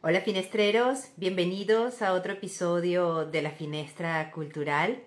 Hola 0.00 0.20
finestreros, 0.20 1.08
bienvenidos 1.16 2.02
a 2.02 2.12
otro 2.12 2.34
episodio 2.34 3.26
de 3.26 3.42
la 3.42 3.50
Finestra 3.50 4.30
Cultural. 4.30 5.02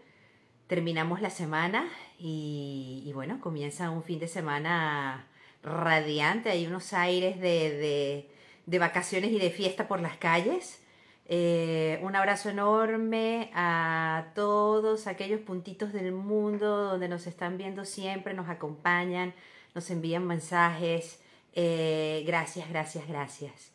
Terminamos 0.67 1.21
la 1.21 1.29
semana 1.29 1.88
y, 2.20 3.09
bueno, 3.13 3.39
comienza 3.39 3.89
un 3.89 4.04
fin 4.04 4.19
de 4.19 4.27
semana 4.27 5.29
radiante, 5.63 6.49
hay 6.49 6.67
unos 6.67 6.91
aires 6.91 7.39
de, 7.39 7.71
de, 7.71 8.29
de 8.65 8.79
vacaciones 8.79 9.32
y 9.32 9.39
de 9.39 9.50
fiesta 9.50 9.88
por 9.88 10.02
las 10.02 10.18
calles. 10.18 10.84
Eh, 11.26 11.98
un 12.04 12.18
abrazo 12.18 12.50
enorme 12.50 13.50
a 13.54 14.34
todos 14.36 15.08
aquellos 15.08 15.39
puntitos 15.39 15.94
del 15.94 16.12
mundo 16.12 16.84
donde 16.84 17.08
nos 17.08 17.28
están 17.28 17.58
viendo 17.58 17.86
siempre, 17.86 18.34
nos 18.34 18.50
acompañan, 18.50 19.34
nos 19.73 19.89
envían 19.89 20.28
mensajes. 20.28 21.21
Eh, 21.54 22.26
gracias, 22.28 22.68
gracias, 22.68 23.08
gracias. 23.08 23.71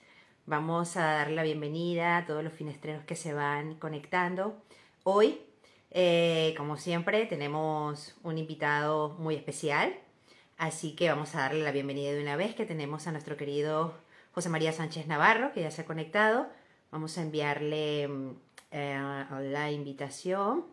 Vamos 0.49 0.97
a 0.97 1.03
dar 1.03 1.33
la 1.33 1.43
bienvenida 1.43 2.19
a 2.19 2.25
todos 2.25 2.45
los 2.45 2.53
finestreros 2.53 3.03
que 3.03 3.17
se 3.17 3.35
van 3.35 3.75
conectando. 3.75 4.63
Hoy, 5.03 5.41
eh, 5.91 6.55
como 6.57 6.77
siempre, 6.77 7.27
tenemos 7.27 8.15
un 8.23 8.39
invitado 8.39 9.17
muy 9.19 9.35
especial, 9.35 9.99
así 10.57 10.95
que 10.95 11.09
vamos 11.09 11.35
a 11.35 11.41
darle 11.41 11.65
la 11.65 11.73
bienvenida 11.73 12.13
de 12.13 12.23
una 12.23 12.37
vez 12.37 12.55
que 12.55 12.65
tenemos 12.65 13.09
a 13.09 13.11
nuestro 13.11 13.37
querido 13.37 13.95
José 14.35 14.49
María 14.49 14.71
Sánchez 14.71 15.09
Navarro, 15.09 15.53
que 15.53 15.63
ya 15.63 15.73
se 15.73 15.83
ha 15.83 15.85
conectado. 15.85 16.47
Vamos 16.93 17.19
a 17.19 17.23
enviarle 17.23 18.09
eh, 18.71 19.25
la 19.51 19.73
invitación. 19.73 20.65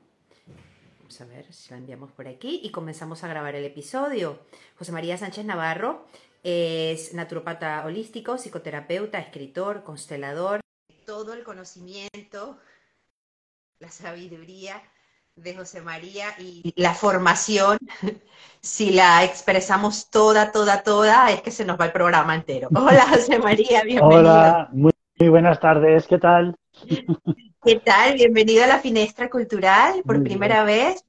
Vamos 1.00 1.20
a 1.20 1.26
ver 1.26 1.52
si 1.52 1.72
la 1.72 1.78
enviamos 1.78 2.12
por 2.12 2.28
aquí 2.28 2.62
y 2.62 2.70
comenzamos 2.70 3.24
a 3.24 3.28
grabar 3.28 3.56
el 3.56 3.66
episodio. 3.66 4.38
José 4.78 4.92
María 4.92 5.18
Sánchez 5.18 5.46
Navarro 5.46 6.06
es 6.44 7.14
naturopata 7.14 7.84
holístico, 7.86 8.38
psicoterapeuta, 8.38 9.20
escritor, 9.20 9.84
constelador. 9.84 10.60
Todo 11.06 11.34
el 11.34 11.44
conocimiento, 11.44 12.58
la 13.80 13.90
sabiduría 13.90 14.82
de 15.36 15.56
José 15.56 15.82
María 15.82 16.28
y 16.38 16.74
la 16.76 16.94
formación, 16.94 17.78
si 18.62 18.92
la 18.92 19.24
expresamos 19.24 20.10
toda, 20.10 20.52
toda, 20.52 20.84
toda, 20.84 21.32
es 21.32 21.42
que 21.42 21.52
se 21.52 21.66
nos 21.66 21.80
va 21.80 21.86
el 21.86 21.92
programa 21.92 22.36
entero. 22.36 22.70
Hola 22.76 23.08
José 23.10 23.40
María, 23.40 23.84
bienvenido. 23.84 24.20
Hola, 24.20 24.70
muy, 24.72 24.92
muy 25.20 25.30
buenas 25.30 25.60
tardes, 25.60 26.08
¿qué 26.08 26.20
tal? 26.20 26.56
¿Qué 27.66 27.80
tal? 27.80 28.16
Bienvenido 28.16 28.64
a 28.64 28.68
la 28.68 28.80
Finestra 28.80 29.30
Cultural 29.30 30.04
por 30.06 30.18
Muy 30.18 30.26
primera 30.26 30.64
vez. 30.64 31.04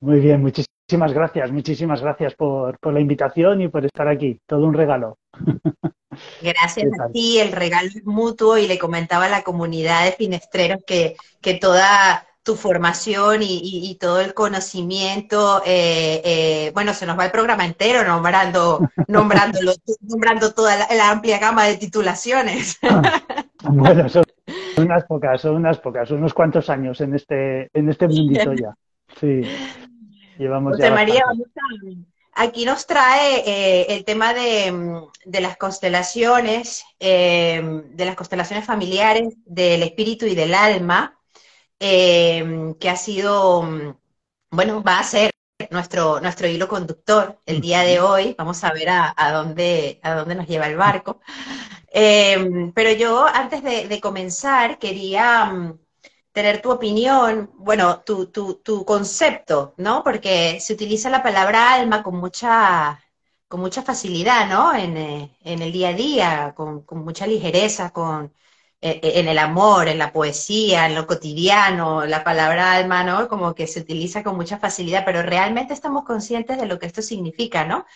Muy 0.00 0.20
bien, 0.20 0.40
muchísimas 0.40 0.69
gracias, 0.98 1.50
muchísimas 1.52 2.00
gracias 2.00 2.34
por, 2.34 2.78
por 2.78 2.92
la 2.92 3.00
invitación 3.00 3.60
y 3.60 3.68
por 3.68 3.84
estar 3.84 4.08
aquí. 4.08 4.40
Todo 4.46 4.66
un 4.66 4.74
regalo. 4.74 5.18
Gracias 6.42 6.86
¿Qué 6.92 7.02
a 7.02 7.08
ti, 7.12 7.38
el 7.38 7.52
regalo 7.52 7.88
es 7.88 8.04
mutuo 8.04 8.58
y 8.58 8.66
le 8.66 8.78
comentaba 8.78 9.26
a 9.26 9.28
la 9.28 9.42
comunidad 9.42 10.04
de 10.04 10.12
finestreros 10.12 10.82
que, 10.84 11.14
que 11.40 11.54
toda 11.54 12.26
tu 12.42 12.56
formación 12.56 13.42
y, 13.42 13.58
y- 13.62 13.90
y 13.90 13.94
todo 13.94 14.20
el 14.20 14.34
conocimiento, 14.34 15.62
eh, 15.64 16.20
eh, 16.24 16.70
bueno, 16.74 16.94
se 16.94 17.06
nos 17.06 17.16
va 17.18 17.26
el 17.26 17.30
programa 17.30 17.64
entero 17.64 18.02
nombrando, 18.04 18.80
nombrándolo, 19.08 19.72
nombrando 20.00 20.52
toda 20.52 20.76
la, 20.76 20.88
la 20.96 21.10
amplia 21.10 21.38
gama 21.38 21.66
de 21.66 21.76
titulaciones. 21.76 22.78
Bueno, 23.62 24.08
son 24.08 24.24
unas 24.78 25.04
pocas, 25.04 25.40
son 25.40 25.56
unas 25.56 25.78
pocas, 25.78 26.10
unos 26.10 26.34
cuantos 26.34 26.70
años 26.70 27.00
en 27.00 27.14
este, 27.14 27.68
en 27.72 27.88
este 27.88 28.08
mundito 28.08 28.52
ya. 28.54 28.74
Sí, 29.20 29.42
llevamos 30.40 30.78
ya 30.78 30.90
María, 30.90 31.22
aquí 32.32 32.64
nos 32.64 32.86
trae 32.86 33.42
eh, 33.46 33.86
el 33.94 34.04
tema 34.04 34.34
de, 34.34 35.02
de 35.24 35.40
las 35.40 35.56
constelaciones, 35.56 36.84
eh, 36.98 37.62
de 37.84 38.04
las 38.04 38.16
constelaciones 38.16 38.64
familiares, 38.64 39.34
del 39.44 39.82
espíritu 39.82 40.26
y 40.26 40.34
del 40.34 40.54
alma, 40.54 41.18
eh, 41.78 42.74
que 42.78 42.90
ha 42.90 42.96
sido, 42.96 43.62
bueno, 44.50 44.82
va 44.82 44.98
a 44.98 45.04
ser 45.04 45.30
nuestro, 45.70 46.20
nuestro 46.20 46.48
hilo 46.48 46.68
conductor 46.68 47.38
el 47.46 47.60
día 47.60 47.80
de 47.82 48.00
hoy. 48.00 48.34
Vamos 48.38 48.64
a 48.64 48.72
ver 48.72 48.88
a, 48.88 49.14
a 49.16 49.32
dónde, 49.32 50.00
a 50.02 50.14
dónde 50.14 50.34
nos 50.34 50.46
lleva 50.46 50.66
el 50.66 50.76
barco. 50.76 51.20
Pero 51.92 52.92
yo, 52.92 53.26
antes 53.26 53.62
de, 53.62 53.88
de 53.88 54.00
comenzar, 54.00 54.78
quería 54.78 55.74
tener 56.32 56.62
tu 56.62 56.70
opinión, 56.70 57.50
bueno, 57.56 58.00
tu, 58.02 58.26
tu, 58.26 58.54
tu 58.56 58.84
concepto, 58.84 59.74
¿no? 59.78 60.02
Porque 60.04 60.60
se 60.60 60.74
utiliza 60.74 61.10
la 61.10 61.22
palabra 61.22 61.74
alma 61.74 62.02
con 62.02 62.16
mucha, 62.16 63.00
con 63.48 63.60
mucha 63.60 63.82
facilidad, 63.82 64.48
¿no? 64.48 64.74
En, 64.74 64.96
eh, 64.96 65.36
en 65.42 65.62
el 65.62 65.72
día 65.72 65.88
a 65.90 65.92
día, 65.94 66.54
con, 66.56 66.82
con 66.84 67.04
mucha 67.04 67.26
ligereza, 67.26 67.90
con, 67.90 68.32
eh, 68.80 69.00
en 69.02 69.28
el 69.28 69.38
amor, 69.38 69.88
en 69.88 69.98
la 69.98 70.12
poesía, 70.12 70.86
en 70.86 70.94
lo 70.94 71.06
cotidiano, 71.06 72.06
la 72.06 72.24
palabra 72.24 72.72
alma, 72.74 73.02
¿no? 73.04 73.28
Como 73.28 73.54
que 73.54 73.66
se 73.66 73.80
utiliza 73.80 74.22
con 74.22 74.36
mucha 74.36 74.58
facilidad, 74.58 75.04
pero 75.04 75.22
realmente 75.22 75.74
estamos 75.74 76.04
conscientes 76.04 76.58
de 76.58 76.66
lo 76.66 76.78
que 76.78 76.86
esto 76.86 77.02
significa, 77.02 77.64
¿no? 77.64 77.86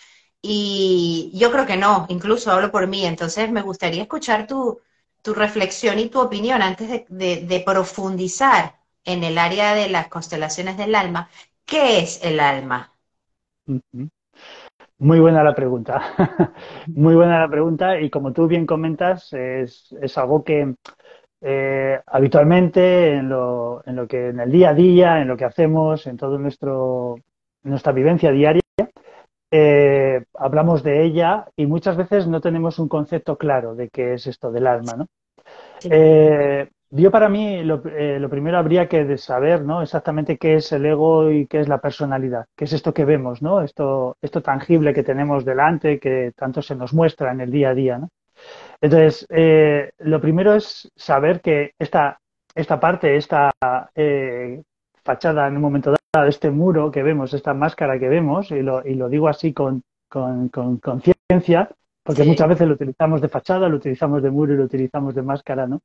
Y 0.41 1.31
yo 1.35 1.51
creo 1.51 1.65
que 1.65 1.77
no, 1.77 2.05
incluso 2.09 2.51
hablo 2.51 2.71
por 2.71 2.87
mí, 2.87 3.05
entonces 3.05 3.49
me 3.51 3.61
gustaría 3.63 4.03
escuchar 4.03 4.45
tu, 4.47 4.79
tu 5.25 5.33
reflexión 5.33 5.97
y 5.97 6.09
tu 6.09 6.21
opinión 6.21 6.61
antes 6.61 7.03
de, 7.09 7.63
profundizar 7.65 8.75
en 9.03 9.23
el 9.23 9.39
área 9.39 9.73
de 9.73 9.89
las 9.89 10.07
constelaciones 10.07 10.77
del 10.77 10.93
alma. 10.93 11.29
¿Qué 11.65 11.99
es 11.99 12.23
el 12.23 12.39
alma? 12.39 12.93
Muy 14.99 15.19
buena 15.19 15.43
la 15.43 15.55
pregunta. 15.55 15.99
Muy 16.87 17.15
buena 17.15 17.39
la 17.39 17.49
pregunta 17.49 17.99
y 17.99 18.11
como 18.11 18.33
tú 18.33 18.45
bien 18.47 18.67
comentas, 18.67 19.33
es, 19.33 19.95
es 19.99 20.15
algo 20.19 20.43
que 20.43 20.75
eh, 21.41 21.99
habitualmente 22.05 23.15
en 23.15 23.29
lo, 23.29 23.81
en 23.83 23.95
lo 23.95 24.07
que 24.07 24.29
en 24.29 24.39
el 24.39 24.51
día 24.51 24.69
a 24.69 24.73
día, 24.75 25.21
en 25.21 25.27
lo 25.27 25.35
que 25.35 25.45
hacemos, 25.45 26.05
en 26.05 26.17
todo 26.17 26.37
nuestro 26.37 27.15
nuestra 27.63 27.91
vivencia 27.93 28.31
diaria, 28.31 28.61
eh, 29.51 30.23
hablamos 30.33 30.83
de 30.83 31.03
ella 31.03 31.45
y 31.55 31.65
muchas 31.65 31.97
veces 31.97 32.27
no 32.27 32.41
tenemos 32.41 32.79
un 32.79 32.87
concepto 32.87 33.37
claro 33.37 33.75
de 33.75 33.89
qué 33.89 34.13
es 34.13 34.27
esto 34.27 34.51
del 34.51 34.67
alma, 34.67 34.93
¿no? 34.93 35.07
Sí. 35.79 35.89
Eh, 35.91 36.69
yo 36.91 37.11
para 37.11 37.29
mí 37.29 37.63
lo, 37.63 37.81
eh, 37.87 38.19
lo 38.19 38.29
primero 38.29 38.57
habría 38.57 38.87
que 38.87 39.17
saber, 39.17 39.63
¿no? 39.63 39.81
Exactamente 39.81 40.37
qué 40.37 40.55
es 40.55 40.71
el 40.71 40.85
ego 40.85 41.29
y 41.31 41.47
qué 41.47 41.59
es 41.59 41.67
la 41.67 41.81
personalidad, 41.81 42.45
qué 42.55 42.65
es 42.65 42.73
esto 42.73 42.93
que 42.93 43.05
vemos, 43.05 43.41
¿no? 43.41 43.61
Esto, 43.61 44.17
esto 44.21 44.41
tangible 44.41 44.93
que 44.93 45.03
tenemos 45.03 45.43
delante, 45.43 45.99
que 45.99 46.31
tanto 46.35 46.61
se 46.61 46.75
nos 46.75 46.93
muestra 46.93 47.31
en 47.31 47.41
el 47.41 47.51
día 47.51 47.69
a 47.69 47.73
día, 47.73 47.97
¿no? 47.97 48.09
Entonces, 48.81 49.25
eh, 49.29 49.91
lo 49.99 50.21
primero 50.21 50.53
es 50.53 50.89
saber 50.95 51.41
que 51.41 51.73
esta, 51.79 52.19
esta 52.53 52.79
parte, 52.79 53.15
esta 53.17 53.51
eh, 53.95 54.61
fachada 55.05 55.47
en 55.47 55.55
un 55.55 55.61
momento 55.61 55.93
dado, 56.13 56.27
este 56.27 56.49
muro 56.49 56.91
que 56.91 57.03
vemos, 57.03 57.33
esta 57.33 57.53
máscara 57.53 57.99
que 57.99 58.09
vemos, 58.09 58.49
y 58.51 58.61
lo, 58.61 58.85
y 58.85 58.95
lo 58.95 59.07
digo 59.07 59.27
así 59.29 59.53
con, 59.53 59.81
con, 60.09 60.49
con 60.49 60.77
conciencia, 60.77 61.69
porque 62.03 62.23
Sí. 62.23 62.29
muchas 62.29 62.49
veces 62.49 62.67
lo 62.67 62.73
utilizamos 62.73 63.21
de 63.21 63.29
fachada, 63.29 63.69
lo 63.69 63.77
utilizamos 63.77 64.21
de 64.23 64.31
muro 64.31 64.53
y 64.53 64.57
lo 64.57 64.63
utilizamos 64.63 65.13
de 65.15 65.21
máscara, 65.21 65.67
¿no? 65.67 65.75
O 65.77 65.79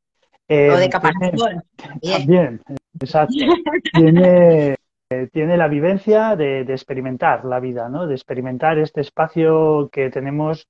Eh, 0.49 0.69
de 0.69 0.71
tiene- 0.77 0.91
caparazón. 0.91 1.63
Bien. 2.03 2.13
también, 2.19 2.61
exacto. 3.01 3.35
Tiene, 3.93 4.77
eh, 5.11 5.29
tiene 5.33 5.57
la 5.57 5.69
vivencia 5.69 6.35
de, 6.37 6.65
de 6.65 6.73
experimentar 6.73 7.45
la 7.45 7.61
vida, 7.61 7.89
¿no? 7.89 8.07
De 8.07 8.15
experimentar 8.15 8.79
este 8.79 9.01
espacio 9.01 9.89
que 9.93 10.11
tenemos 10.11 10.67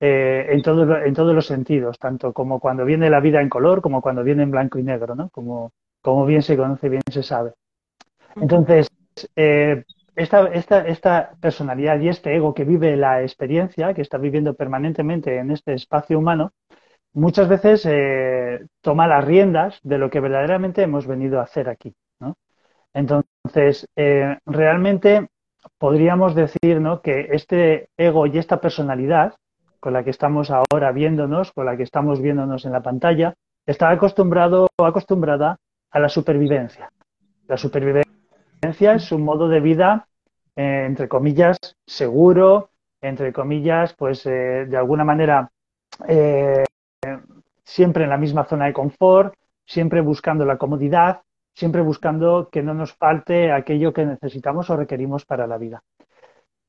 eh, 0.00 0.46
en 0.50 0.62
todos, 0.62 0.86
lo- 0.86 1.02
en 1.02 1.14
todos 1.14 1.34
los 1.34 1.46
sentidos, 1.46 1.98
tanto 1.98 2.32
como 2.32 2.60
cuando 2.60 2.84
viene 2.84 3.08
la 3.10 3.20
vida 3.20 3.40
en 3.40 3.48
color, 3.48 3.80
como 3.80 4.00
cuando 4.02 4.22
viene 4.22 4.42
en 4.42 4.50
blanco 4.50 4.78
y 4.78 4.82
negro, 4.82 5.14
¿no? 5.14 5.28
Como, 5.30 5.72
como 6.02 6.26
bien 6.26 6.42
se 6.42 6.56
conoce, 6.56 6.88
bien 6.88 7.02
se 7.10 7.22
sabe. 7.22 7.52
Entonces, 8.36 8.88
eh, 9.36 9.84
esta, 10.16 10.46
esta, 10.48 10.86
esta 10.86 11.34
personalidad 11.40 12.00
y 12.00 12.08
este 12.08 12.34
ego 12.34 12.54
que 12.54 12.64
vive 12.64 12.96
la 12.96 13.22
experiencia, 13.22 13.94
que 13.94 14.02
está 14.02 14.18
viviendo 14.18 14.54
permanentemente 14.54 15.38
en 15.38 15.50
este 15.50 15.74
espacio 15.74 16.18
humano, 16.18 16.52
muchas 17.12 17.48
veces 17.48 17.86
eh, 17.86 18.66
toma 18.80 19.06
las 19.06 19.24
riendas 19.24 19.78
de 19.82 19.98
lo 19.98 20.10
que 20.10 20.20
verdaderamente 20.20 20.82
hemos 20.82 21.06
venido 21.06 21.40
a 21.40 21.44
hacer 21.44 21.68
aquí, 21.68 21.94
¿no? 22.20 22.36
Entonces, 22.92 23.88
eh, 23.96 24.38
realmente 24.46 25.28
podríamos 25.78 26.34
decir, 26.34 26.80
¿no? 26.80 27.00
que 27.00 27.28
este 27.32 27.88
ego 27.96 28.26
y 28.26 28.38
esta 28.38 28.60
personalidad 28.60 29.34
con 29.80 29.92
la 29.92 30.04
que 30.04 30.10
estamos 30.10 30.50
ahora 30.50 30.92
viéndonos, 30.92 31.52
con 31.52 31.66
la 31.66 31.76
que 31.76 31.82
estamos 31.82 32.20
viéndonos 32.20 32.64
en 32.64 32.72
la 32.72 32.82
pantalla, 32.82 33.34
está 33.66 33.90
acostumbrado 33.90 34.68
o 34.78 34.84
acostumbrada 34.84 35.58
a 35.90 35.98
la 35.98 36.08
supervivencia. 36.08 36.88
La 37.46 37.56
supervivencia 37.56 38.03
es 38.70 39.12
un 39.12 39.22
modo 39.22 39.48
de 39.48 39.60
vida, 39.60 40.08
eh, 40.56 40.84
entre 40.86 41.08
comillas, 41.08 41.56
seguro, 41.86 42.70
entre 43.00 43.32
comillas, 43.32 43.94
pues 43.94 44.24
eh, 44.26 44.66
de 44.66 44.76
alguna 44.76 45.04
manera 45.04 45.50
eh, 46.08 46.64
siempre 47.62 48.04
en 48.04 48.10
la 48.10 48.16
misma 48.16 48.44
zona 48.44 48.66
de 48.66 48.72
confort, 48.72 49.34
siempre 49.66 50.00
buscando 50.00 50.44
la 50.44 50.56
comodidad, 50.56 51.22
siempre 51.54 51.82
buscando 51.82 52.48
que 52.50 52.62
no 52.62 52.74
nos 52.74 52.94
falte 52.94 53.52
aquello 53.52 53.92
que 53.92 54.06
necesitamos 54.06 54.70
o 54.70 54.76
requerimos 54.76 55.24
para 55.24 55.46
la 55.46 55.58
vida. 55.58 55.82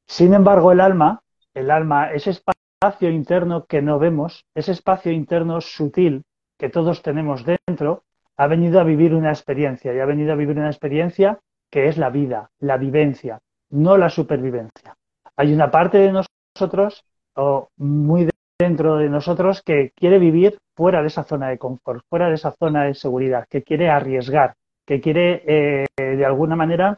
Sin 0.05 0.33
embargo, 0.33 0.71
el 0.71 0.81
alma, 0.81 1.21
el 1.53 1.71
alma, 1.71 2.11
ese 2.11 2.31
espacio 2.31 3.09
interno 3.09 3.65
que 3.65 3.81
no 3.81 3.97
vemos, 3.99 4.45
ese 4.53 4.73
espacio 4.73 5.11
interno 5.11 5.61
sutil 5.61 6.23
que 6.57 6.69
todos 6.69 7.01
tenemos 7.01 7.45
dentro, 7.45 8.03
ha 8.37 8.47
venido 8.47 8.79
a 8.79 8.83
vivir 8.83 9.13
una 9.13 9.29
experiencia 9.29 9.93
y 9.93 9.99
ha 9.99 10.05
venido 10.05 10.33
a 10.33 10.35
vivir 10.35 10.57
una 10.57 10.69
experiencia 10.69 11.39
que 11.75 11.89
es 11.89 11.97
la 11.97 12.09
vida, 12.09 12.51
la 12.61 12.77
vivencia, 12.77 13.37
no 13.71 13.97
la 13.97 14.09
supervivencia. 14.09 14.95
Hay 15.35 15.53
una 15.53 15.69
parte 15.69 15.97
de 15.97 16.13
nosotros, 16.13 17.03
o 17.35 17.67
muy 17.75 18.29
dentro 18.57 18.95
de 18.95 19.09
nosotros, 19.09 19.61
que 19.61 19.91
quiere 19.93 20.17
vivir 20.17 20.57
fuera 20.73 21.01
de 21.01 21.07
esa 21.07 21.25
zona 21.25 21.49
de 21.49 21.57
confort, 21.57 22.05
fuera 22.09 22.29
de 22.29 22.35
esa 22.35 22.51
zona 22.51 22.85
de 22.85 22.93
seguridad, 22.93 23.45
que 23.49 23.61
quiere 23.61 23.89
arriesgar, 23.89 24.53
que 24.87 25.01
quiere, 25.01 25.43
eh, 25.45 25.85
de 25.97 26.25
alguna 26.25 26.55
manera, 26.55 26.97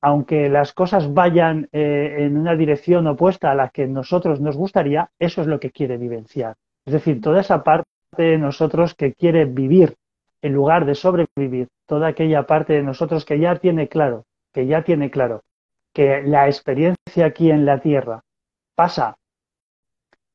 aunque 0.00 0.48
las 0.48 0.72
cosas 0.72 1.14
vayan 1.14 1.68
eh, 1.70 2.16
en 2.18 2.38
una 2.38 2.56
dirección 2.56 3.06
opuesta 3.06 3.52
a 3.52 3.54
la 3.54 3.68
que 3.68 3.86
nosotros 3.86 4.40
nos 4.40 4.56
gustaría, 4.56 5.10
eso 5.20 5.42
es 5.42 5.46
lo 5.46 5.60
que 5.60 5.70
quiere 5.70 5.96
vivenciar. 5.96 6.56
Es 6.84 6.92
decir, 6.92 7.20
toda 7.20 7.40
esa 7.40 7.62
parte 7.62 7.86
de 8.16 8.36
nosotros 8.36 8.96
que 8.96 9.12
quiere 9.12 9.44
vivir 9.44 9.94
en 10.42 10.52
lugar 10.52 10.84
de 10.84 10.94
sobrevivir, 10.94 11.68
toda 11.86 12.08
aquella 12.08 12.46
parte 12.46 12.74
de 12.74 12.82
nosotros 12.82 13.24
que 13.24 13.38
ya 13.38 13.56
tiene 13.56 13.88
claro, 13.88 14.24
que 14.52 14.66
ya 14.66 14.82
tiene 14.82 15.10
claro 15.10 15.42
que 15.92 16.22
la 16.22 16.46
experiencia 16.46 17.26
aquí 17.26 17.50
en 17.50 17.64
la 17.64 17.80
Tierra 17.80 18.22
pasa 18.74 19.16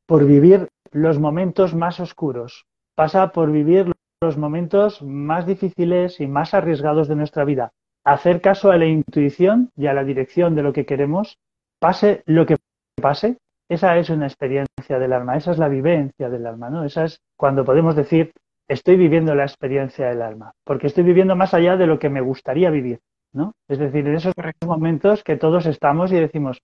por 0.06 0.26
vivir 0.26 0.68
los 0.92 1.20
momentos 1.20 1.74
más 1.74 2.00
oscuros, 2.00 2.66
pasa 2.96 3.32
por 3.32 3.52
vivir 3.52 3.92
los 4.22 4.38
momentos 4.38 5.02
más 5.02 5.46
difíciles 5.46 6.20
y 6.20 6.28
más 6.28 6.54
arriesgados 6.54 7.08
de 7.08 7.16
nuestra 7.16 7.46
vida. 7.46 7.72
Hacer 8.04 8.42
caso 8.42 8.72
a 8.72 8.78
la 8.78 8.86
intuición 8.86 9.72
y 9.78 9.88
a 9.88 9.94
la 9.94 10.04
dirección 10.04 10.56
de 10.56 10.64
lo 10.64 10.74
que 10.74 10.86
queremos, 10.86 11.38
pase 11.80 12.24
lo 12.26 12.46
que 12.46 12.58
pase, 13.02 13.38
esa 13.70 13.98
es 13.98 14.10
una 14.10 14.28
experiencia 14.28 15.00
del 15.00 15.14
alma, 15.14 15.38
esa 15.38 15.52
es 15.52 15.58
la 15.58 15.70
vivencia 15.70 16.30
del 16.30 16.46
alma, 16.46 16.70
¿no? 16.70 16.84
Esa 16.84 17.06
es 17.06 17.22
cuando 17.38 17.64
podemos 17.66 17.96
decir, 17.96 18.34
estoy 18.68 18.96
viviendo 18.96 19.36
la 19.36 19.44
experiencia 19.44 20.08
del 20.08 20.22
alma, 20.22 20.54
porque 20.64 20.88
estoy 20.88 21.04
viviendo 21.04 21.36
más 21.36 21.54
allá 21.54 21.78
de 21.78 21.88
lo 21.88 22.00
que 22.00 22.10
me 22.10 22.22
gustaría 22.22 22.70
vivir, 22.70 23.00
¿no? 23.34 23.54
Es 23.68 23.80
decir, 23.80 24.08
en 24.08 24.16
esos 24.16 24.34
momentos 24.66 25.24
que 25.24 25.38
todos 25.38 25.66
estamos 25.66 26.12
y 26.12 26.16
decimos, 26.16 26.62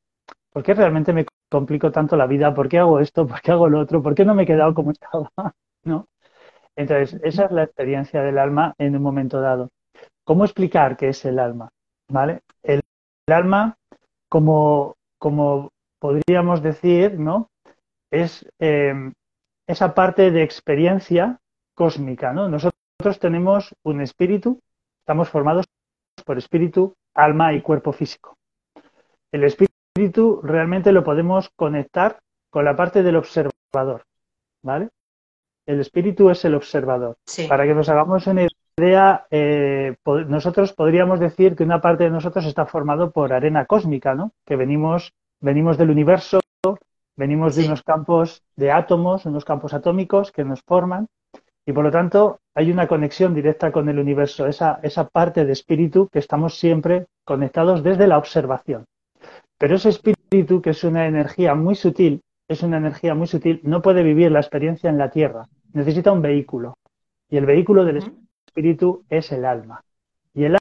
¿por 0.51 0.63
qué 0.63 0.73
realmente 0.73 1.13
me 1.13 1.25
complico 1.49 1.91
tanto 1.91 2.15
la 2.15 2.27
vida? 2.27 2.53
¿Por 2.53 2.69
qué 2.69 2.79
hago 2.79 2.99
esto? 2.99 3.27
¿Por 3.27 3.41
qué 3.41 3.51
hago 3.51 3.69
lo 3.69 3.79
otro? 3.79 4.01
¿Por 4.01 4.15
qué 4.15 4.25
no 4.25 4.33
me 4.33 4.43
he 4.43 4.47
quedado 4.47 4.73
como 4.73 4.91
estaba? 4.91 5.29
¿No? 5.83 6.07
Entonces, 6.75 7.19
esa 7.23 7.45
es 7.45 7.51
la 7.51 7.63
experiencia 7.63 8.21
del 8.21 8.37
alma 8.37 8.73
en 8.77 8.95
un 8.95 9.01
momento 9.01 9.41
dado. 9.41 9.69
¿Cómo 10.23 10.45
explicar 10.45 10.95
qué 10.95 11.09
es 11.09 11.25
el 11.25 11.39
alma? 11.39 11.69
¿Vale? 12.09 12.41
El, 12.63 12.81
alma, 13.27 13.75
como, 14.29 14.95
como 15.17 15.69
podríamos 15.99 16.63
decir, 16.63 17.19
¿no? 17.19 17.49
Es 18.11 18.47
eh, 18.59 19.11
esa 19.67 19.93
parte 19.93 20.31
de 20.31 20.41
experiencia 20.41 21.39
cósmica, 21.79 22.33
¿no? 22.33 22.49
Nosotros 22.49 23.19
tenemos 23.21 23.73
un 23.83 24.01
espíritu, 24.01 24.59
estamos 24.99 25.29
formados 25.29 25.65
por 26.25 26.37
espíritu, 26.37 26.93
alma 27.13 27.53
y 27.53 27.61
cuerpo 27.61 27.93
físico. 27.93 28.35
El 29.31 29.45
espíritu 29.45 30.41
realmente 30.43 30.91
lo 30.91 31.05
podemos 31.05 31.49
conectar 31.55 32.19
con 32.49 32.65
la 32.65 32.75
parte 32.75 33.01
del 33.01 33.15
observador, 33.15 34.03
¿vale? 34.61 34.89
El 35.65 35.79
espíritu 35.79 36.29
es 36.29 36.43
el 36.43 36.55
observador. 36.55 37.15
Para 37.47 37.65
que 37.65 37.73
nos 37.73 37.87
hagamos 37.87 38.27
una 38.27 38.45
idea, 38.77 39.25
eh, 39.31 39.95
nosotros 40.27 40.73
podríamos 40.73 41.21
decir 41.21 41.55
que 41.55 41.63
una 41.63 41.79
parte 41.79 42.03
de 42.03 42.09
nosotros 42.09 42.45
está 42.45 42.65
formado 42.65 43.11
por 43.11 43.31
arena 43.31 43.65
cósmica, 43.65 44.15
¿no? 44.15 44.33
Que 44.45 44.57
venimos, 44.57 45.13
venimos 45.39 45.77
del 45.77 45.91
universo, 45.91 46.41
venimos 47.15 47.55
de 47.55 47.67
unos 47.67 47.83
campos 47.83 48.43
de 48.57 48.69
átomos, 48.69 49.25
unos 49.25 49.45
campos 49.45 49.73
atómicos 49.73 50.33
que 50.33 50.43
nos 50.43 50.61
forman 50.61 51.07
y 51.69 51.71
por 51.71 51.83
lo 51.83 51.91
tanto 51.91 52.39
hay 52.55 52.71
una 52.71 52.87
conexión 52.87 53.35
directa 53.35 53.71
con 53.71 53.87
el 53.89 53.99
universo, 53.99 54.47
esa, 54.47 54.79
esa 54.81 55.07
parte 55.07 55.45
de 55.45 55.53
espíritu 55.53 56.09
que 56.11 56.17
estamos 56.17 56.57
siempre 56.57 57.05
conectados 57.23 57.83
desde 57.83 58.07
la 58.07 58.17
observación. 58.17 58.85
Pero 59.55 59.75
ese 59.75 59.89
espíritu, 59.89 60.63
que 60.63 60.71
es 60.71 60.83
una 60.83 61.05
energía 61.05 61.53
muy 61.53 61.75
sutil, 61.75 62.21
es 62.47 62.63
una 62.63 62.77
energía 62.77 63.13
muy 63.13 63.27
sutil, 63.27 63.61
no 63.61 63.83
puede 63.83 64.01
vivir 64.01 64.31
la 64.31 64.39
experiencia 64.39 64.89
en 64.89 64.97
la 64.97 65.11
Tierra. 65.11 65.47
Necesita 65.71 66.11
un 66.11 66.23
vehículo. 66.23 66.75
Y 67.29 67.37
el 67.37 67.45
vehículo 67.45 67.85
del 67.85 67.97
espíritu 67.97 69.03
es 69.07 69.31
el 69.31 69.45
alma. 69.45 69.83
Y 70.33 70.45
el 70.45 70.57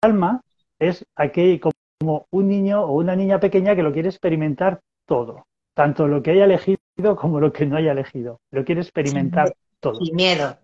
alma 0.00 0.42
es 0.78 1.04
aquí 1.16 1.58
como 1.58 2.26
un 2.30 2.46
niño 2.46 2.82
o 2.84 2.92
una 2.92 3.16
niña 3.16 3.40
pequeña 3.40 3.74
que 3.74 3.82
lo 3.82 3.92
quiere 3.92 4.10
experimentar 4.10 4.78
todo. 5.06 5.46
Tanto 5.74 6.06
lo 6.06 6.22
que 6.22 6.30
haya 6.30 6.44
elegido 6.44 7.16
como 7.16 7.40
lo 7.40 7.52
que 7.52 7.66
no 7.66 7.76
haya 7.76 7.90
elegido. 7.90 8.38
Lo 8.52 8.64
quiere 8.64 8.80
experimentar 8.80 9.52
sin 9.82 10.14
miedo. 10.14 10.56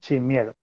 Sin 0.00 0.26
miedo. 0.26 0.54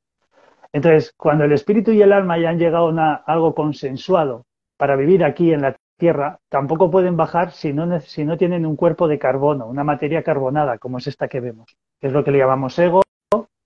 Entonces, 0.72 1.14
cuando 1.16 1.44
el 1.44 1.52
espíritu 1.52 1.92
y 1.92 2.02
el 2.02 2.12
alma 2.12 2.38
ya 2.38 2.50
han 2.50 2.58
llegado 2.58 2.90
a 3.00 3.14
algo 3.14 3.54
consensuado 3.54 4.46
para 4.78 4.96
vivir 4.96 5.24
aquí 5.24 5.54
en 5.54 5.62
la 5.62 5.76
Tierra, 5.98 6.40
tampoco 6.50 6.90
pueden 6.90 7.16
bajar 7.16 7.52
si 7.52 7.72
no, 7.72 8.00
si 8.02 8.26
no 8.26 8.36
tienen 8.38 8.66
un 8.66 8.76
cuerpo 8.76 9.08
de 9.08 9.20
carbono, 9.20 9.68
una 9.68 9.84
materia 9.84 10.24
carbonada, 10.24 10.80
como 10.80 10.98
es 10.98 11.08
esta 11.08 11.28
que 11.28 11.40
vemos, 11.40 11.78
que 12.02 12.08
es 12.08 12.14
lo 12.14 12.24
que 12.24 12.32
le 12.32 12.40
llamamos 12.40 12.78
ego 12.80 13.04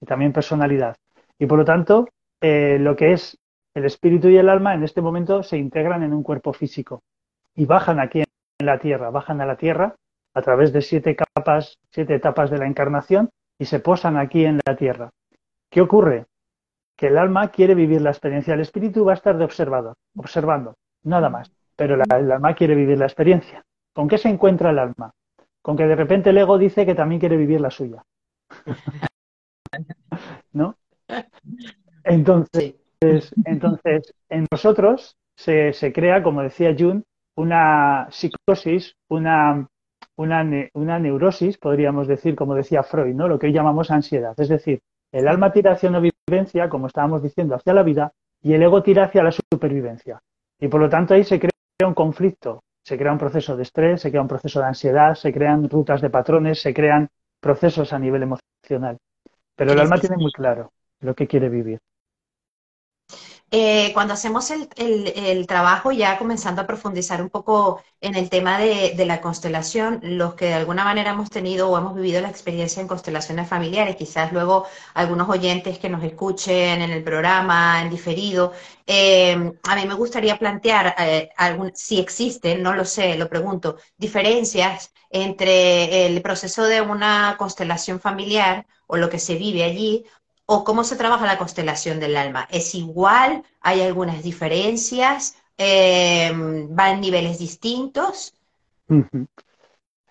y 0.01 0.05
también 0.05 0.33
personalidad. 0.33 0.97
Y 1.39 1.45
por 1.45 1.57
lo 1.57 1.65
tanto, 1.65 2.09
eh, 2.41 2.77
lo 2.79 2.95
que 2.95 3.13
es 3.13 3.39
el 3.73 3.85
espíritu 3.85 4.27
y 4.27 4.37
el 4.37 4.49
alma 4.49 4.73
en 4.73 4.83
este 4.83 5.01
momento 5.01 5.41
se 5.41 5.57
integran 5.57 6.03
en 6.03 6.13
un 6.13 6.21
cuerpo 6.21 6.51
físico 6.51 7.01
y 7.55 7.65
bajan 7.65 7.99
aquí 7.99 8.19
en 8.19 8.65
la 8.65 8.79
Tierra, 8.79 9.09
bajan 9.09 9.39
a 9.39 9.45
la 9.45 9.55
Tierra 9.55 9.95
a 10.33 10.41
través 10.41 10.73
de 10.73 10.81
siete 10.81 11.15
capas, 11.15 11.79
siete 11.91 12.15
etapas 12.15 12.51
de 12.51 12.57
la 12.57 12.67
encarnación 12.67 13.29
y 13.59 13.65
se 13.65 13.79
posan 13.79 14.17
aquí 14.17 14.45
en 14.45 14.59
la 14.65 14.75
tierra. 14.75 15.09
¿Qué 15.69 15.81
ocurre? 15.81 16.25
Que 16.95 17.07
el 17.07 17.17
alma 17.17 17.49
quiere 17.49 17.75
vivir 17.75 18.01
la 18.01 18.11
experiencia, 18.11 18.53
el 18.53 18.61
espíritu 18.61 19.05
va 19.05 19.13
a 19.13 19.15
estar 19.15 19.37
de 19.37 19.45
observador, 19.45 19.95
observando, 20.15 20.75
nada 21.03 21.29
más, 21.29 21.51
pero 21.75 21.95
el 21.95 22.31
alma 22.31 22.55
quiere 22.55 22.75
vivir 22.75 22.97
la 22.97 23.05
experiencia. 23.05 23.63
¿Con 23.93 24.07
qué 24.07 24.17
se 24.17 24.29
encuentra 24.29 24.71
el 24.71 24.79
alma? 24.79 25.11
Con 25.61 25.75
que 25.75 25.85
de 25.85 25.95
repente 25.95 26.29
el 26.29 26.37
ego 26.37 26.57
dice 26.57 26.85
que 26.85 26.95
también 26.95 27.19
quiere 27.19 27.37
vivir 27.37 27.61
la 27.61 27.71
suya. 27.71 28.03
¿No? 30.53 30.75
Entonces, 32.03 32.75
entonces 33.45 34.13
en 34.29 34.47
nosotros 34.51 35.17
se, 35.35 35.73
se 35.73 35.93
crea, 35.93 36.23
como 36.23 36.41
decía 36.41 36.75
Jung, 36.77 37.03
una 37.35 38.07
psicosis, 38.09 38.95
una 39.09 39.67
una, 40.17 40.45
una 40.73 40.99
neurosis, 40.99 41.57
podríamos 41.57 42.07
decir, 42.07 42.35
como 42.35 42.55
decía 42.55 42.83
Freud, 42.83 43.15
¿no? 43.15 43.27
lo 43.27 43.39
que 43.39 43.47
hoy 43.47 43.53
llamamos 43.53 43.91
ansiedad. 43.91 44.33
Es 44.37 44.49
decir, 44.49 44.81
el 45.11 45.27
alma 45.27 45.51
tira 45.51 45.71
hacia 45.71 45.89
una 45.89 46.01
vivencia, 46.01 46.67
como 46.69 46.87
estábamos 46.87 47.23
diciendo, 47.23 47.55
hacia 47.55 47.73
la 47.73 47.83
vida, 47.83 48.11
y 48.41 48.53
el 48.53 48.63
ego 48.63 48.83
tira 48.83 49.05
hacia 49.05 49.23
la 49.23 49.31
supervivencia. 49.31 50.21
Y 50.59 50.67
por 50.67 50.81
lo 50.81 50.89
tanto 50.89 51.13
ahí 51.13 51.23
se 51.23 51.39
crea 51.39 51.51
un 51.85 51.93
conflicto, 51.93 52.63
se 52.83 52.97
crea 52.97 53.11
un 53.11 53.17
proceso 53.17 53.55
de 53.55 53.63
estrés, 53.63 54.01
se 54.01 54.09
crea 54.09 54.21
un 54.21 54.27
proceso 54.27 54.59
de 54.59 54.65
ansiedad, 54.65 55.13
se 55.15 55.31
crean 55.31 55.69
rutas 55.69 56.01
de 56.01 56.09
patrones, 56.09 56.61
se 56.61 56.73
crean 56.73 57.09
procesos 57.39 57.93
a 57.93 57.99
nivel 57.99 58.23
emocional. 58.23 58.97
Pero 59.55 59.73
el 59.73 59.79
alma 59.79 59.97
tiene 59.97 60.17
muy 60.17 60.31
claro 60.31 60.71
lo 60.99 61.13
que 61.13 61.27
quiere 61.27 61.49
vivir. 61.49 61.79
Eh, 63.49 63.91
cuando 63.93 64.13
hacemos 64.13 64.51
el, 64.51 65.47
trabajo, 65.47 65.91
ya 65.93 66.17
comenzando 66.17 66.61
a 66.61 66.67
profundizar 66.67 67.21
un 67.21 67.29
poco 67.29 67.81
en 68.01 68.15
el 68.15 68.29
tema 68.29 68.59
de, 68.59 68.93
la 69.05 69.21
constelación, 69.21 69.99
los 70.03 70.35
que 70.35 70.47
de 70.47 70.53
alguna 70.55 70.83
manera 70.83 71.11
hemos 71.11 71.29
tenido 71.29 71.69
o 71.69 71.77
hemos 71.77 71.95
vivido 71.95 72.19
la 72.19 72.29
experiencia 72.29 72.81
en 72.81 72.89
constelaciones 72.89 73.47
familiares, 73.47 73.95
quizás 73.95 74.33
luego 74.33 74.65
algunos 74.93 75.29
oyentes 75.29 75.79
que 75.79 75.89
nos 75.89 76.03
escuchen 76.03 76.81
en 76.81 76.91
el 76.91 77.03
programa, 77.03 77.81
en 77.81 77.89
diferido, 77.89 78.51
eh, 78.85 79.53
a 79.63 79.75
mí 79.75 79.85
me 79.85 79.93
gustaría 79.93 80.37
plantear 80.37 80.95
eh, 80.99 81.29
si 81.73 81.99
existen, 81.99 82.61
no 82.61 82.73
lo 82.73 82.83
sé, 82.83 83.17
lo 83.17 83.29
pregunto, 83.29 83.77
diferencias 83.97 84.91
entre 85.09 86.05
el 86.07 86.21
proceso 86.21 86.63
de 86.65 86.81
una 86.81 87.35
constelación 87.37 87.99
familiar 88.01 88.65
o 88.87 88.97
lo 88.97 89.09
que 89.09 89.19
se 89.19 89.35
vive 89.35 89.63
allí 89.63 90.05
o 90.47 90.63
cómo 90.63 90.83
se 90.83 90.95
trabaja 90.95 91.27
la 91.27 91.37
constelación 91.37 91.99
del 91.99 92.17
alma? 92.17 92.47
¿Es 92.49 92.73
igual? 92.73 93.43
¿Hay 93.61 93.81
algunas 93.81 94.23
diferencias? 94.23 95.37
Eh, 95.57 96.31
¿Va 96.33 96.91
en 96.91 97.01
niveles 97.01 97.37
distintos? 97.37 98.33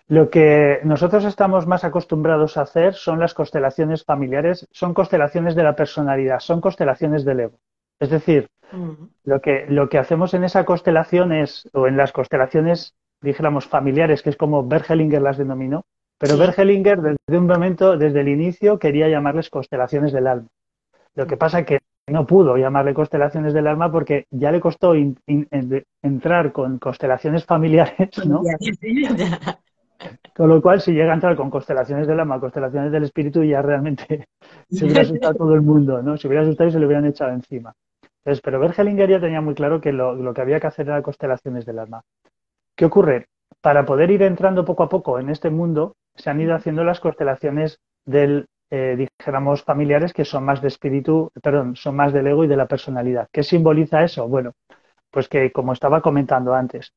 Lo 0.07 0.29
que 0.29 0.79
nosotros 0.83 1.25
estamos 1.25 1.67
más 1.67 1.83
acostumbrados 1.83 2.55
a 2.55 2.61
hacer 2.61 2.93
son 2.93 3.19
las 3.19 3.33
constelaciones 3.33 4.05
familiares, 4.05 4.67
son 4.71 4.93
constelaciones 4.93 5.55
de 5.55 5.63
la 5.63 5.75
personalidad, 5.75 6.39
son 6.39 6.61
constelaciones 6.61 7.25
del 7.25 7.41
ego. 7.41 7.59
Es 7.99 8.09
decir, 8.11 8.47
lo, 9.23 9.41
que, 9.41 9.65
lo 9.67 9.89
que 9.89 9.97
hacemos 9.97 10.33
en 10.33 10.43
esa 10.43 10.63
constelación 10.65 11.33
es, 11.33 11.67
o 11.73 11.87
en 11.87 11.97
las 11.97 12.11
constelaciones, 12.11 12.95
dijéramos, 13.21 13.65
familiares, 13.65 14.21
que 14.21 14.29
es 14.29 14.37
como 14.37 14.65
Bergelinger 14.65 15.21
las 15.21 15.37
denominó, 15.37 15.83
pero 16.17 16.37
Bergelinger, 16.37 17.01
desde 17.01 17.37
un 17.37 17.47
momento, 17.47 17.97
desde 17.97 18.21
el 18.21 18.29
inicio, 18.29 18.79
quería 18.79 19.07
llamarles 19.07 19.49
constelaciones 19.49 20.11
del 20.11 20.27
alma. 20.27 20.47
Lo 21.15 21.27
que 21.27 21.37
pasa 21.37 21.59
es 21.59 21.65
que 21.65 21.79
no 22.07 22.25
pudo 22.25 22.57
llamarle 22.57 22.93
constelaciones 22.93 23.53
del 23.53 23.67
alma 23.67 23.91
porque 23.91 24.25
ya 24.31 24.51
le 24.51 24.61
costó 24.61 24.93
entrar 26.01 26.51
con 26.51 26.79
constelaciones 26.79 27.45
familiares, 27.45 28.25
¿no? 28.25 28.41
Con 30.35 30.49
lo 30.49 30.61
cual, 30.61 30.79
si 30.79 30.91
llega 30.91 31.11
a 31.11 31.15
entrar 31.15 31.35
con 31.35 31.49
constelaciones 31.49 32.07
del 32.07 32.19
alma, 32.19 32.39
constelaciones 32.39 32.91
del 32.91 33.03
espíritu, 33.03 33.43
ya 33.43 33.61
realmente 33.61 34.27
se 34.69 34.85
hubiera 34.85 35.01
asustado 35.01 35.33
todo 35.33 35.53
el 35.55 35.61
mundo, 35.61 36.01
¿no? 36.01 36.17
Se 36.17 36.27
hubiera 36.27 36.43
asustado 36.43 36.69
y 36.69 36.73
se 36.73 36.79
le 36.79 36.85
hubieran 36.85 37.05
echado 37.05 37.31
encima. 37.31 37.73
Entonces, 38.23 38.41
pero 38.41 38.59
Bergelinger 38.59 39.09
ya 39.09 39.19
tenía 39.19 39.41
muy 39.41 39.55
claro 39.55 39.81
que 39.81 39.91
lo, 39.91 40.13
lo 40.13 40.33
que 40.33 40.41
había 40.41 40.59
que 40.59 40.67
hacer 40.67 40.87
era 40.87 41.01
constelaciones 41.01 41.65
del 41.65 41.79
alma. 41.79 42.03
¿Qué 42.75 42.85
ocurre? 42.85 43.27
Para 43.61 43.85
poder 43.85 44.11
ir 44.11 44.21
entrando 44.21 44.63
poco 44.63 44.83
a 44.83 44.89
poco 44.89 45.19
en 45.19 45.29
este 45.29 45.49
mundo, 45.49 45.95
se 46.17 46.29
han 46.29 46.41
ido 46.41 46.55
haciendo 46.55 46.83
las 46.83 46.99
constelaciones 46.99 47.79
del, 48.05 48.47
eh, 48.69 49.07
dijéramos, 49.19 49.63
familiares 49.63 50.13
que 50.13 50.25
son 50.25 50.43
más 50.43 50.61
de 50.61 50.67
espíritu, 50.67 51.31
perdón, 51.41 51.75
son 51.75 51.95
más 51.95 52.11
del 52.11 52.27
ego 52.27 52.43
y 52.43 52.47
de 52.47 52.57
la 52.57 52.65
personalidad. 52.65 53.27
¿Qué 53.31 53.43
simboliza 53.43 54.03
eso? 54.03 54.27
Bueno, 54.27 54.53
pues 55.11 55.29
que 55.29 55.51
como 55.51 55.73
estaba 55.73 56.01
comentando 56.01 56.53
antes, 56.53 56.91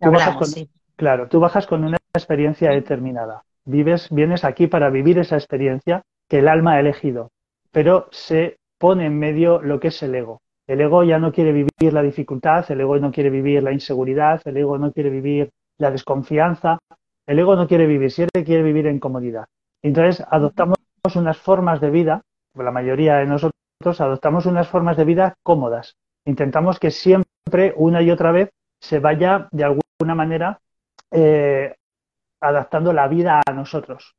tú 0.00 0.10
bajas 0.10 0.36
con, 0.36 0.48
claro, 0.96 1.28
tú 1.28 1.40
bajas 1.40 1.66
con 1.66 1.84
una 1.84 1.98
experiencia 2.12 2.70
determinada. 2.70 3.44
Vives, 3.64 4.08
vienes 4.10 4.44
aquí 4.44 4.66
para 4.66 4.90
vivir 4.90 5.18
esa 5.18 5.36
experiencia 5.36 6.02
que 6.28 6.40
el 6.40 6.48
alma 6.48 6.74
ha 6.74 6.80
elegido, 6.80 7.30
pero 7.72 8.08
se 8.10 8.58
pone 8.78 9.06
en 9.06 9.18
medio 9.18 9.62
lo 9.62 9.80
que 9.80 9.88
es 9.88 10.02
el 10.02 10.14
ego. 10.14 10.42
El 10.66 10.80
ego 10.80 11.04
ya 11.04 11.18
no 11.18 11.32
quiere 11.32 11.52
vivir 11.52 11.92
la 11.92 12.02
dificultad, 12.02 12.70
el 12.70 12.80
ego 12.80 12.98
no 12.98 13.12
quiere 13.12 13.30
vivir 13.30 13.62
la 13.62 13.72
inseguridad, 13.72 14.40
el 14.44 14.56
ego 14.56 14.78
no 14.78 14.92
quiere 14.92 15.10
vivir 15.10 15.50
la 15.78 15.90
desconfianza, 15.90 16.78
el 17.26 17.38
ego 17.38 17.56
no 17.56 17.66
quiere 17.66 17.86
vivir, 17.86 18.10
siempre 18.10 18.44
quiere 18.44 18.62
vivir 18.62 18.86
en 18.86 19.00
comodidad. 19.00 19.46
Entonces 19.82 20.24
adoptamos 20.30 20.76
unas 21.14 21.38
formas 21.38 21.80
de 21.80 21.90
vida, 21.90 22.22
la 22.54 22.70
mayoría 22.70 23.16
de 23.16 23.26
nosotros 23.26 23.54
adoptamos 24.00 24.46
unas 24.46 24.68
formas 24.68 24.96
de 24.96 25.04
vida 25.04 25.34
cómodas. 25.42 25.96
Intentamos 26.24 26.78
que 26.78 26.90
siempre, 26.90 27.74
una 27.76 28.00
y 28.02 28.10
otra 28.10 28.32
vez, 28.32 28.50
se 28.80 28.98
vaya 28.98 29.48
de 29.50 29.64
alguna 29.64 30.14
manera 30.14 30.60
eh, 31.10 31.74
adaptando 32.40 32.92
la 32.92 33.08
vida 33.08 33.42
a 33.46 33.52
nosotros. 33.52 34.14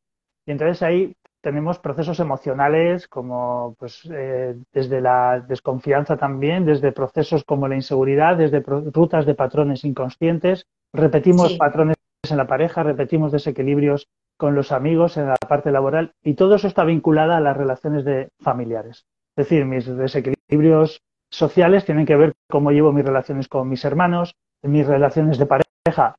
Y 0.45 0.51
entonces 0.51 0.81
ahí 0.83 1.15
tenemos 1.41 1.79
procesos 1.79 2.19
emocionales 2.19 3.07
como 3.07 3.75
pues, 3.77 4.01
eh, 4.12 4.55
desde 4.74 5.01
la 5.01 5.39
desconfianza 5.47 6.17
también, 6.17 6.65
desde 6.65 6.91
procesos 6.91 7.43
como 7.43 7.67
la 7.67 7.75
inseguridad, 7.75 8.38
desde 8.38 8.62
rutas 8.62 9.25
de 9.25 9.35
patrones 9.35 9.83
inconscientes, 9.83 10.65
repetimos 10.91 11.53
patrones 11.53 11.97
en 12.32 12.38
la 12.38 12.48
pareja, 12.48 12.84
repetimos 12.84 13.32
desequilibrios 13.32 14.08
con 14.38 14.55
los 14.55 14.72
amigos 14.72 15.17
en 15.17 15.27
la 15.27 15.36
parte 15.36 15.72
laboral 15.72 16.13
y 16.24 16.34
todo 16.34 16.55
eso 16.55 16.67
está 16.67 16.84
vinculado 16.84 17.34
a 17.34 17.39
las 17.39 17.55
relaciones 17.55 18.03
de 18.05 18.29
familiares. 18.39 19.05
Es 19.36 19.48
decir, 19.48 19.65
mis 19.65 19.86
desequilibrios 19.86 21.01
sociales 21.29 21.86
tienen 21.86 22.05
que 22.05 22.15
ver 22.15 22.34
cómo 22.50 22.72
llevo 22.72 22.91
mis 22.91 23.05
relaciones 23.05 23.48
con 23.48 23.70
mis 23.70 23.84
hermanos, 23.86 24.36
mis 24.63 24.86
relaciones 24.86 25.38
de 25.38 25.46
pareja 25.46 25.65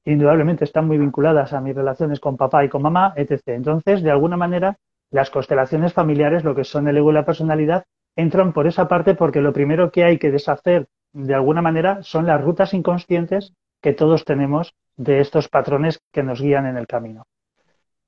indudablemente 0.04 0.64
están 0.64 0.86
muy 0.86 0.98
vinculadas 0.98 1.52
a 1.52 1.60
mis 1.60 1.74
relaciones 1.74 2.20
con 2.20 2.36
papá 2.36 2.64
y 2.64 2.68
con 2.68 2.82
mamá, 2.82 3.12
etc. 3.16 3.40
Entonces, 3.48 4.02
de 4.02 4.10
alguna 4.10 4.36
manera, 4.36 4.76
las 5.10 5.30
constelaciones 5.30 5.92
familiares, 5.92 6.44
lo 6.44 6.54
que 6.54 6.64
son 6.64 6.88
el 6.88 6.96
ego 6.96 7.10
y 7.10 7.14
la 7.14 7.24
personalidad, 7.24 7.84
entran 8.16 8.52
por 8.52 8.66
esa 8.66 8.88
parte 8.88 9.14
porque 9.14 9.40
lo 9.40 9.52
primero 9.52 9.90
que 9.90 10.04
hay 10.04 10.18
que 10.18 10.30
deshacer 10.30 10.86
de 11.12 11.34
alguna 11.34 11.62
manera 11.62 12.02
son 12.02 12.26
las 12.26 12.40
rutas 12.40 12.74
inconscientes 12.74 13.54
que 13.80 13.92
todos 13.92 14.24
tenemos 14.24 14.74
de 14.96 15.20
estos 15.20 15.48
patrones 15.48 16.00
que 16.12 16.22
nos 16.22 16.40
guían 16.40 16.66
en 16.66 16.76
el 16.76 16.86
camino. 16.86 17.26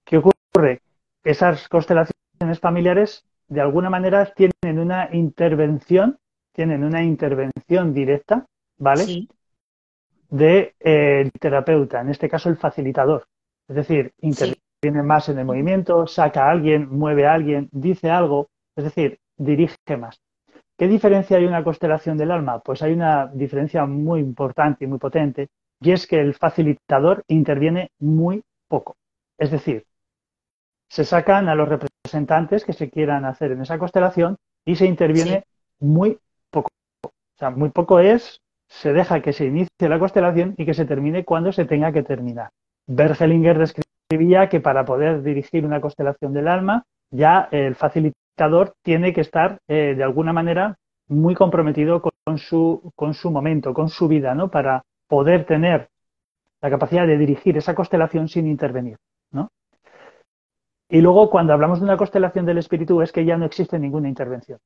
¿Qué 0.05 0.19
ocurre? 0.19 0.83
Esas 1.23 1.69
constelaciones 1.69 2.61
familiares 2.61 3.25
de 3.49 3.61
alguna 3.61 3.91
manera 3.91 4.33
tienen 4.35 4.79
una 4.79 5.09
intervención, 5.15 6.19
tienen 6.53 6.85
una 6.85 7.03
intervención 7.03 7.93
directa, 7.93 8.47
¿vale? 8.79 9.05
Sí. 9.05 9.29
De 10.31 10.75
eh, 10.81 11.31
terapeuta, 11.41 12.01
en 12.01 12.11
este 12.11 12.29
caso 12.29 12.49
el 12.49 12.57
facilitador. 12.57 13.27
Es 13.69 13.77
decir, 13.77 14.13
interviene 14.21 14.63
viene 14.81 15.03
más 15.03 15.29
en 15.29 15.39
el 15.39 15.45
movimiento, 15.45 16.07
saca 16.07 16.47
a 16.47 16.51
alguien, 16.51 16.89
mueve 16.91 17.27
a 17.27 17.35
alguien, 17.35 17.69
dice 17.73 18.11
algo, 18.11 18.49
es 18.77 18.85
decir, 18.85 19.19
dirige 19.37 19.97
más. 19.99 20.21
¿Qué 20.77 20.87
diferencia 20.87 21.37
hay 21.37 21.45
una 21.45 21.65
constelación 21.65 22.17
del 22.17 22.31
alma? 22.31 22.61
Pues 22.61 22.83
hay 22.83 22.93
una 22.93 23.27
diferencia 23.27 23.85
muy 23.87 24.21
importante 24.21 24.85
y 24.85 24.89
muy 24.89 24.99
potente, 24.99 25.49
y 25.81 25.93
es 25.93 26.07
que 26.07 26.21
el 26.21 26.35
facilitador 26.35 27.25
interviene 27.29 27.91
muy 27.99 28.43
poco. 28.69 28.97
Es 29.39 29.51
decir, 29.51 29.85
se 30.89 31.05
sacan 31.05 31.49
a 31.49 31.55
los 31.55 31.69
representantes 31.69 32.65
que 32.65 32.73
se 32.73 32.91
quieran 32.91 33.25
hacer 33.25 33.53
en 33.53 33.63
esa 33.63 33.79
constelación 33.79 34.37
y 34.65 34.77
se 34.77 34.87
interviene 34.87 35.45
muy 35.79 36.19
poco. 36.51 36.71
O 37.05 37.39
sea, 37.39 37.51
muy 37.51 37.71
poco 37.71 38.01
es, 38.01 38.41
se 38.69 38.93
deja 38.93 39.21
que 39.21 39.33
se 39.33 39.47
inicie 39.47 39.89
la 39.89 39.99
constelación 39.99 40.55
y 40.57 40.67
que 40.67 40.75
se 40.75 40.85
termine 40.85 41.25
cuando 41.25 41.53
se 41.53 41.65
tenga 41.65 41.93
que 41.93 42.03
terminar. 42.03 42.51
Bergelinger 42.87 43.59
describe 43.59 43.89
escribía 44.11 44.49
que 44.49 44.61
para 44.61 44.87
poder 44.87 45.23
dirigir 45.23 45.67
una 45.67 45.83
constelación 45.83 46.33
del 46.33 46.49
alma, 46.49 46.85
ya 47.11 47.47
el 47.51 47.75
facilitador 47.75 48.73
tiene 48.83 49.13
que 49.13 49.21
estar 49.21 49.59
eh, 49.69 49.95
de 49.95 50.03
alguna 50.03 50.33
manera 50.33 50.79
muy 51.09 51.35
comprometido 51.35 52.01
con, 52.01 52.39
su, 52.39 52.91
con 52.97 53.13
su 53.13 53.31
momento, 53.31 53.75
con 53.75 53.91
su 53.91 54.09
vida, 54.09 54.35
¿no? 54.35 54.51
Para 54.51 54.83
poder 55.09 55.45
tener 55.45 55.89
la 56.61 56.71
capacidad 56.71 57.07
de 57.07 57.19
dirigir 57.19 57.57
esa 57.57 57.75
constelación 57.75 58.29
sin 58.29 58.47
intervenir, 58.47 58.97
¿no? 59.33 59.51
Y 60.89 61.01
luego, 61.01 61.29
cuando 61.29 61.53
hablamos 61.53 61.81
de 61.81 61.85
una 61.85 61.97
constelación 61.97 62.47
del 62.47 62.59
espíritu, 62.59 63.03
es 63.03 63.13
que 63.13 63.25
ya 63.25 63.37
no 63.37 63.45
existe 63.45 63.79
ninguna 63.79 64.09
intervención. 64.09 64.59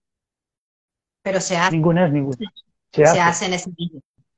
Pero 1.22 1.40
se 1.40 1.56
hace. 1.56 1.74
Ninguna 1.74 2.06
es 2.06 2.12
ninguna. 2.12 2.36
Se, 2.92 3.04
hace. 3.04 3.46
en 3.46 3.54
ese. 3.54 3.70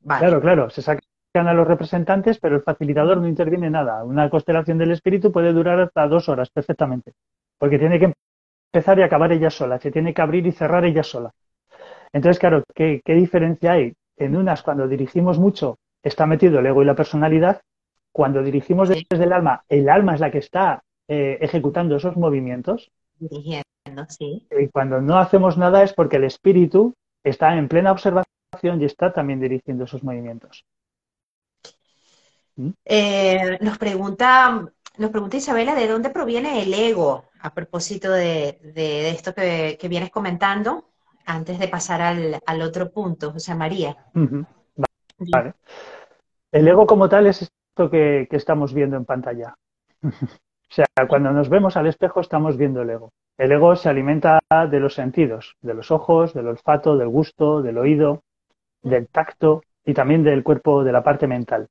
Claro, 0.06 0.40
claro. 0.40 0.70
Se 0.70 0.82
saca 0.82 1.00
a 1.34 1.54
los 1.54 1.66
representantes, 1.66 2.38
pero 2.38 2.56
el 2.56 2.62
facilitador 2.62 3.18
no 3.18 3.28
interviene 3.28 3.68
nada. 3.68 4.04
Una 4.04 4.30
constelación 4.30 4.78
del 4.78 4.92
espíritu 4.92 5.32
puede 5.32 5.52
durar 5.52 5.80
hasta 5.80 6.06
dos 6.06 6.28
horas 6.28 6.49
perfectamente, 6.50 7.12
porque 7.58 7.78
tiene 7.78 7.99
que 7.99 8.12
empezar 8.73 8.99
y 8.99 9.02
acabar 9.02 9.32
ella 9.32 9.50
sola, 9.50 9.78
se 9.78 9.90
tiene 9.90 10.14
que 10.14 10.23
abrir 10.23 10.46
y 10.46 10.52
cerrar 10.52 10.84
ella 10.84 11.02
sola. 11.02 11.32
Entonces, 12.12 12.38
claro, 12.38 12.62
¿qué, 12.75 13.02
diferencia 13.06 13.73
hay? 13.73 13.94
En 14.16 14.37
unas, 14.37 14.62
cuando 14.62 14.87
dirigimos 14.87 15.38
mucho, 15.38 15.78
está 16.04 16.26
metido 16.26 16.61
el 16.61 16.66
ego 16.66 16.82
y 16.82 16.84
la 16.87 16.94
personalidad. 16.94 17.61
Cuando 18.12 18.42
dirigimos 18.42 18.90
desde 18.90 19.25
el 19.25 19.32
alma, 19.32 19.64
el 19.68 19.88
alma 19.88 20.14
es 20.14 20.20
la 20.20 20.30
que 20.30 20.38
está 20.38 20.84
eh, 21.08 21.38
ejecutando 21.40 21.96
esos 21.96 22.16
movimientos. 22.16 22.92
Dirigiendo, 23.18 24.06
sí. 24.08 24.46
Y 24.50 24.68
cuando 24.68 25.00
no 25.00 25.18
hacemos 25.18 25.58
nada 25.58 25.82
es 25.82 25.92
porque 25.92 26.16
el 26.16 26.25
espíritu 26.25 26.94
está 27.25 27.56
en 27.56 27.66
plena 27.66 27.90
observación 27.90 28.80
y 28.80 28.84
está 28.84 29.12
también 29.12 29.40
dirigiendo 29.40 29.84
esos 29.84 30.04
movimientos. 30.04 30.64
Eh, 32.84 33.58
nos 33.61 33.78
pregunta, 33.78 34.64
nos 34.99 35.11
pregunta 35.11 35.37
Isabela 35.37 35.75
de 35.75 35.88
dónde 35.88 36.11
proviene 36.11 36.62
el 36.62 36.73
ego 36.73 37.25
a 37.40 37.52
propósito 37.52 38.12
de, 38.12 38.61
esto 39.11 39.34
que, 39.34 39.76
vienes 39.88 40.11
comentando 40.11 40.90
antes 41.26 41.58
de 41.58 41.68
pasar 41.68 42.00
al, 42.00 42.62
otro 42.62 42.92
punto, 42.92 43.32
José 43.32 43.54
María. 43.54 43.96
vale. 45.18 45.54
El 46.54 46.68
ego 46.68 46.87
como 46.87 47.08
tal 47.08 47.26
es 47.26 47.42
esto 47.42 47.90
que, 47.90 48.28
estamos 48.30 48.73
viendo 48.73 48.96
en 48.96 49.04
pantalla. 49.04 49.56
o 50.04 50.08
sea, 50.68 50.87
cuando 51.08 51.32
nos 51.32 51.49
vemos 51.49 51.76
al 51.76 51.88
espejo 51.88 52.20
estamos 52.20 52.56
viendo 52.56 52.82
el 52.82 52.90
ego. 52.90 53.12
El 53.37 53.50
ego 53.50 53.75
se 53.75 53.88
alimenta 53.88 54.38
de 54.70 54.78
los 54.78 54.94
sentidos, 54.94 55.56
de 55.62 55.75
los 55.75 55.90
ojos, 55.90 56.32
del 56.32 56.46
olfato, 56.46 56.96
del 56.96 57.08
gusto, 57.08 57.61
del 57.61 57.76
oído, 57.76 58.23
del 58.82 59.08
tacto 59.08 59.62
y 59.84 59.94
también 59.94 60.23
del 60.23 60.44
cuerpo, 60.44 60.84
de 60.84 60.92
la 60.92 61.02
parte 61.02 61.26
mental. 61.26 61.66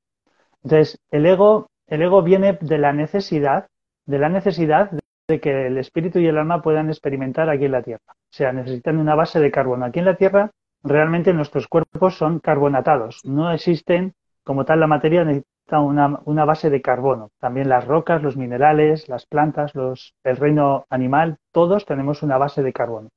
Entonces, 0.62 1.00
el 1.10 1.24
ego, 1.24 1.70
el 1.86 2.02
ego 2.02 2.20
viene 2.20 2.58
de 2.60 2.76
la 2.76 2.92
necesidad, 2.92 3.68
de 4.04 4.18
la 4.18 4.28
necesidad 4.28 4.90
de 5.26 5.40
que 5.40 5.68
el 5.68 5.78
espíritu 5.78 6.18
y 6.18 6.26
el 6.26 6.36
alma 6.36 6.60
puedan 6.60 6.90
experimentar 6.90 7.48
aquí 7.48 7.64
en 7.64 7.72
la 7.72 7.82
Tierra. 7.82 8.04
O 8.10 8.36
sea, 8.36 8.52
necesitan 8.52 8.98
una 8.98 9.14
base 9.14 9.40
de 9.40 9.50
carbono. 9.50 9.86
Aquí 9.86 10.00
en 10.00 10.04
la 10.04 10.16
Tierra, 10.16 10.50
realmente 10.82 11.32
nuestros 11.32 11.68
cuerpos 11.68 12.18
son 12.18 12.38
carbonatados. 12.38 13.24
No 13.24 13.50
existen, 13.50 14.12
como 14.44 14.64
tal, 14.64 14.80
la 14.80 14.86
materia 14.86 15.24
necesita 15.24 15.80
una, 15.80 16.20
una 16.24 16.44
base 16.44 16.70
de 16.70 16.82
carbono. 16.82 17.30
También 17.40 17.68
las 17.68 17.86
rocas, 17.86 18.22
los 18.22 18.36
minerales, 18.36 19.08
las 19.08 19.26
plantas, 19.26 19.74
los, 19.74 20.14
el 20.22 20.36
reino 20.36 20.86
animal, 20.90 21.38
todos 21.52 21.86
tenemos 21.86 22.22
una 22.22 22.38
base 22.38 22.62
de 22.62 22.72
carbono. 22.72 23.08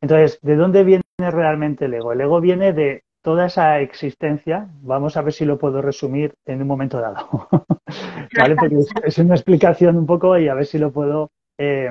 Entonces, 0.00 0.38
¿de 0.42 0.56
dónde 0.56 0.84
viene 0.84 1.02
realmente 1.18 1.86
el 1.86 1.94
ego? 1.94 2.12
El 2.12 2.20
ego 2.20 2.40
viene 2.40 2.72
de 2.72 3.04
toda 3.22 3.46
esa 3.46 3.80
existencia, 3.80 4.68
vamos 4.82 5.16
a 5.16 5.22
ver 5.22 5.32
si 5.32 5.44
lo 5.44 5.58
puedo 5.58 5.82
resumir 5.82 6.34
en 6.44 6.62
un 6.62 6.68
momento 6.68 7.00
dado. 7.00 7.48
¿Vale? 8.38 8.56
Es, 9.04 9.18
una 9.18 9.34
explicación 9.34 9.96
un 9.96 10.06
poco 10.06 10.38
y 10.38 10.48
a 10.48 10.54
ver 10.54 10.66
si 10.66 10.78
lo 10.78 10.92
puedo 10.92 11.30
eh, 11.58 11.90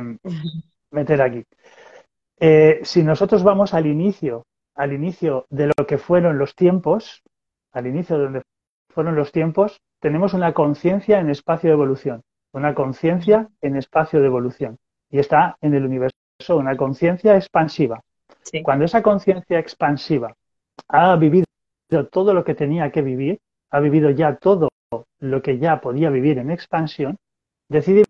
meter 0.91 1.21
aquí. 1.21 1.43
Eh, 2.39 2.79
si 2.83 3.03
nosotros 3.03 3.43
vamos 3.43 3.73
al 3.73 3.85
inicio, 3.85 4.43
al 4.75 4.93
inicio 4.93 5.45
de 5.49 5.71
lo 5.77 5.87
que 5.87 5.97
fueron 5.97 6.37
los 6.37 6.55
tiempos, 6.55 7.23
al 7.73 7.87
inicio 7.87 8.17
de 8.17 8.23
donde 8.23 8.41
fueron 8.95 9.15
los 9.15 9.33
tiempos, 9.33 9.81
tenemos 9.99 10.33
una 10.33 10.53
conciencia 10.53 11.19
en 11.19 11.29
espacio 11.29 11.69
de 11.69 11.73
evolución, 11.73 12.23
una 12.53 12.73
conciencia 12.73 13.49
en 13.61 13.75
espacio 13.75 14.21
de 14.21 14.27
evolución. 14.27 14.77
Y 15.11 15.19
está 15.19 15.57
en 15.61 15.73
el 15.73 15.85
universo, 15.85 16.15
una 16.49 16.77
conciencia 16.77 17.35
expansiva. 17.35 18.01
Cuando 18.63 18.85
esa 18.85 19.03
conciencia 19.03 19.59
expansiva 19.59 20.33
ha 20.87 21.15
vivido 21.17 21.45
todo 22.09 22.33
lo 22.33 22.45
que 22.45 22.55
tenía 22.55 22.89
que 22.89 23.01
vivir, 23.01 23.39
ha 23.69 23.81
vivido 23.81 24.09
ya 24.11 24.37
todo 24.37 24.69
lo 25.19 25.41
que 25.41 25.57
ya 25.57 25.81
podía 25.81 26.09
vivir 26.09 26.37
en 26.37 26.49
expansión, 26.49 27.17
decide 27.67 28.05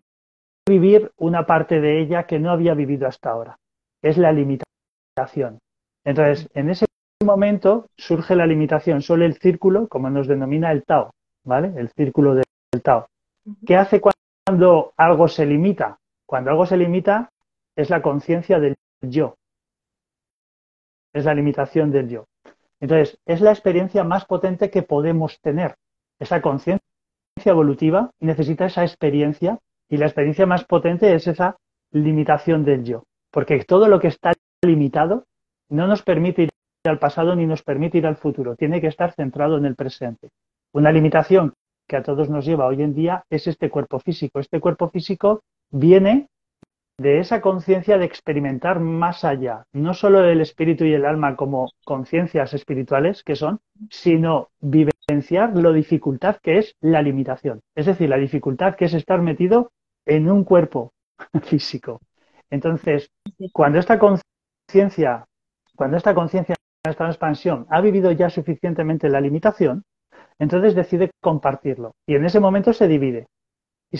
vivir 0.68 1.10
una 1.16 1.46
parte 1.46 1.80
de 1.80 2.00
ella 2.00 2.26
que 2.26 2.38
no 2.38 2.50
había 2.50 2.74
vivido 2.74 3.08
hasta 3.08 3.30
ahora. 3.30 3.58
Es 4.02 4.18
la 4.18 4.30
limitación. 4.30 5.58
Entonces, 6.04 6.48
en 6.54 6.70
ese 6.70 6.86
momento 7.24 7.88
surge 7.96 8.36
la 8.36 8.46
limitación, 8.46 9.00
solo 9.00 9.24
el 9.24 9.34
círculo, 9.38 9.88
como 9.88 10.10
nos 10.10 10.28
denomina 10.28 10.70
el 10.72 10.84
Tao, 10.84 11.14
¿vale? 11.44 11.72
El 11.76 11.88
círculo 11.90 12.34
del 12.34 12.44
Tao. 12.82 13.08
¿Qué 13.64 13.76
hace 13.76 14.00
cuando 14.00 14.92
algo 14.96 15.28
se 15.28 15.46
limita? 15.46 15.98
Cuando 16.26 16.50
algo 16.50 16.66
se 16.66 16.76
limita 16.76 17.30
es 17.74 17.90
la 17.90 18.02
conciencia 18.02 18.58
del 18.58 18.74
yo. 19.00 19.36
Es 21.14 21.24
la 21.24 21.34
limitación 21.34 21.90
del 21.90 22.08
yo. 22.08 22.26
Entonces, 22.80 23.18
es 23.24 23.40
la 23.40 23.50
experiencia 23.50 24.04
más 24.04 24.26
potente 24.26 24.70
que 24.70 24.82
podemos 24.82 25.40
tener. 25.40 25.76
Esa 26.18 26.42
conciencia 26.42 26.82
evolutiva 27.44 28.10
necesita 28.20 28.66
esa 28.66 28.82
experiencia 28.82 29.58
y 29.88 29.96
la 29.96 30.06
experiencia 30.06 30.46
más 30.46 30.64
potente 30.64 31.14
es 31.14 31.26
esa 31.26 31.56
limitación 31.92 32.64
del 32.64 32.84
yo. 32.84 33.04
Porque 33.30 33.64
todo 33.64 33.88
lo 33.88 34.00
que 34.00 34.08
está 34.08 34.32
limitado 34.62 35.24
no 35.70 35.86
nos 35.86 36.02
permite 36.02 36.42
ir 36.42 36.50
al 36.88 36.98
pasado 36.98 37.34
ni 37.34 37.46
nos 37.46 37.62
permite 37.62 37.98
ir 37.98 38.06
al 38.06 38.16
futuro. 38.16 38.56
Tiene 38.56 38.80
que 38.80 38.86
estar 38.86 39.12
centrado 39.12 39.58
en 39.58 39.64
el 39.64 39.74
presente. 39.74 40.30
Una 40.72 40.92
limitación 40.92 41.54
que 41.86 41.96
a 41.96 42.02
todos 42.02 42.28
nos 42.28 42.44
lleva 42.44 42.66
hoy 42.66 42.82
en 42.82 42.94
día 42.94 43.24
es 43.30 43.46
este 43.46 43.70
cuerpo 43.70 43.98
físico. 44.00 44.40
Este 44.40 44.60
cuerpo 44.60 44.88
físico 44.88 45.42
viene 45.70 46.28
de 46.98 47.18
esa 47.20 47.40
conciencia 47.40 47.98
de 47.98 48.06
experimentar 48.06 48.80
más 48.80 49.22
allá, 49.24 49.64
no 49.72 49.92
solo 49.92 50.24
el 50.24 50.40
espíritu 50.40 50.84
y 50.84 50.94
el 50.94 51.04
alma 51.04 51.36
como 51.36 51.70
conciencias 51.84 52.54
espirituales 52.54 53.22
que 53.22 53.36
son, 53.36 53.60
sino 53.90 54.48
vivenciar 54.60 55.54
lo 55.56 55.72
dificultad 55.72 56.36
que 56.42 56.58
es 56.58 56.74
la 56.80 57.02
limitación. 57.02 57.60
Es 57.74 57.86
decir, 57.86 58.08
la 58.08 58.16
dificultad 58.16 58.76
que 58.76 58.86
es 58.86 58.94
estar 58.94 59.20
metido 59.20 59.72
en 60.06 60.30
un 60.30 60.44
cuerpo 60.44 60.92
físico. 61.42 62.00
Entonces, 62.48 63.10
cuando 63.52 63.78
esta 63.78 63.98
conciencia, 63.98 65.26
cuando 65.74 65.96
esta 65.98 66.14
conciencia, 66.14 66.55
esta 66.90 67.06
expansión 67.06 67.66
ha 67.70 67.80
vivido 67.80 68.12
ya 68.12 68.30
suficientemente 68.30 69.08
la 69.08 69.20
limitación, 69.20 69.84
entonces 70.38 70.74
decide 70.74 71.10
compartirlo. 71.20 71.94
Y 72.06 72.14
en 72.14 72.24
ese 72.24 72.40
momento 72.40 72.72
se 72.72 72.88
divide. 72.88 73.26
Y 73.90 73.98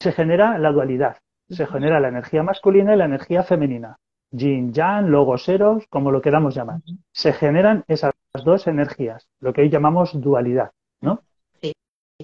se 0.00 0.12
genera 0.12 0.58
la 0.58 0.72
dualidad. 0.72 1.16
Se 1.48 1.66
genera 1.66 2.00
la 2.00 2.08
energía 2.08 2.42
masculina 2.42 2.94
y 2.94 2.98
la 2.98 3.06
energía 3.06 3.42
femenina. 3.42 3.96
Yin, 4.30 4.72
Yang, 4.72 5.08
Logos, 5.08 5.48
Eros, 5.48 5.86
como 5.88 6.10
lo 6.10 6.20
queramos 6.20 6.54
llamar. 6.54 6.80
Se 7.12 7.32
generan 7.32 7.84
esas 7.88 8.12
dos 8.44 8.66
energías, 8.66 9.26
lo 9.40 9.52
que 9.52 9.62
hoy 9.62 9.70
llamamos 9.70 10.20
dualidad, 10.20 10.72
¿no? 11.00 11.22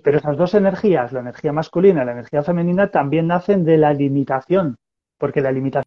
Pero 0.03 0.19
esas 0.19 0.37
dos 0.37 0.55
energías, 0.55 1.13
la 1.13 1.21
energía 1.21 1.53
masculina 1.53 2.03
y 2.03 2.07
la 2.07 2.13
energía 2.13 2.43
femenina, 2.43 2.91
también 2.91 3.29
nacen 3.29 3.65
de 3.65 3.79
la 3.79 3.95
limitación, 3.95 4.77
porque 5.19 5.41
la 5.41 5.53
limitación 5.53 5.87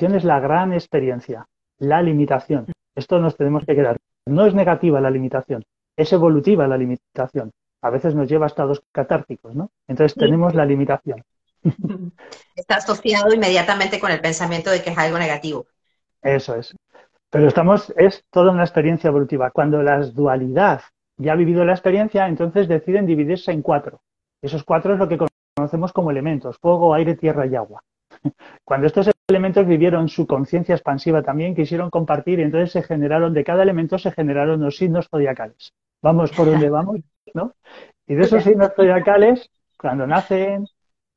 es 0.00 0.24
la 0.24 0.40
gran 0.40 0.72
experiencia, 0.72 1.46
la 1.78 2.02
limitación. 2.02 2.66
Esto 2.94 3.18
nos 3.18 3.36
tenemos 3.36 3.64
que 3.64 3.74
quedar. 3.74 3.98
No 4.26 4.46
es 4.46 4.54
negativa 4.54 5.00
la 5.00 5.10
limitación, 5.10 5.64
es 5.96 6.12
evolutiva 6.12 6.68
la 6.68 6.76
limitación. 6.76 7.52
A 7.82 7.90
veces 7.90 8.14
nos 8.14 8.28
lleva 8.28 8.46
a 8.46 8.48
estados 8.48 8.82
catárticos, 8.92 9.54
¿no? 9.54 9.70
Entonces 9.88 10.16
tenemos 10.16 10.54
la 10.54 10.64
limitación. 10.64 11.22
Está 12.56 12.76
asociado 12.76 13.34
inmediatamente 13.34 13.98
con 13.98 14.10
el 14.10 14.20
pensamiento 14.20 14.70
de 14.70 14.82
que 14.82 14.90
es 14.90 14.98
algo 14.98 15.18
negativo. 15.18 15.66
Eso 16.22 16.54
es. 16.54 16.74
Pero 17.30 17.48
estamos, 17.48 17.92
es 17.96 18.24
toda 18.30 18.52
una 18.52 18.62
experiencia 18.62 19.08
evolutiva. 19.08 19.50
Cuando 19.50 19.82
la 19.82 19.98
dualidad 20.00 20.82
ya 21.16 21.32
ha 21.32 21.36
vivido 21.36 21.64
la 21.64 21.72
experiencia, 21.72 22.28
entonces 22.28 22.68
deciden 22.68 23.06
dividirse 23.06 23.52
en 23.52 23.62
cuatro. 23.62 24.02
Esos 24.42 24.64
cuatro 24.64 24.92
es 24.92 24.98
lo 24.98 25.08
que 25.08 25.18
conocemos 25.56 25.92
como 25.92 26.10
elementos, 26.10 26.58
fuego, 26.58 26.94
aire, 26.94 27.14
tierra 27.16 27.46
y 27.46 27.56
agua. 27.56 27.82
Cuando 28.64 28.86
estos 28.86 29.10
elementos 29.28 29.66
vivieron 29.66 30.08
su 30.08 30.26
conciencia 30.26 30.74
expansiva 30.74 31.22
también, 31.22 31.54
quisieron 31.54 31.90
compartir 31.90 32.38
y 32.38 32.42
entonces 32.42 32.72
se 32.72 32.82
generaron, 32.82 33.32
de 33.34 33.44
cada 33.44 33.62
elemento 33.62 33.98
se 33.98 34.12
generaron 34.12 34.60
los 34.60 34.76
signos 34.76 35.08
zodiacales. 35.08 35.72
Vamos 36.02 36.30
por 36.32 36.46
donde 36.46 36.70
vamos, 36.70 37.00
¿no? 37.34 37.54
Y 38.06 38.14
de 38.14 38.22
esos 38.22 38.44
signos 38.44 38.72
zodiacales, 38.74 39.50
cuando 39.78 40.06
nacen, 40.06 40.66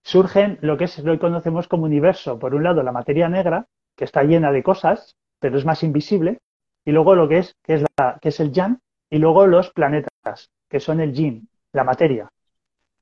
surgen 0.04 0.60
lo 0.62 0.78
que, 0.78 0.86
es, 0.86 1.00
lo 1.00 1.14
que 1.14 1.20
conocemos 1.20 1.68
como 1.68 1.86
universo. 1.86 2.40
Por 2.40 2.56
un 2.56 2.64
lado, 2.64 2.84
la 2.84 2.92
materia 2.92 3.28
negra, 3.28 3.66
que 3.96 4.06
está 4.06 4.24
llena 4.24 4.52
de 4.52 4.64
cosas, 4.64 5.16
pero 5.40 5.58
es 5.58 5.66
más 5.66 5.84
invisible, 5.84 6.40
y 6.86 6.92
luego 6.92 7.16
lo 7.16 7.28
que 7.28 7.40
es, 7.40 7.56
que 7.64 7.76
es, 7.76 7.86
la, 7.98 8.18
que 8.22 8.30
es 8.30 8.40
el 8.40 8.52
yang, 8.52 8.80
y 9.10 9.18
luego 9.18 9.48
los 9.48 9.72
planetas, 9.72 10.52
que 10.70 10.80
son 10.80 11.00
el 11.00 11.14
yin, 11.14 11.50
la 11.74 11.84
materia. 11.84 12.30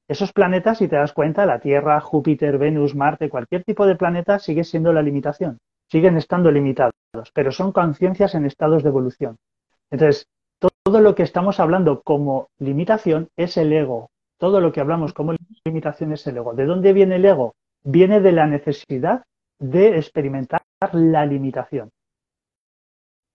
Esos 0.07 0.33
planetas, 0.33 0.79
si 0.79 0.87
te 0.87 0.97
das 0.97 1.13
cuenta, 1.13 1.45
la 1.45 1.59
Tierra, 1.59 1.99
Júpiter, 2.01 2.57
Venus, 2.57 2.95
Marte, 2.95 3.29
cualquier 3.29 3.63
tipo 3.63 3.85
de 3.85 3.95
planeta 3.95 4.37
sigue 4.39 4.63
siendo 4.63 4.91
la 4.91 5.01
limitación, 5.01 5.59
siguen 5.89 6.17
estando 6.17 6.51
limitados, 6.51 6.93
pero 7.33 7.51
son 7.51 7.71
conciencias 7.71 8.35
en 8.35 8.45
estados 8.45 8.83
de 8.83 8.89
evolución. 8.89 9.37
Entonces, 9.91 10.27
todo 10.83 10.99
lo 10.99 11.15
que 11.15 11.23
estamos 11.23 11.59
hablando 11.59 12.01
como 12.01 12.49
limitación 12.59 13.29
es 13.37 13.55
el 13.57 13.71
ego, 13.71 14.09
todo 14.37 14.59
lo 14.59 14.73
que 14.73 14.81
hablamos 14.81 15.13
como 15.13 15.35
limitación 15.63 16.11
es 16.11 16.27
el 16.27 16.37
ego. 16.37 16.53
¿De 16.53 16.65
dónde 16.65 16.91
viene 16.91 17.15
el 17.15 17.25
ego? 17.25 17.55
Viene 17.83 18.19
de 18.19 18.33
la 18.33 18.45
necesidad 18.45 19.23
de 19.59 19.97
experimentar 19.97 20.63
la 20.91 21.25
limitación. 21.25 21.89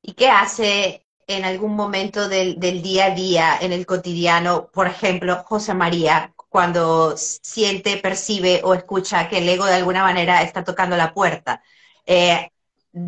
¿Y 0.02 0.12
qué 0.12 0.28
hace 0.28 1.06
en 1.26 1.44
algún 1.44 1.74
momento 1.74 2.28
del, 2.28 2.58
día 2.58 3.06
a 3.06 3.14
día, 3.14 3.58
en 3.60 3.72
el 3.72 3.86
cotidiano, 3.86 4.68
por 4.72 4.86
ejemplo, 4.86 5.36
José 5.44 5.74
María, 5.74 6.32
cuando 6.48 7.16
siente, 7.16 7.98
percibe 7.98 8.60
o 8.64 8.74
escucha 8.74 9.28
que 9.28 9.38
el 9.38 9.48
ego 9.48 9.66
de 9.66 9.74
alguna 9.74 10.02
manera 10.02 10.42
está 10.42 10.64
tocando 10.64 10.96
la 10.96 11.14
puerta? 11.14 11.62
Eh, 12.06 12.50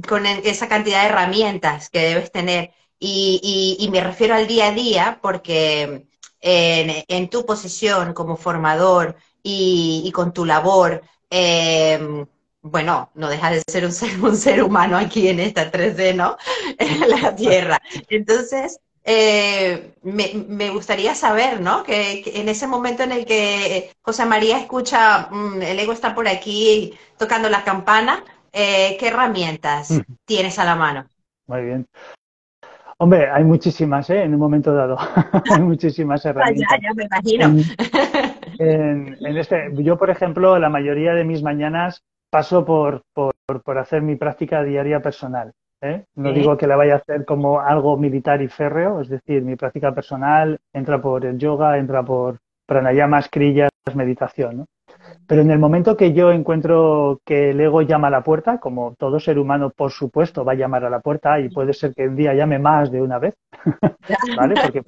con 0.09 0.27
esa 0.27 0.69
cantidad 0.69 1.03
de 1.03 1.09
herramientas 1.09 1.91
que 1.91 2.01
debes 2.01 2.31
tener. 2.33 2.73
y, 2.99 3.89
me 3.93 4.01
refiero 4.03 4.35
al 4.35 4.47
día 4.47 4.69
a 4.69 4.73
día 4.73 5.19
porque 5.23 6.07
en, 6.41 7.29
tu 7.31 7.45
posición 7.47 8.15
como 8.15 8.37
formador 8.37 9.17
y, 9.43 10.11
con 10.15 10.33
tu 10.33 10.45
labor, 10.45 11.03
em, 11.31 12.27
bueno, 12.63 13.11
no 13.15 13.29
deja 13.29 13.51
de 13.51 13.63
ser 13.67 13.85
un 13.85 13.93
ser, 13.93 14.11
un 14.23 14.37
ser 14.37 14.63
humano 14.63 14.97
aquí 14.99 15.29
en 15.29 15.41
esta 15.41 15.71
3D, 15.71 16.15
¿no? 16.15 16.37
En 16.79 17.09
la 17.09 17.35
Tierra. 17.35 17.81
Entonces, 18.09 18.81
eh, 19.05 19.95
me, 20.03 20.71
gustaría 20.71 21.15
saber, 21.15 21.61
¿no? 21.61 21.83
Que, 21.83 22.23
en 22.35 22.49
ese 22.49 22.67
momento 22.67 23.03
en 23.03 23.13
el 23.13 23.25
que 23.25 23.91
José 24.03 24.27
María 24.27 24.59
escucha, 24.59 25.29
mm, 25.31 25.63
el 25.63 25.79
ego 25.79 25.93
está 25.93 26.15
por 26.15 26.29
aquí 26.29 26.93
tocando 27.17 27.49
la 27.49 27.65
campana, 27.65 28.23
eh, 28.53 28.97
¿qué 28.99 29.09
herramientas 29.09 29.91
mm. 29.91 30.01
tienes 30.25 30.59
a 30.59 30.65
la 30.65 30.77
mano? 30.77 31.07
Muy 31.47 31.63
bien. 31.63 31.87
Hombre, 32.99 33.31
hay 33.31 33.45
muchísimas, 33.45 34.11
¿eh? 34.11 34.23
En 34.23 34.35
un 34.35 34.41
momento 34.41 34.75
dado. 34.75 34.99
hay 35.51 35.63
muchísimas 35.63 36.25
herramientas. 36.27 36.79
ya, 36.83 36.89
ya 36.89 36.95
me 36.95 37.05
imagino. 37.05 37.65
En, 38.63 39.17
este, 39.39 39.71
yo, 39.77 39.97
por 39.97 40.11
ejemplo, 40.11 40.59
la 40.59 40.69
mayoría 40.69 41.15
de 41.15 41.25
mis 41.25 41.43
mañanas 41.43 42.03
paso 42.29 42.67
por, 42.67 43.05
por, 43.15 43.33
por 43.65 43.79
hacer 43.79 44.03
mi 44.03 44.17
práctica 44.17 44.63
diaria 44.63 45.01
personal. 45.01 45.55
¿Eh? 45.83 46.05
No 46.15 46.33
digo 46.33 46.57
que 46.57 46.67
la 46.67 46.77
vaya 46.77 46.95
a 46.95 46.97
hacer 46.99 47.25
como 47.25 47.61
algo 47.61 47.97
militar 47.97 48.43
y 48.43 48.49
férreo, 48.49 49.01
es 49.01 49.09
decir, 49.09 49.43
mi 49.43 49.57
práctica 49.57 49.95
personal 49.95 50.59
entra 50.73 51.01
por 51.01 51.25
el 51.25 51.39
yoga, 51.39 51.79
entra 51.79 52.03
por 52.03 52.39
pranayamas, 52.67 53.29
crillas, 53.29 53.71
meditación. 53.95 54.59
¿no? 54.59 54.67
Pero 55.27 55.43
en 55.43 55.51
el 55.51 55.59
momento 55.59 55.97
que 55.97 56.13
yo 56.13 56.33
encuentro 56.33 57.21
que 57.25 57.51
el 57.51 57.61
ego 57.61 57.83
llama 57.83 58.09
a 58.09 58.11
la 58.11 58.23
puerta, 58.23 58.59
como 58.59 58.95
todo 58.99 59.21
ser 59.21 59.39
humano, 59.39 59.71
por 59.71 59.93
supuesto, 59.93 60.45
va 60.45 60.53
a 60.53 60.57
llamar 60.57 60.85
a 60.85 60.91
la 60.91 61.01
puerta 61.01 61.41
y 61.41 61.49
puede 61.49 61.73
ser 61.73 61.95
que 61.95 62.09
un 62.09 62.17
día 62.17 62.35
llame 62.35 62.59
más 62.59 62.91
de 62.91 63.01
una 63.01 63.19
vez, 63.19 63.35
¿vale? 64.37 64.55
Porque 64.63 64.83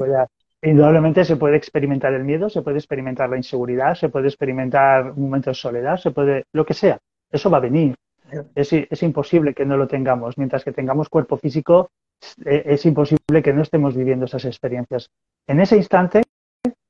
indudablemente 0.62 1.24
se 1.24 1.36
puede 1.36 1.56
experimentar 1.56 2.12
el 2.14 2.24
miedo, 2.24 2.48
se 2.48 2.62
puede 2.62 2.78
experimentar 2.78 3.28
la 3.28 3.36
inseguridad, 3.36 3.94
se 3.94 4.08
puede 4.08 4.28
experimentar 4.28 5.10
un 5.12 5.24
momento 5.24 5.50
de 5.50 5.54
soledad, 5.54 5.96
se 5.96 6.10
puede, 6.10 6.44
lo 6.52 6.64
que 6.64 6.74
sea, 6.74 6.98
eso 7.30 7.50
va 7.50 7.58
a 7.58 7.62
venir. 7.62 7.94
Es, 8.54 8.72
es 8.72 9.02
imposible 9.02 9.54
que 9.54 9.64
no 9.64 9.76
lo 9.76 9.86
tengamos. 9.86 10.38
Mientras 10.38 10.64
que 10.64 10.72
tengamos 10.72 11.08
cuerpo 11.08 11.36
físico, 11.36 11.90
es 12.44 12.86
imposible 12.86 13.42
que 13.42 13.52
no 13.52 13.62
estemos 13.62 13.96
viviendo 13.96 14.26
esas 14.26 14.44
experiencias. 14.44 15.10
En 15.46 15.60
ese 15.60 15.76
instante, 15.76 16.22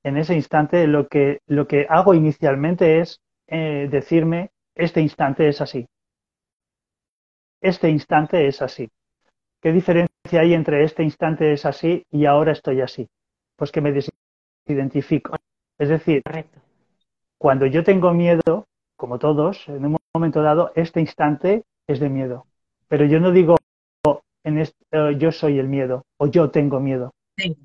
en 0.03 0.17
ese 0.17 0.35
instante 0.35 0.87
lo 0.87 1.09
que, 1.09 1.41
lo 1.47 1.67
que 1.67 1.87
hago 1.89 2.15
inicialmente 2.15 3.01
es 3.01 3.21
eh, 3.47 3.89
decirme, 3.91 4.51
este 4.75 5.01
instante 5.01 5.49
es 5.49 5.61
así. 5.61 5.87
Este 7.61 7.89
instante 7.89 8.47
es 8.47 8.61
así. 8.63 8.89
¿Qué 9.61 9.73
diferencia 9.73 10.41
hay 10.41 10.55
entre 10.55 10.83
este 10.83 11.03
instante 11.03 11.53
es 11.53 11.65
así 11.65 12.05
y 12.11 12.27
ahora 12.27 12.53
estoy 12.53 12.81
así? 12.81 13.09
Pues 13.57 13.71
que 13.71 13.81
me 13.81 13.93
desidentifico. 13.93 15.37
Es 15.79 15.89
decir, 15.89 16.23
cuando 17.39 17.67
yo 17.67 17.85
tengo 17.85 18.13
miedo, 18.13 18.67
como 18.97 19.19
todos, 19.19 19.69
en 19.69 19.87
un 19.87 19.97
momento 20.15 20.43
dado, 20.43 20.73
este 20.75 21.01
instante 21.01 21.65
es 21.87 21.99
de 21.99 22.09
miedo. 22.09 22.47
Pero 22.89 23.07
yo 23.07 23.19
no 23.19 23.31
digo 23.31 23.57
en 24.45 24.59
eh, 24.59 24.69
yo 25.19 25.33
soy 25.33 25.59
el 25.59 25.69
miedo 25.69 26.05
o 26.19 26.27
yo 26.27 26.51
tengo 26.51 26.81
miedo. 26.81 27.13
Sí, 27.37 27.57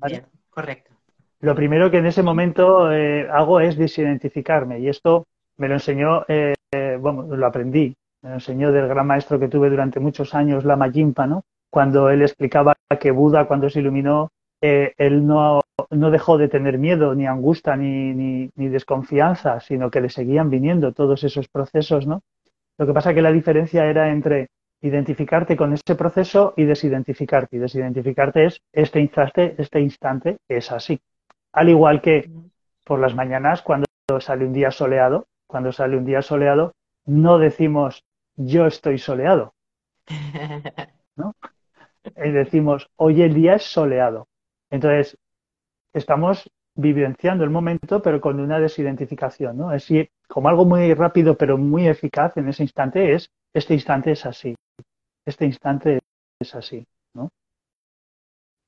correcto. 0.50 0.92
Lo 1.40 1.54
primero 1.54 1.90
que 1.90 1.98
en 1.98 2.06
ese 2.06 2.22
momento 2.22 2.90
eh, 2.90 3.28
hago 3.30 3.60
es 3.60 3.76
desidentificarme 3.76 4.80
y 4.80 4.88
esto 4.88 5.26
me 5.56 5.68
lo 5.68 5.74
enseñó, 5.74 6.24
eh, 6.28 6.54
bueno, 7.00 7.36
lo 7.36 7.46
aprendí, 7.46 7.94
me 8.22 8.30
lo 8.30 8.34
enseñó 8.36 8.72
del 8.72 8.88
gran 8.88 9.06
maestro 9.06 9.38
que 9.38 9.48
tuve 9.48 9.68
durante 9.70 10.00
muchos 10.00 10.34
años, 10.34 10.64
Lama 10.64 10.88
Yimpa, 10.88 11.26
¿no? 11.26 11.44
Cuando 11.70 12.08
él 12.10 12.22
explicaba 12.22 12.74
que 12.98 13.10
Buda, 13.10 13.46
cuando 13.46 13.68
se 13.68 13.80
iluminó, 13.80 14.30
eh, 14.60 14.94
él 14.96 15.26
no, 15.26 15.60
no, 15.90 16.10
dejó 16.10 16.38
de 16.38 16.48
tener 16.48 16.78
miedo, 16.78 17.14
ni 17.14 17.26
angustia, 17.26 17.76
ni, 17.76 18.12
ni, 18.14 18.50
ni, 18.56 18.68
desconfianza, 18.68 19.60
sino 19.60 19.90
que 19.90 20.00
le 20.00 20.08
seguían 20.08 20.50
viniendo 20.50 20.92
todos 20.92 21.22
esos 21.22 21.46
procesos, 21.48 22.06
¿no? 22.06 22.22
Lo 22.78 22.86
que 22.86 22.92
pasa 22.92 23.12
que 23.12 23.22
la 23.22 23.32
diferencia 23.32 23.84
era 23.86 24.10
entre 24.10 24.48
identificarte 24.80 25.56
con 25.56 25.72
ese 25.72 25.96
proceso 25.96 26.54
y 26.56 26.64
desidentificarte. 26.64 27.56
Y 27.56 27.58
desidentificarte 27.58 28.46
es 28.46 28.62
este 28.72 29.00
instante, 29.00 29.54
este 29.58 29.80
instante 29.80 30.38
es 30.48 30.70
así. 30.70 31.00
Al 31.52 31.68
igual 31.68 32.00
que 32.00 32.30
por 32.84 33.00
las 33.00 33.14
mañanas, 33.14 33.62
cuando 33.62 33.86
sale 34.20 34.46
un 34.46 34.52
día 34.52 34.70
soleado, 34.70 35.26
cuando 35.46 35.72
sale 35.72 35.96
un 35.96 36.04
día 36.04 36.22
soleado, 36.22 36.74
no 37.04 37.38
decimos 37.38 38.04
yo 38.36 38.66
estoy 38.66 38.98
soleado. 38.98 39.54
¿no? 41.16 41.34
Y 42.16 42.30
decimos 42.30 42.88
hoy 42.96 43.22
el 43.22 43.34
día 43.34 43.56
es 43.56 43.64
soleado. 43.64 44.28
Entonces, 44.70 45.18
estamos 45.92 46.48
vivenciando 46.78 47.42
el 47.42 47.50
momento, 47.50 48.00
pero 48.00 48.20
con 48.20 48.38
una 48.38 48.60
desidentificación, 48.60 49.56
¿no? 49.58 49.72
Es 49.72 49.82
decir, 49.82 50.10
como 50.28 50.48
algo 50.48 50.64
muy 50.64 50.94
rápido, 50.94 51.36
pero 51.36 51.58
muy 51.58 51.88
eficaz 51.88 52.36
en 52.36 52.48
ese 52.48 52.62
instante 52.62 53.14
es, 53.14 53.30
este 53.52 53.74
instante 53.74 54.12
es 54.12 54.24
así, 54.24 54.54
este 55.26 55.44
instante 55.44 55.98
es 56.40 56.54
así, 56.54 56.86
¿no? 57.14 57.30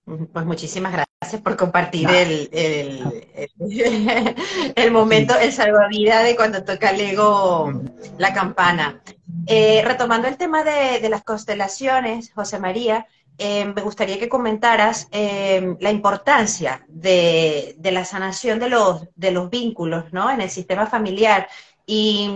Pues 0.04 0.44
muchísimas 0.44 0.92
gracias 0.92 1.40
por 1.40 1.56
compartir 1.56 2.10
el, 2.10 2.48
el, 2.52 3.54
el, 4.74 4.90
momento, 4.90 5.38
el 5.38 5.52
salvavidas 5.52 6.24
de 6.24 6.34
cuando 6.34 6.64
toca 6.64 6.90
el 6.90 7.00
ego 7.00 7.72
la 8.18 8.34
campana. 8.34 9.00
Eh, 9.46 9.82
retomando 9.84 10.26
el 10.26 10.36
tema 10.36 10.64
de, 10.64 10.98
de, 11.00 11.08
las 11.08 11.22
constelaciones, 11.22 12.32
José 12.32 12.58
María, 12.58 13.06
eh, 13.40 13.64
me 13.64 13.82
gustaría 13.82 14.18
que 14.18 14.28
comentaras 14.28 15.08
eh, 15.10 15.76
la 15.80 15.90
importancia 15.90 16.84
de, 16.88 17.76
la 17.82 18.04
sanación 18.04 18.58
de 18.58 18.68
los, 18.68 19.50
vínculos 19.50 20.12
¿no? 20.12 20.30
en 20.30 20.40
el 20.42 20.50
sistema 20.50 20.86
familiar 20.86 21.48
y, 21.86 22.30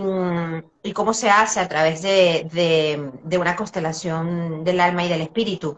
cómo 0.93 1.13
se 1.13 1.29
hace 1.29 1.59
a 1.59 1.69
través 1.69 2.01
de, 2.01 3.11
una 3.39 3.55
constelación 3.55 4.63
del 4.63 4.79
alma 4.79 5.05
y 5.05 5.09
del 5.09 5.21
espíritu. 5.21 5.77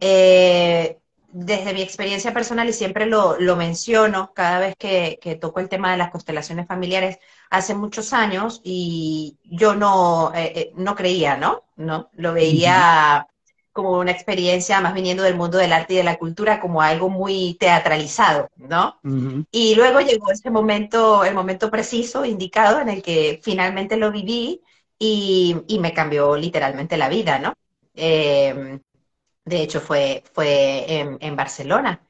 Eh, 0.00 0.98
desde 1.30 1.74
mi 1.74 1.82
experiencia 1.82 2.32
personal, 2.32 2.68
y 2.68 2.72
siempre 2.72 3.06
lo, 3.06 3.36
menciono 3.56 4.32
cada 4.32 4.60
vez 4.60 4.76
que, 4.76 5.18
que, 5.20 5.34
toco 5.34 5.60
el 5.60 5.68
tema 5.68 5.90
de 5.90 5.98
las 5.98 6.10
constelaciones 6.10 6.66
familiares, 6.66 7.18
hace 7.50 7.74
muchos 7.74 8.12
años 8.12 8.60
y 8.64 9.38
yo 9.44 9.74
no, 9.74 10.32
eh, 10.34 10.52
eh, 10.54 10.72
no 10.76 10.94
creía, 10.94 11.36
¿no? 11.36 11.64
¿no? 11.76 12.10
Lo 12.14 12.32
veía 12.32 13.26
como 13.78 13.92
una 14.00 14.10
experiencia 14.10 14.80
más 14.80 14.92
viniendo 14.92 15.22
del 15.22 15.36
mundo 15.36 15.56
del 15.56 15.72
arte 15.72 15.94
y 15.94 15.96
de 15.98 16.02
la 16.02 16.18
cultura 16.18 16.60
como 16.60 16.82
algo 16.82 17.08
muy 17.08 17.54
teatralizado, 17.60 18.48
¿no? 18.56 18.98
Y 19.52 19.76
luego 19.76 20.00
llegó 20.00 20.32
ese 20.32 20.50
momento, 20.50 21.22
el 21.24 21.32
momento 21.32 21.70
preciso, 21.70 22.24
indicado, 22.24 22.80
en 22.80 22.88
el 22.88 23.02
que 23.04 23.38
finalmente 23.40 23.96
lo 23.96 24.10
viví 24.10 24.62
y, 24.98 25.56
y 25.68 25.78
me 25.78 25.94
cambió 25.94 26.36
literalmente 26.36 26.96
la 26.96 27.08
vida, 27.08 27.38
¿no? 27.38 27.54
Eh, 27.94 28.80
de 29.44 29.62
hecho, 29.62 29.80
fue, 29.80 30.24
fue 30.32 30.92
en, 30.92 31.18
en 31.20 31.36
Barcelona. 31.36 32.02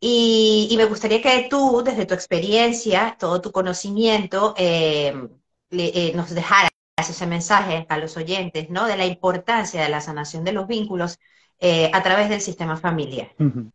Y, 0.00 0.68
y, 0.70 0.76
me 0.76 0.84
gustaría 0.84 1.22
que 1.22 1.48
tú, 1.48 1.82
desde 1.82 2.04
tu 2.04 2.12
experiencia, 2.12 3.16
todo 3.18 3.40
tu 3.40 3.50
conocimiento, 3.50 4.54
eh, 4.58 5.14
le, 5.70 6.08
eh, 6.10 6.12
nos 6.14 6.28
dejaras 6.30 6.70
ese 7.00 7.26
mensaje 7.26 7.86
a 7.88 7.98
los 7.98 8.16
oyentes, 8.16 8.70
¿no? 8.70 8.86
De 8.86 8.96
la 8.96 9.06
importancia 9.06 9.82
de 9.82 9.88
la 9.88 10.00
sanación 10.00 10.44
de 10.44 10.52
los 10.52 10.66
vínculos 10.66 11.18
eh, 11.60 11.90
a 11.92 12.02
través 12.02 12.28
del 12.28 12.40
sistema 12.40 12.76
familiar. 12.76 13.28
Uh 13.38 13.44
-huh. 13.44 13.70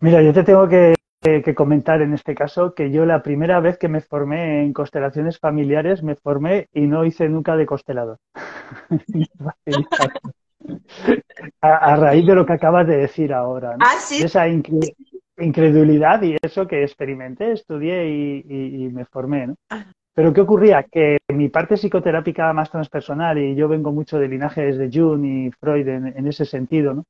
Mira, 0.00 0.22
yo 0.22 0.32
te 0.32 0.42
tengo 0.42 0.68
que, 0.68 0.94
que, 1.20 1.54
comentar 1.54 2.02
en 2.02 2.14
este 2.14 2.34
caso 2.34 2.74
que 2.74 2.90
yo 2.90 3.06
la 3.06 3.22
primera 3.22 3.60
vez 3.60 3.78
que 3.78 3.88
me 3.88 4.00
formé 4.00 4.62
en 4.62 4.72
constelaciones 4.72 5.38
familiares 5.38 6.02
me 6.02 6.16
formé 6.16 6.68
y 6.72 6.82
no 6.82 7.04
hice 7.04 7.28
nunca 7.28 7.56
de 7.56 7.66
constelador. 7.66 8.18
a, 11.60 11.76
a, 11.76 11.96
raíz 11.96 12.26
de 12.26 12.34
lo 12.34 12.46
que 12.46 12.52
acabas 12.52 12.86
de 12.86 12.96
decir 12.96 13.32
ahora, 13.32 13.76
¿no? 13.76 13.84
ah, 13.84 13.98
¿sí? 14.00 14.22
esa 14.22 14.48
incre 14.48 14.94
incredulidad 15.38 16.22
y 16.22 16.36
eso 16.42 16.66
que 16.66 16.82
experimenté, 16.82 17.52
estudié 17.52 18.08
y, 18.08 18.44
y, 18.48 18.84
y 18.84 18.88
me 18.90 19.04
formé. 19.04 19.48
¿no? 19.48 19.56
Pero 20.14 20.32
¿qué 20.32 20.42
ocurría? 20.42 20.82
Que 20.84 21.18
mi 21.28 21.48
parte 21.48 21.76
psicoterápica 21.76 22.52
más 22.52 22.70
transpersonal, 22.70 23.38
y 23.38 23.54
yo 23.54 23.68
vengo 23.68 23.92
mucho 23.92 24.18
de 24.18 24.28
linajes 24.28 24.76
de 24.76 24.90
Jung 24.92 25.24
y 25.24 25.50
Freud 25.52 25.88
en, 25.88 26.06
en 26.06 26.26
ese 26.26 26.44
sentido, 26.44 26.94
¿no? 26.94 27.04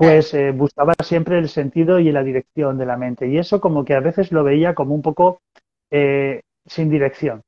pues 0.00 0.32
eh, 0.32 0.50
buscaba 0.52 0.94
siempre 1.04 1.38
el 1.38 1.50
sentido 1.50 1.98
y 1.98 2.10
la 2.10 2.22
dirección 2.22 2.78
de 2.78 2.86
la 2.86 2.96
mente. 2.96 3.28
Y 3.28 3.36
eso 3.36 3.60
como 3.60 3.84
que 3.84 3.94
a 3.94 4.00
veces 4.00 4.32
lo 4.32 4.42
veía 4.42 4.74
como 4.74 4.94
un 4.94 5.02
poco 5.02 5.42
eh, 5.90 6.40
sin 6.64 6.88
dirección. 6.88 7.42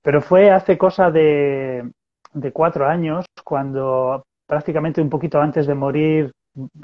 Pero 0.00 0.22
fue 0.22 0.50
hace 0.50 0.78
cosa 0.78 1.10
de, 1.10 1.90
de 2.32 2.52
cuatro 2.52 2.86
años, 2.86 3.26
cuando 3.44 4.24
prácticamente 4.46 5.02
un 5.02 5.10
poquito 5.10 5.42
antes 5.42 5.66
de 5.66 5.74
morir, 5.74 6.32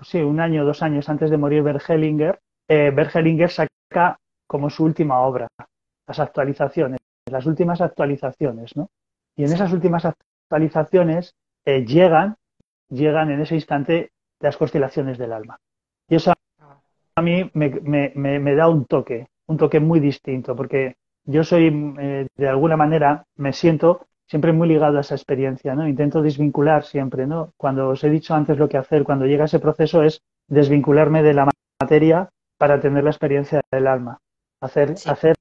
sí, 0.02 0.18
un 0.18 0.38
año 0.38 0.66
dos 0.66 0.82
años 0.82 1.08
antes 1.08 1.30
de 1.30 1.38
morir 1.38 1.62
Bergelinger, 1.62 2.38
eh, 2.68 2.92
Bergelinger 2.94 3.50
saca 3.50 4.18
como 4.46 4.68
su 4.68 4.84
última 4.84 5.20
obra, 5.20 5.48
las 6.06 6.20
actualizaciones, 6.20 7.00
las 7.30 7.46
últimas 7.46 7.80
actualizaciones, 7.80 8.76
¿no? 8.76 8.88
Y 9.36 9.44
en 9.44 9.52
esas 9.52 9.72
últimas 9.72 10.04
actualizaciones 10.04 11.34
eh, 11.64 11.84
llegan, 11.84 12.36
llegan 12.88 13.30
en 13.30 13.40
ese 13.40 13.54
instante 13.54 14.10
las 14.40 14.56
constelaciones 14.56 15.18
del 15.18 15.32
alma. 15.32 15.58
Y 16.08 16.16
eso 16.16 16.32
a 17.16 17.22
mí 17.22 17.50
me, 17.54 17.70
me, 17.82 18.12
me, 18.14 18.38
me 18.38 18.54
da 18.54 18.68
un 18.68 18.84
toque, 18.84 19.28
un 19.46 19.56
toque 19.56 19.80
muy 19.80 20.00
distinto, 20.00 20.54
porque 20.54 20.96
yo 21.24 21.42
soy, 21.42 21.94
eh, 21.98 22.28
de 22.36 22.48
alguna 22.48 22.76
manera, 22.76 23.24
me 23.36 23.52
siento 23.52 24.06
siempre 24.26 24.52
muy 24.52 24.68
ligado 24.68 24.98
a 24.98 25.00
esa 25.00 25.14
experiencia, 25.14 25.74
¿no? 25.74 25.88
Intento 25.88 26.22
desvincular 26.22 26.84
siempre, 26.84 27.26
¿no? 27.26 27.52
Cuando 27.56 27.88
os 27.88 28.04
he 28.04 28.10
dicho 28.10 28.34
antes 28.34 28.58
lo 28.58 28.68
que 28.68 28.76
hacer, 28.76 29.04
cuando 29.04 29.26
llega 29.26 29.44
ese 29.44 29.60
proceso 29.60 30.02
es 30.02 30.20
desvincularme 30.48 31.22
de 31.22 31.34
la 31.34 31.50
materia 31.80 32.28
para 32.58 32.80
tener 32.80 33.04
la 33.04 33.10
experiencia 33.10 33.60
del 33.70 33.86
alma, 33.86 34.18
hacer, 34.60 34.96
sí. 34.96 35.08
hacer, 35.10 35.36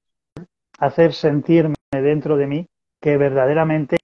hacer 0.78 1.12
sentirme 1.12 1.75
dentro 2.02 2.36
de 2.36 2.46
mí 2.46 2.66
que 3.00 3.16
verdaderamente 3.16 3.98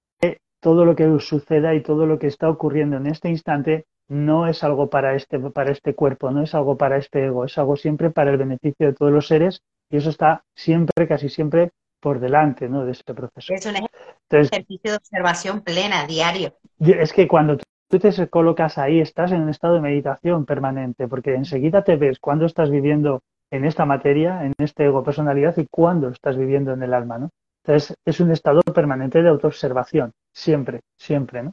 todo 0.62 0.85
lo 0.85 0.94
que 0.94 1.18
suceda 1.18 1.74
y 1.74 1.83
todo 1.83 2.07
lo 2.07 2.18
que 2.18 2.28
está 2.28 2.48
ocurriendo 2.48 2.96
en 2.96 3.07
este 3.09 3.28
instante 3.28 3.85
no 4.09 4.46
es 4.46 4.62
algo 4.62 4.88
para 4.88 5.14
este, 5.14 5.38
para 5.38 5.72
este 5.72 5.94
cuerpo, 5.94 6.31
no 6.31 6.42
es 6.42 6.55
algo 6.55 6.76
para 6.76 6.98
este 6.98 7.26
ego, 7.26 7.44
es 7.44 7.59
algo 7.59 7.76
siempre 7.76 8.11
para 8.11 8.31
el 8.31 8.37
beneficio 8.37 8.87
de 8.87 8.92
todos 8.92 9.11
los 9.11 9.26
seres 9.26 9.62
y 9.90 9.96
eso 9.96 10.11
está 10.11 10.44
siempre, 10.55 11.09
casi 11.09 11.28
siempre, 11.28 11.70
por 12.00 12.20
delante 12.20 12.68
¿no? 12.68 12.85
de 12.85 12.92
este 12.92 13.12
proceso. 13.12 13.52
Es 13.52 13.66
un 13.66 13.76
Entonces, 13.76 14.52
ejercicio 14.52 14.92
de 14.92 14.96
observación 14.96 15.62
plena, 15.62 16.07
diario. 16.07 16.55
Es 16.78 17.12
que 17.12 17.26
cuando 17.26 17.59
tú 17.88 17.98
te 17.98 18.28
colocas 18.28 18.78
ahí, 18.78 19.00
estás 19.00 19.33
en 19.33 19.42
un 19.42 19.48
estado 19.48 19.74
de 19.74 19.81
meditación 19.81 20.44
permanente, 20.44 21.09
porque 21.09 21.35
enseguida 21.35 21.83
te 21.83 21.96
ves 21.96 22.18
cuando 22.20 22.46
estás 22.46 22.70
viviendo 22.70 23.22
en 23.50 23.64
esta 23.64 23.85
materia, 23.85 24.44
en 24.44 24.55
este 24.59 24.85
ego 24.85 25.05
personalidad 25.05 25.57
y 25.59 25.66
cuando 25.70 26.09
estás 26.09 26.37
viviendo 26.37 26.72
en 26.72 26.83
el 26.83 26.94
alma, 26.94 27.18
¿no? 27.18 27.31
Entonces, 27.64 27.96
es 28.05 28.20
un 28.20 28.31
estado 28.31 28.61
permanente 28.62 29.22
de 29.22 29.29
autoobservación, 29.29 30.12
siempre, 30.33 30.81
siempre, 30.96 31.42
¿no? 31.42 31.53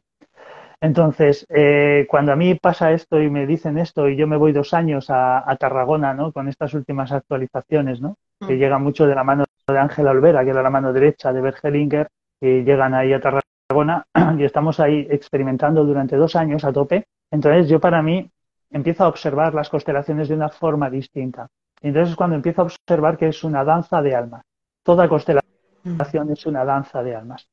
Entonces, 0.82 1.46
eh, 1.50 2.08
cuando 2.10 2.32
a 2.32 2.36
mí 2.38 2.56
pasa 2.56 2.94
esto 2.94 3.22
y 3.22 3.30
me 3.30 3.46
dicen 3.46 3.78
esto 3.78 4.08
y 4.08 4.16
yo 4.16 4.28
me 4.28 4.38
voy 4.38 4.54
dos 4.54 4.74
años 4.74 5.10
a, 5.10 5.50
a 5.50 5.56
Tarragona, 5.58 6.14
¿no? 6.14 6.32
Con 6.32 6.48
estas 6.48 6.74
últimas 6.74 7.12
actualizaciones, 7.12 8.00
¿no? 8.02 8.16
Mm. 8.40 8.48
Que 8.48 8.58
llega 8.58 8.78
mucho 8.78 9.06
de 9.06 9.14
la 9.14 9.24
mano 9.24 9.44
de 9.68 9.78
Ángela 9.78 10.12
Olvera, 10.12 10.44
que 10.44 10.52
era 10.52 10.64
la 10.64 10.70
mano 10.70 10.94
derecha 10.94 11.34
de 11.34 11.42
Bergelinger, 11.42 12.08
y 12.42 12.64
llegan 12.64 12.94
ahí 12.94 13.12
a 13.12 13.20
Tarragona 13.20 14.06
y 14.38 14.44
estamos 14.44 14.80
ahí 14.80 15.06
experimentando 15.10 15.84
durante 15.84 16.16
dos 16.16 16.36
años 16.36 16.64
a 16.64 16.72
tope. 16.72 17.06
Entonces, 17.30 17.68
yo 17.68 17.80
para 17.80 18.02
mí 18.02 18.30
empiezo 18.72 19.04
a 19.04 19.10
observar 19.10 19.54
las 19.54 19.70
constelaciones 19.70 20.30
de 20.30 20.36
una 20.36 20.50
forma 20.50 20.90
distinta. 20.90 21.48
Entonces 21.82 22.12
es 22.12 22.16
cuando 22.16 22.36
empiezo 22.36 22.62
a 22.62 22.66
observar 22.66 23.18
que 23.18 23.28
es 23.28 23.44
una 23.44 23.64
danza 23.64 24.02
de 24.02 24.16
almas. 24.16 24.44
Toda 24.84 25.08
constelación 25.08 25.59
mm. 25.98 26.32
es 26.32 26.46
una 26.46 26.66
danza 26.66 27.04
de 27.04 27.16
almas. 27.16 27.48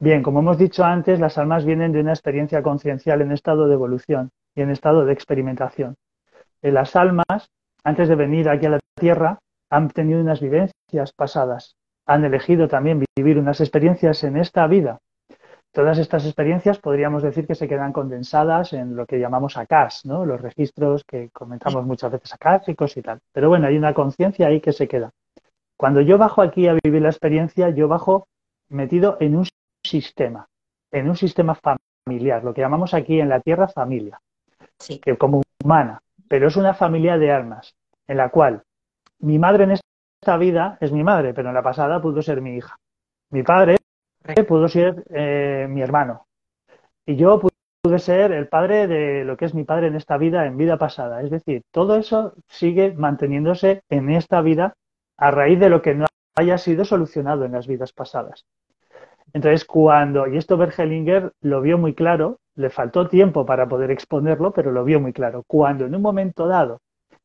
Bien, 0.00 0.22
como 0.22 0.40
hemos 0.40 0.58
dicho 0.58 0.84
antes, 0.84 1.20
las 1.20 1.38
almas 1.38 1.64
vienen 1.64 1.92
de 1.92 2.00
una 2.00 2.12
experiencia 2.12 2.62
conciencial 2.62 3.22
en 3.22 3.32
estado 3.32 3.66
de 3.66 3.74
evolución 3.74 4.30
y 4.54 4.62
en 4.62 4.70
estado 4.70 5.04
de 5.04 5.12
experimentación. 5.12 5.96
Las 6.62 6.96
almas, 6.96 7.50
antes 7.84 8.08
de 8.08 8.14
venir 8.14 8.48
aquí 8.48 8.66
a 8.66 8.70
la 8.70 8.80
Tierra, 8.98 9.38
han 9.70 9.90
tenido 9.90 10.20
unas 10.20 10.40
vivencias 10.40 11.12
pasadas, 11.14 11.76
han 12.06 12.24
elegido 12.24 12.68
también 12.68 13.04
vivir 13.16 13.38
unas 13.38 13.60
experiencias 13.60 14.24
en 14.24 14.36
esta 14.36 14.66
vida. 14.66 14.98
Todas 15.72 15.98
estas 15.98 16.24
experiencias 16.24 16.78
podríamos 16.78 17.22
decir 17.22 17.46
que 17.46 17.56
se 17.56 17.66
quedan 17.66 17.92
condensadas 17.92 18.72
en 18.72 18.94
lo 18.94 19.06
que 19.06 19.18
llamamos 19.18 19.56
ACAS, 19.56 20.06
¿no? 20.06 20.24
los 20.24 20.40
registros 20.40 21.02
que 21.04 21.30
comentamos 21.30 21.84
muchas 21.84 22.12
veces 22.12 22.32
acásicos 22.32 22.96
y 22.96 23.02
tal. 23.02 23.18
Pero 23.32 23.48
bueno, 23.48 23.66
hay 23.66 23.76
una 23.76 23.92
conciencia 23.92 24.46
ahí 24.46 24.60
que 24.60 24.72
se 24.72 24.86
queda. 24.86 25.10
Cuando 25.76 26.00
yo 26.00 26.18
bajo 26.18 26.42
aquí 26.42 26.68
a 26.68 26.76
vivir 26.82 27.02
la 27.02 27.10
experiencia, 27.10 27.70
yo 27.70 27.88
bajo 27.88 28.26
metido 28.68 29.16
en 29.20 29.36
un 29.36 29.46
sistema, 29.84 30.46
en 30.90 31.08
un 31.08 31.16
sistema 31.16 31.56
familiar, 31.56 32.44
lo 32.44 32.54
que 32.54 32.60
llamamos 32.60 32.94
aquí 32.94 33.20
en 33.20 33.28
la 33.28 33.40
Tierra 33.40 33.68
familia, 33.68 34.20
que 35.02 35.16
como 35.16 35.42
humana, 35.62 36.00
pero 36.28 36.48
es 36.48 36.56
una 36.56 36.74
familia 36.74 37.18
de 37.18 37.32
almas, 37.32 37.74
en 38.06 38.18
la 38.18 38.30
cual 38.30 38.62
mi 39.18 39.38
madre 39.38 39.64
en 39.64 39.72
esta 39.72 40.36
vida 40.36 40.78
es 40.80 40.92
mi 40.92 41.02
madre, 41.02 41.34
pero 41.34 41.48
en 41.48 41.54
la 41.54 41.62
pasada 41.62 42.00
pudo 42.00 42.22
ser 42.22 42.40
mi 42.40 42.56
hija. 42.56 42.76
Mi 43.30 43.42
padre 43.42 43.76
pudo 44.46 44.68
ser 44.68 45.04
eh, 45.10 45.66
mi 45.68 45.82
hermano. 45.82 46.26
Y 47.06 47.16
yo 47.16 47.40
pude 47.82 47.98
ser 47.98 48.32
el 48.32 48.48
padre 48.48 48.86
de 48.86 49.24
lo 49.24 49.36
que 49.36 49.44
es 49.44 49.54
mi 49.54 49.64
padre 49.64 49.88
en 49.88 49.96
esta 49.96 50.16
vida, 50.16 50.46
en 50.46 50.56
vida 50.56 50.78
pasada. 50.78 51.22
Es 51.22 51.30
decir, 51.30 51.62
todo 51.70 51.96
eso 51.96 52.34
sigue 52.48 52.92
manteniéndose 52.92 53.82
en 53.90 54.10
esta 54.10 54.40
vida 54.40 54.74
a 55.16 55.30
raíz 55.30 55.58
de 55.58 55.70
lo 55.70 55.82
que 55.82 55.94
no 55.94 56.06
haya 56.36 56.58
sido 56.58 56.84
solucionado 56.84 57.44
en 57.44 57.52
las 57.52 57.66
vidas 57.66 57.92
pasadas. 57.92 58.44
Entonces, 59.32 59.64
cuando, 59.64 60.26
y 60.28 60.36
esto 60.36 60.56
Bergelinger 60.56 61.32
lo 61.40 61.60
vio 61.60 61.78
muy 61.78 61.94
claro, 61.94 62.38
le 62.54 62.70
faltó 62.70 63.08
tiempo 63.08 63.44
para 63.44 63.68
poder 63.68 63.90
exponerlo, 63.90 64.52
pero 64.52 64.70
lo 64.70 64.84
vio 64.84 65.00
muy 65.00 65.12
claro. 65.12 65.42
Cuando 65.46 65.86
en 65.86 65.94
un 65.94 66.02
momento 66.02 66.46
dado, 66.46 66.80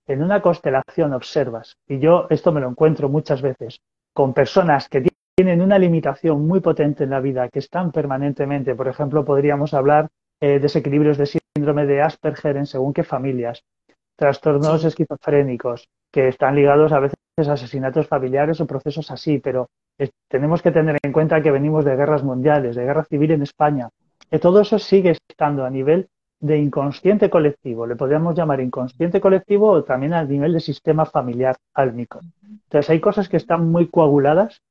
en 0.08 0.24
una 0.24 0.42
constelación 0.42 1.14
observas, 1.14 1.78
y 1.88 2.00
yo 2.00 2.26
esto 2.32 2.52
me 2.52 2.62
lo 2.62 2.70
encuentro 2.70 3.10
muchas 3.10 3.42
veces, 3.42 3.80
con 4.14 4.34
personas 4.34 4.90
que 4.90 5.08
tienen 5.36 5.62
una 5.62 5.78
limitación 5.78 6.48
muy 6.48 6.62
potente 6.62 7.04
en 7.04 7.12
la 7.12 7.20
vida, 7.20 7.48
que 7.50 7.60
están 7.60 7.92
permanentemente, 7.92 8.74
por 8.76 8.88
ejemplo, 8.88 9.24
podríamos 9.24 9.74
hablar 9.74 10.10
de 10.42 10.56
eh, 10.56 10.60
desequilibrios 10.60 11.18
de 11.18 11.28
síndrome 11.28 11.86
de 11.86 12.02
Asperger 12.02 12.58
en 12.58 12.66
según 12.66 12.94
qué 12.94 13.04
familias, 13.04 13.64
trastornos 14.16 14.84
esquizofrénicos, 14.84 15.88
que 16.12 16.28
están 16.28 16.56
ligados 16.56 16.92
a 16.92 17.00
veces 17.00 17.18
a 17.48 17.54
asesinatos 17.54 18.08
familiares 18.08 18.60
o 18.60 18.68
procesos 18.68 19.12
así, 19.12 19.40
pero 19.40 19.70
tenemos 20.28 20.62
que 20.62 20.72
tener 20.72 20.98
en 21.02 21.12
cuenta 21.12 21.42
que 21.42 21.52
venimos 21.52 21.86
de 21.86 21.96
guerras 21.96 22.24
mundiales, 22.24 22.76
de 22.76 22.84
guerra 22.84 23.06
civil 23.06 23.32
en 23.32 23.44
España, 23.44 23.90
que 24.30 24.40
todo 24.40 24.62
eso 24.62 24.78
sigue 24.80 25.16
estando 25.28 25.66
a 25.66 25.70
nivel 25.70 26.10
de 26.42 26.58
inconsciente 26.58 27.30
colectivo, 27.30 27.86
le 27.86 27.96
podríamos 27.96 28.36
llamar 28.36 28.62
inconsciente 28.62 29.20
colectivo 29.20 29.72
o 29.72 29.84
también 29.84 30.14
a 30.14 30.24
nivel 30.24 30.54
de 30.54 30.60
sistema 30.60 31.06
familiar 31.06 31.58
álmico. 31.74 32.22
Entonces 32.44 32.90
hay 32.90 33.00
cosas 33.00 33.28
que 33.28 33.38
están 33.38 33.70
muy 33.70 33.88
coaguladas. 33.88 34.62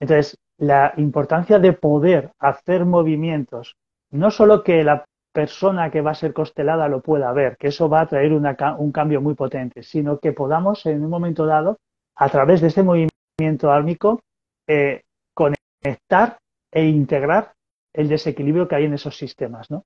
Entonces, 0.00 0.38
la 0.58 0.92
importancia 0.96 1.58
de 1.58 1.72
poder 1.72 2.32
hacer 2.38 2.84
movimientos, 2.84 3.76
no 4.10 4.30
solo 4.30 4.62
que 4.62 4.84
la 4.84 5.04
persona 5.38 5.88
que 5.92 6.00
va 6.00 6.10
a 6.10 6.22
ser 6.22 6.32
constelada 6.32 6.88
lo 6.88 7.00
pueda 7.00 7.30
ver, 7.32 7.56
que 7.58 7.68
eso 7.68 7.88
va 7.88 8.00
a 8.00 8.08
traer 8.08 8.32
un 8.32 8.90
cambio 8.90 9.20
muy 9.20 9.34
potente, 9.34 9.84
sino 9.84 10.18
que 10.18 10.32
podamos 10.32 10.84
en 10.86 11.04
un 11.04 11.10
momento 11.10 11.46
dado, 11.46 11.78
a 12.16 12.28
través 12.28 12.60
de 12.60 12.66
ese 12.66 12.82
movimiento 12.82 13.70
álmico, 13.70 14.20
eh, 14.66 15.02
conectar 15.34 16.38
e 16.72 16.86
integrar 16.86 17.52
el 17.94 18.08
desequilibrio 18.08 18.66
que 18.66 18.74
hay 18.74 18.86
en 18.86 18.94
esos 18.94 19.16
sistemas, 19.16 19.70
¿no? 19.70 19.84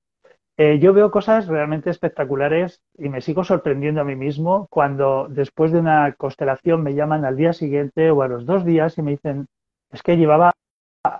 Eh, 0.56 0.78
yo 0.78 0.94
veo 0.94 1.10
cosas 1.10 1.46
realmente 1.48 1.90
espectaculares 1.90 2.80
y 2.96 3.10
me 3.10 3.20
sigo 3.20 3.44
sorprendiendo 3.44 4.00
a 4.00 4.04
mí 4.04 4.16
mismo 4.16 4.68
cuando 4.70 5.26
después 5.28 5.70
de 5.70 5.80
una 5.80 6.14
constelación 6.14 6.82
me 6.82 6.94
llaman 6.94 7.26
al 7.26 7.36
día 7.36 7.52
siguiente 7.52 8.10
o 8.10 8.22
a 8.22 8.28
los 8.28 8.46
dos 8.46 8.64
días 8.64 8.96
y 8.96 9.02
me 9.02 9.10
dicen, 9.10 9.48
es 9.90 10.02
que 10.02 10.16
llevaba 10.16 10.52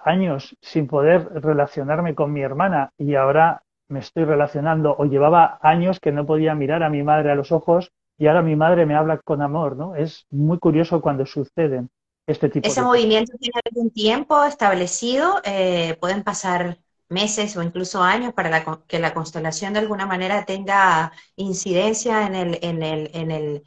años 0.04 0.56
sin 0.62 0.86
poder 0.86 1.28
relacionarme 1.34 2.14
con 2.14 2.32
mi 2.32 2.40
hermana 2.40 2.92
y 2.96 3.14
ahora 3.14 3.62
me 3.92 4.00
estoy 4.00 4.24
relacionando 4.24 4.96
o 4.98 5.04
llevaba 5.04 5.58
años 5.62 6.00
que 6.00 6.12
no 6.12 6.26
podía 6.26 6.54
mirar 6.54 6.82
a 6.82 6.90
mi 6.90 7.02
madre 7.02 7.30
a 7.30 7.34
los 7.34 7.52
ojos 7.52 7.92
y 8.18 8.26
ahora 8.26 8.42
mi 8.42 8.56
madre 8.56 8.86
me 8.86 8.94
habla 8.94 9.18
con 9.18 9.42
amor, 9.42 9.76
¿no? 9.76 9.94
Es 9.94 10.26
muy 10.30 10.58
curioso 10.58 11.00
cuando 11.00 11.26
suceden 11.26 11.90
este 12.26 12.48
tipo 12.48 12.66
¿Ese 12.66 12.82
movimiento 12.82 13.36
tiene 13.38 13.60
algún 13.64 13.90
tiempo 13.90 14.42
establecido? 14.44 15.40
Eh, 15.44 15.96
¿Pueden 16.00 16.22
pasar 16.22 16.78
meses 17.08 17.56
o 17.56 17.62
incluso 17.62 18.02
años 18.02 18.32
para 18.32 18.64
que 18.86 18.98
la 18.98 19.12
constelación 19.12 19.74
de 19.74 19.80
alguna 19.80 20.06
manera 20.06 20.44
tenga 20.46 21.12
incidencia 21.36 22.26
en, 22.26 22.34
el, 22.34 22.58
en, 22.62 22.82
el, 22.82 23.10
en, 23.12 23.30
el, 23.30 23.62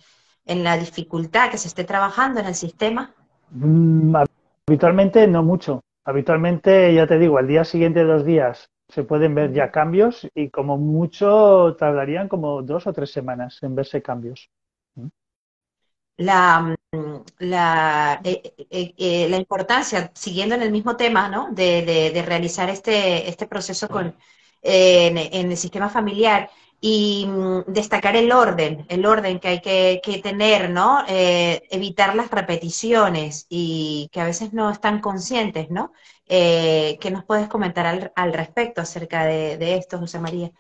en 0.46 0.64
la 0.64 0.78
dificultad 0.78 1.52
que 1.52 1.60
se 1.60 1.68
esté 1.68 1.84
trabajando 1.84 2.40
en 2.40 2.48
el 2.48 2.56
sistema? 2.56 3.14
Mm, 3.52 4.16
habitualmente 4.68 5.28
no 5.28 5.44
mucho. 5.44 5.82
Habitualmente, 6.04 6.94
ya 6.94 7.06
te 7.06 7.20
digo, 7.20 7.38
al 7.38 7.48
día 7.48 7.64
siguiente 7.64 8.00
de 8.00 8.06
dos 8.06 8.26
días 8.26 8.70
se 8.90 9.04
pueden 9.04 9.36
ver 9.36 9.54
ya 9.54 9.72
cambios 9.72 10.28
y 10.36 10.50
como 10.50 10.78
mucho 10.78 11.76
tardarían 11.78 12.28
como 12.28 12.62
dos 12.62 12.88
o 12.88 12.94
tres 12.94 13.12
semanas 13.12 13.60
en 13.62 13.76
verse 13.76 14.02
cambios. 14.02 14.50
La, 16.18 16.74
la, 17.40 18.22
eh, 18.24 18.54
eh, 18.70 18.94
eh, 18.98 19.28
la 19.30 19.38
importancia, 19.38 20.12
siguiendo 20.16 20.56
en 20.56 20.62
el 20.62 20.72
mismo 20.72 20.96
tema, 20.96 21.28
¿no? 21.28 21.50
De, 21.52 21.82
de, 21.82 22.22
realizar 22.22 22.70
este, 22.70 23.28
este 23.30 23.48
proceso 23.48 23.90
con, 23.90 24.16
en, 24.62 25.18
el 25.18 25.58
sistema 25.58 25.90
familiar 25.90 26.50
y 26.80 27.26
mm, 27.28 27.64
destacar 27.68 28.16
el 28.16 28.32
orden, 28.32 28.86
el 28.88 29.06
orden 29.06 29.40
que 29.40 29.48
hay 29.50 29.62
que, 29.62 30.00
que 30.04 30.20
tener, 30.20 30.70
¿no? 30.70 31.04
evitar 31.08 32.16
las 32.16 32.32
repeticiones 32.32 33.46
y 33.50 34.10
que 34.12 34.22
a 34.22 34.26
veces 34.26 34.54
no 34.54 34.70
están 34.72 35.02
conscientes, 35.02 35.70
¿no? 35.70 35.92
¿Qué 36.28 37.10
nos 37.12 37.24
puedes 37.26 37.48
comentar 37.48 37.86
al, 37.86 38.12
al 38.16 38.34
respecto 38.34 38.82
acerca 38.82 39.26
de, 39.26 39.58
de 39.58 39.76
esto, 39.76 40.00
José 40.00 40.20
María? 40.20 40.52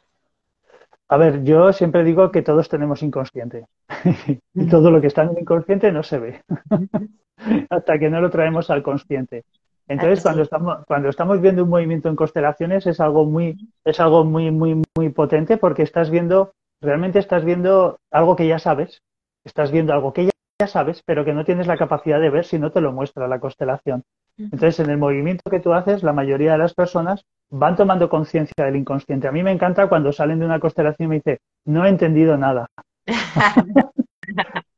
A 1.07 1.17
ver, 1.17 1.43
yo 1.43 1.71
siempre 1.71 2.03
digo 2.03 2.31
que 2.31 2.41
todos 2.41 2.67
tenemos 2.67 3.03
inconsciente 3.03 3.65
y 4.55 4.67
todo 4.67 4.89
lo 4.89 5.01
que 5.01 5.07
está 5.07 5.23
en 5.23 5.29
el 5.29 5.39
inconsciente 5.39 5.91
no 5.91 6.01
se 6.01 6.17
ve 6.17 6.41
hasta 7.69 7.99
que 7.99 8.09
no 8.09 8.21
lo 8.21 8.29
traemos 8.29 8.69
al 8.69 8.81
consciente. 8.81 9.43
Entonces, 9.87 10.23
cuando 10.23 10.41
estamos, 10.41 10.83
cuando 10.87 11.09
estamos 11.09 11.41
viendo 11.41 11.63
un 11.63 11.69
movimiento 11.69 12.09
en 12.09 12.15
constelaciones 12.15 12.87
es 12.87 12.99
algo 12.99 13.25
muy, 13.25 13.69
es 13.83 13.99
algo 13.99 14.23
muy, 14.25 14.49
muy, 14.49 14.81
muy 14.95 15.09
potente 15.09 15.57
porque 15.57 15.83
estás 15.83 16.09
viendo, 16.09 16.53
realmente 16.81 17.19
estás 17.19 17.45
viendo 17.45 17.99
algo 18.09 18.35
que 18.35 18.47
ya 18.47 18.57
sabes, 18.57 19.03
estás 19.43 19.71
viendo 19.71 19.93
algo 19.93 20.11
que 20.11 20.31
ya 20.59 20.67
sabes, 20.67 21.03
pero 21.05 21.23
que 21.23 21.33
no 21.33 21.45
tienes 21.45 21.67
la 21.67 21.77
capacidad 21.77 22.19
de 22.19 22.31
ver 22.31 22.45
si 22.45 22.57
no 22.57 22.71
te 22.71 22.81
lo 22.81 22.93
muestra 22.93 23.27
la 23.27 23.39
constelación. 23.39 24.03
Entonces, 24.37 24.79
en 24.79 24.89
el 24.89 24.97
movimiento 24.97 25.49
que 25.49 25.59
tú 25.59 25.73
haces, 25.73 26.03
la 26.03 26.13
mayoría 26.13 26.53
de 26.53 26.57
las 26.57 26.73
personas 26.73 27.25
van 27.49 27.75
tomando 27.75 28.09
conciencia 28.09 28.65
del 28.65 28.75
inconsciente. 28.75 29.27
A 29.27 29.31
mí 29.31 29.43
me 29.43 29.51
encanta 29.51 29.87
cuando 29.87 30.11
salen 30.11 30.39
de 30.39 30.45
una 30.45 30.59
constelación 30.59 31.05
y 31.05 31.09
me 31.09 31.15
dice, 31.15 31.39
no 31.65 31.85
he 31.85 31.89
entendido 31.89 32.37
nada. 32.37 32.67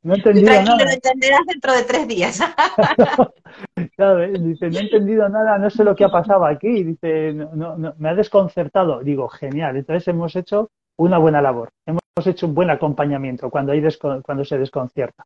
no 0.02 0.14
he 0.14 0.16
entendido 0.16 0.52
nada. 0.52 0.84
lo 0.84 0.90
entenderás 0.90 1.40
dentro 1.46 1.72
de 1.72 1.82
tres 1.82 2.08
días. 2.08 2.40
Dice, 4.40 4.70
no 4.70 4.78
he 4.78 4.82
entendido 4.82 5.28
nada, 5.28 5.58
no 5.58 5.68
sé 5.70 5.82
lo 5.82 5.96
que 5.96 6.04
ha 6.04 6.08
pasado 6.08 6.44
aquí. 6.44 6.84
Dice, 6.84 7.32
no, 7.32 7.76
no, 7.76 7.94
me 7.98 8.08
ha 8.08 8.14
desconcertado. 8.14 9.00
Digo, 9.00 9.28
genial. 9.28 9.76
Entonces 9.76 10.06
hemos 10.08 10.36
hecho 10.36 10.70
una 10.96 11.18
buena 11.18 11.42
labor. 11.42 11.70
Hemos 11.86 12.00
hecho 12.24 12.46
un 12.46 12.54
buen 12.54 12.70
acompañamiento 12.70 13.50
cuando, 13.50 13.72
hay 13.72 13.82
cuando 14.22 14.44
se 14.44 14.58
desconcierta. 14.58 15.24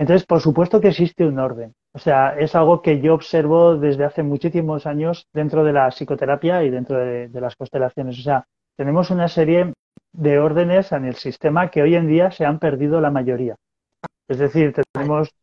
Entonces, 0.00 0.24
por 0.24 0.40
supuesto 0.40 0.80
que 0.80 0.88
existe 0.88 1.26
un 1.26 1.38
orden. 1.38 1.74
O 1.92 1.98
sea, 1.98 2.30
es 2.38 2.54
algo 2.54 2.80
que 2.80 3.02
yo 3.02 3.12
observo 3.12 3.76
desde 3.76 4.06
hace 4.06 4.22
muchísimos 4.22 4.86
años 4.86 5.28
dentro 5.34 5.62
de 5.62 5.74
la 5.74 5.90
psicoterapia 5.90 6.64
y 6.64 6.70
dentro 6.70 6.96
de, 6.96 7.28
las 7.34 7.54
constelaciones. 7.54 8.18
O 8.18 8.22
sea, 8.22 8.46
tenemos 8.78 9.10
una 9.10 9.28
serie 9.28 9.74
de 10.14 10.38
órdenes 10.38 10.90
en 10.92 11.04
el 11.04 11.16
sistema 11.16 11.70
que 11.70 11.82
hoy 11.82 11.96
en 11.96 12.06
día 12.06 12.30
se 12.30 12.46
han 12.46 12.58
perdido 12.58 13.02
la 13.02 13.10
mayoría. 13.10 13.56
Es 14.26 14.38
decir, 14.38 14.72
tenemos, 14.90 15.34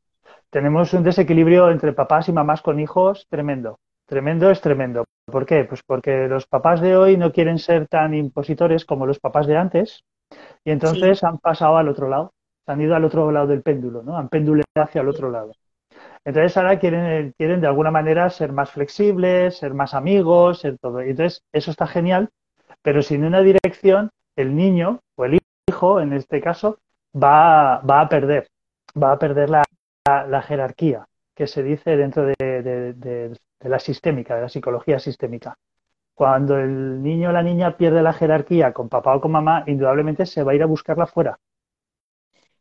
tenemos 0.49 0.91
un 0.91 1.03
desequilibrio 1.03 1.69
entre 1.69 1.93
papás 1.93 2.27
y 2.27 2.31
mamás 2.31 2.63
con 2.63 2.79
hijos 2.79 3.27
tremendo. 3.29 3.77
Tremendo 4.07 4.49
es 4.49 4.59
tremendo. 4.59 5.05
¿Por 5.27 5.45
qué? 5.45 5.65
Pues 5.65 5.83
porque 5.85 6.27
los 6.27 6.47
papás 6.47 6.81
de 6.81 6.97
hoy 6.97 7.15
no 7.15 7.31
quieren 7.31 7.59
ser 7.59 7.87
tan 7.87 8.15
impositores 8.15 8.85
como 8.85 9.05
los 9.05 9.19
papás 9.19 9.45
de 9.45 9.55
antes 9.55 10.03
y 10.65 10.71
entonces 10.71 11.23
han 11.23 11.37
pasado 11.37 11.77
al 11.77 11.89
otro 11.89 12.09
lado 12.09 12.33
han 12.67 12.81
ido 12.81 12.95
al 12.95 13.05
otro 13.05 13.31
lado 13.31 13.47
del 13.47 13.63
péndulo, 13.63 14.03
¿no? 14.03 14.17
Han 14.17 14.29
pendulado 14.29 14.65
hacia 14.75 15.01
el 15.01 15.07
otro 15.07 15.31
lado. 15.31 15.53
Entonces 16.25 16.57
ahora 16.57 16.77
quieren, 16.77 17.33
quieren 17.37 17.61
de 17.61 17.67
alguna 17.67 17.89
manera 17.89 18.29
ser 18.29 18.51
más 18.51 18.71
flexibles, 18.71 19.57
ser 19.57 19.73
más 19.73 19.93
amigos, 19.93 20.59
ser 20.59 20.77
todo. 20.77 20.99
Entonces 20.99 21.41
eso 21.53 21.71
está 21.71 21.87
genial, 21.87 22.29
pero 22.81 23.01
sin 23.01 23.23
una 23.23 23.41
dirección, 23.41 24.11
el 24.35 24.55
niño 24.55 24.99
o 25.15 25.25
el 25.25 25.39
hijo, 25.69 26.01
en 26.01 26.13
este 26.13 26.41
caso, 26.41 26.79
va, 27.15 27.79
va 27.79 28.01
a 28.01 28.09
perder, 28.09 28.47
va 29.01 29.13
a 29.13 29.19
perder 29.19 29.49
la, 29.49 29.63
la, 30.05 30.41
jerarquía 30.41 31.07
que 31.33 31.47
se 31.47 31.63
dice 31.63 31.95
dentro 31.95 32.25
de, 32.25 32.35
de, 32.39 32.93
de, 32.93 33.37
la 33.61 33.79
sistémica, 33.79 34.35
de 34.35 34.41
la 34.41 34.49
psicología 34.49 34.99
sistémica. 34.99 35.55
Cuando 36.13 36.57
el 36.57 37.01
niño 37.01 37.29
o 37.29 37.31
la 37.31 37.43
niña 37.43 37.77
pierde 37.77 38.01
la 38.01 38.13
jerarquía 38.13 38.73
con 38.73 38.89
papá 38.89 39.15
o 39.15 39.21
con 39.21 39.31
mamá, 39.31 39.63
indudablemente 39.67 40.25
se 40.25 40.43
va 40.43 40.51
a 40.51 40.55
ir 40.55 40.63
a 40.63 40.67
buscarla 40.67 41.05
fuera 41.07 41.37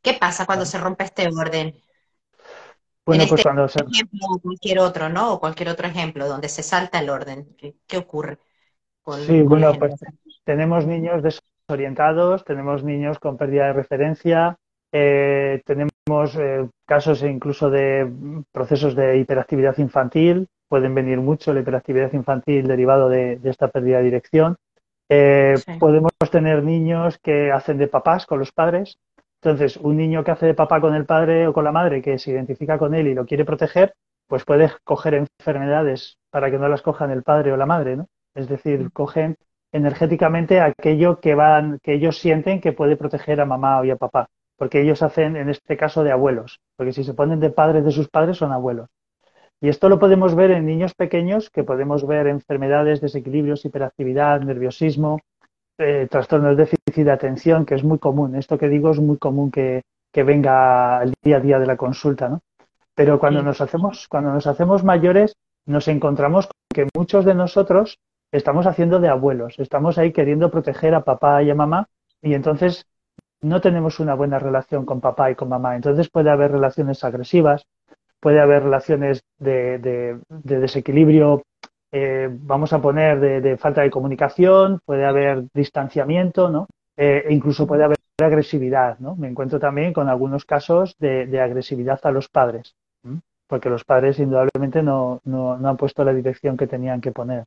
¿Qué 0.07 0.15
pasa 0.15 0.47
cuando 0.47 0.65
se 0.65 0.79
rompe 0.79 1.03
este 1.03 1.27
orden? 1.27 1.75
Bueno, 3.05 3.25
pues 3.29 3.41
este 3.41 3.43
cuando 3.43 3.67
se... 3.67 3.81
ejemplo 3.81 4.21
o 4.31 4.39
cualquier 4.39 4.79
otro, 4.79 5.09
¿no? 5.09 5.33
O 5.33 5.41
cualquier 5.41 5.69
otro 5.69 5.89
ejemplo 5.89 6.29
donde 6.29 6.49
se 6.49 6.63
salta 6.63 7.01
el 7.01 7.11
orden. 7.11 7.57
¿Qué, 7.89 7.97
ocurre? 7.97 8.39
sí, 9.27 9.43
bueno, 9.43 9.73
pues 9.77 9.97
tenemos 10.45 10.87
niños 10.87 11.25
desorientados, 11.25 12.45
tenemos 12.45 12.85
niños 12.85 13.19
con 13.19 13.37
pérdida 13.37 13.67
de 13.67 13.73
referencia, 13.73 14.57
eh, 14.93 15.61
tenemos 15.67 16.37
eh, 16.37 16.69
casos 16.85 17.25
incluso 17.25 17.69
de 17.69 18.09
procesos 18.53 18.95
de 18.95 19.19
hiperactividad 19.19 19.77
infantil, 19.79 20.47
pueden 20.69 20.95
venir 20.95 21.19
mucho 21.19 21.53
la 21.53 21.63
hiperactividad 21.63 22.13
infantil 22.13 22.69
derivado 22.69 23.09
de, 23.09 23.41
esta 23.43 23.67
pérdida 23.67 23.99
de 23.99 24.05
dirección. 24.05 24.57
Podemos 25.81 26.13
tener 26.31 26.63
niños 26.63 27.19
que 27.19 27.51
hacen 27.51 27.79
de 27.79 27.89
papás 27.89 28.25
con 28.25 28.39
los 28.39 28.53
padres. 28.53 28.99
Entonces, 29.47 29.77
un 29.77 29.97
niño 29.97 30.25
que 30.25 30.33
hace 30.33 30.47
de 30.47 30.55
papá 30.55 30.81
con 30.81 30.93
el 30.93 31.07
padre 31.07 31.47
o 31.47 31.53
con 31.53 31.63
la 31.63 31.71
madre, 31.71 32.03
que 32.03 32.19
se 32.19 32.33
identifica 32.33 32.79
con 32.79 32.97
él 32.97 33.07
y 33.07 33.15
lo 33.15 33.27
quiere 33.27 33.45
proteger, 33.45 33.95
pues 34.27 34.45
puede 34.45 34.73
coger 34.83 35.15
enfermedades 35.15 36.19
para 36.33 36.51
que 36.51 36.59
no 36.59 36.69
las 36.69 36.83
cojan 36.83 37.13
el 37.13 37.23
padre 37.23 37.53
o 37.53 37.57
la 37.57 37.65
madre, 37.65 37.97
¿no? 37.97 38.09
Es 38.35 38.49
decir, 38.49 38.87
mm. 38.87 38.91
cogen 38.91 39.37
energéticamente 39.71 40.61
aquello 40.61 41.21
que 41.21 41.37
van, 41.37 41.79
que 41.81 41.93
ellos 41.93 42.19
sienten 42.19 42.61
que 42.61 42.73
puede 42.73 42.97
proteger 42.97 43.41
a 43.41 43.45
mamá 43.45 43.81
o 43.81 43.93
a 43.93 43.95
papá, 43.95 44.31
porque 44.57 44.81
ellos 44.81 45.01
hacen 45.03 45.37
en 45.37 45.49
este 45.49 45.77
caso 45.77 46.03
de 46.03 46.11
abuelos, 46.11 46.59
porque 46.77 46.93
si 46.93 47.05
se 47.05 47.15
ponen 47.15 47.39
de 47.39 47.51
padres 47.51 47.85
de 47.85 47.93
sus 47.93 48.09
padres 48.09 48.39
son 48.39 48.51
abuelos. 48.51 48.89
Y 49.61 49.69
esto 49.69 49.89
lo 49.89 50.01
podemos 50.01 50.35
ver 50.35 50.51
en 50.51 50.67
niños 50.67 50.93
pequeños, 50.95 51.51
que 51.51 51.63
podemos 51.63 52.05
ver 52.05 52.27
enfermedades, 52.27 53.01
desequilibrios, 53.01 53.65
hiperactividad, 53.65 54.41
nerviosismo, 54.41 55.21
eh, 55.79 56.07
trastornos 56.11 56.57
de 56.57 56.65
déficit 56.65 57.05
de 57.05 57.13
atención, 57.13 57.67
que 57.67 57.75
es 57.75 57.85
muy 57.85 57.99
común. 57.99 58.37
Esto 58.37 58.59
que 58.59 58.69
digo 58.69 58.91
es 58.91 58.99
muy 58.99 59.19
común 59.19 59.51
que, 59.51 59.83
que 60.13 60.23
venga 60.23 60.99
al 60.99 61.15
día 61.23 61.37
a 61.37 61.41
día 61.41 61.59
de 61.59 61.67
la 61.67 61.77
consulta, 61.77 62.29
¿no? 62.29 62.41
Pero 62.95 63.19
cuando 63.19 63.43
nos 63.43 63.61
hacemos, 63.61 64.09
cuando 64.09 64.33
nos 64.33 64.47
hacemos 64.47 64.83
mayores, 64.83 65.37
nos 65.67 65.87
encontramos 65.89 66.47
con 66.47 66.57
que 66.75 66.89
muchos 66.97 67.27
de 67.27 67.35
nosotros 67.35 67.99
estamos 68.33 68.67
haciendo 68.67 69.01
de 69.01 69.09
abuelos, 69.09 69.59
estamos 69.59 69.99
ahí 69.99 70.13
queriendo 70.13 70.51
proteger 70.51 70.95
a 70.95 71.05
papá 71.05 71.43
y 71.43 71.51
a 71.51 71.55
mamá 71.55 71.89
y 72.23 72.33
entonces 72.35 72.87
no 73.43 73.61
tenemos 73.61 74.01
una 74.01 74.15
buena 74.15 74.39
relación 74.39 74.87
con 74.87 75.01
papá 75.01 75.31
y 75.31 75.35
con 75.35 75.49
mamá. 75.49 75.77
Entonces 75.77 76.09
puede 76.09 76.31
haber 76.31 76.53
relaciones 76.53 77.05
agresivas, 77.05 77.67
puede 78.21 78.41
haber 78.41 78.65
relaciones 78.65 79.23
de, 79.39 80.19
desequilibrio, 80.29 81.43
eh, 81.93 82.29
vamos 82.31 82.73
a 82.73 82.81
poner 82.81 83.21
de, 83.21 83.57
falta 83.57 83.83
de 83.83 83.91
comunicación, 83.91 84.81
puede 84.85 85.05
haber 85.05 85.45
distanciamiento, 85.55 86.51
¿no? 86.51 86.67
Eh, 86.97 87.25
e 87.27 87.35
incluso 87.35 87.67
puede 87.67 87.85
haber 87.85 87.99
agresividad, 88.19 88.99
¿no? 88.99 89.15
Me 89.17 89.29
encuentro 89.29 89.59
también 89.59 89.93
con 89.93 90.09
algunos 90.09 90.45
casos 90.45 90.97
de 90.99 91.41
agresividad 91.41 92.01
a 92.05 92.11
los 92.11 92.29
padres 92.29 92.75
porque 93.47 93.71
los 93.71 93.85
padres 93.85 94.19
indudablemente 94.19 94.83
no, 94.83 95.21
no, 95.25 95.53
han 95.53 95.77
puesto 95.77 96.05
la 96.05 96.13
dirección 96.13 96.57
que 96.57 96.67
tenían 96.67 97.01
que 97.01 97.13
poner. 97.13 97.45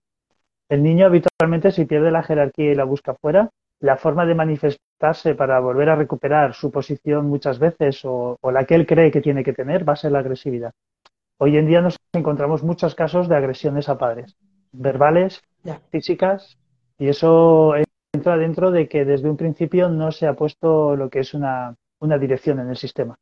El 0.70 0.84
niño 0.84 1.06
habitualmente 1.06 1.72
si 1.72 1.86
pierde 1.86 2.12
la 2.12 2.24
jerarquía 2.24 2.72
y 2.72 2.76
la 2.76 2.84
busca 2.84 3.16
fuera, 3.16 3.50
la 3.82 3.98
forma 3.98 4.26
de 4.26 4.36
manifestarse 4.36 5.36
para 5.36 5.60
volver 5.60 5.90
a 5.90 5.96
recuperar 5.96 6.54
su 6.54 6.70
posición 6.72 7.28
muchas 7.28 7.60
veces 7.60 8.02
o, 8.04 8.38
la 8.52 8.66
que 8.66 8.76
él 8.76 8.86
cree 8.86 9.12
que 9.12 9.22
tiene 9.22 9.44
que 9.44 9.54
tener 9.54 9.88
va 9.88 9.94
a 9.94 9.98
ser 9.98 10.12
la 10.12 10.20
agresividad. 10.20 10.74
Hoy 11.42 11.58
en 11.58 11.68
día 11.68 11.82
nos 11.82 11.98
encontramos 12.14 12.64
muchos 12.64 12.96
casos 12.96 13.28
de 13.28 13.36
agresiones 13.36 13.90
a 13.90 13.98
padres, 13.98 14.36
verbales, 14.72 15.42
físicas, 15.90 16.58
y 16.98 17.08
eso 17.08 17.74
entra 18.14 18.38
dentro 18.38 18.72
de 18.72 18.88
que 18.88 19.06
desde 19.06 19.30
un 19.30 19.38
principio 19.38 19.90
no 19.90 20.12
se 20.12 20.28
ha 20.28 20.36
puesto 20.36 20.96
lo 20.96 21.10
que 21.10 21.20
es 21.20 21.34
una 21.34 21.76
dirección 22.20 22.60
en 22.60 22.70
el 22.70 22.78
sistema. 22.78 23.18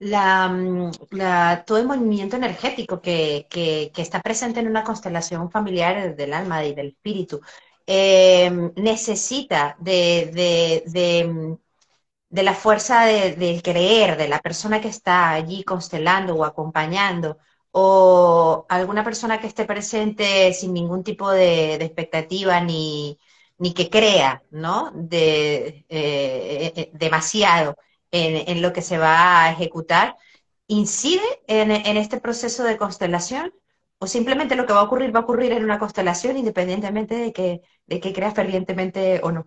Mm, 0.00 0.90
la, 1.10 1.64
todo 1.66 1.78
el 1.78 1.86
movimiento 1.86 2.36
energético 2.36 3.00
que, 3.00 3.46
que, 3.50 3.90
está 3.96 4.20
presente 4.20 4.60
en 4.60 4.68
una 4.68 4.84
constelación 4.84 5.50
familiar 5.50 6.14
del 6.14 6.32
alma 6.32 6.64
y 6.64 6.74
del 6.74 6.88
espíritu 6.88 7.40
em, 7.86 8.72
necesita 8.76 9.76
de, 9.80 10.30
de, 10.32 10.84
de, 10.86 11.24
mm, 11.24 11.56
de, 12.30 12.42
la 12.42 12.54
fuerza 12.54 13.04
del 13.06 13.62
creer 13.62 14.16
de 14.16 14.28
la 14.28 14.40
persona 14.40 14.80
que 14.80 14.88
está 14.88 15.30
allí 15.32 15.64
constelando 15.64 16.34
o 16.36 16.44
acompañando 16.44 17.38
o 17.70 18.66
alguna 18.68 19.04
persona 19.04 19.40
que 19.40 19.46
esté 19.46 19.64
presente 19.64 20.52
sin 20.54 20.72
ningún 20.74 21.04
tipo 21.04 21.30
de, 21.30 21.74
expectativa 21.74 22.60
ni, 22.60 23.18
ni 23.58 23.74
que 23.74 23.90
crea, 23.90 24.42
¿no? 24.50 24.90
De, 24.94 25.66
eh, 25.66 25.86
eh, 25.88 26.72
eh, 26.76 26.90
demasiado 26.94 27.76
en, 28.10 28.62
lo 28.62 28.72
que 28.72 28.82
se 28.82 28.98
va 28.98 29.44
a 29.44 29.52
ejecutar, 29.52 30.16
incide 30.66 31.22
en, 31.46 31.70
este 31.96 32.20
proceso 32.20 32.64
de 32.64 32.78
constelación 32.78 33.52
o 33.98 34.06
simplemente 34.06 34.56
lo 34.56 34.66
que 34.66 34.72
va 34.72 34.80
a 34.80 34.84
ocurrir 34.84 35.14
va 35.14 35.20
a 35.20 35.22
ocurrir 35.24 35.52
en 35.52 35.64
una 35.64 35.78
constelación 35.78 36.36
independientemente 36.36 37.16
de 37.16 37.32
que, 37.32 37.62
de 37.86 38.00
que 38.00 38.12
creas 38.12 38.34
fervientemente 38.34 39.20
o 39.22 39.32
no? 39.32 39.46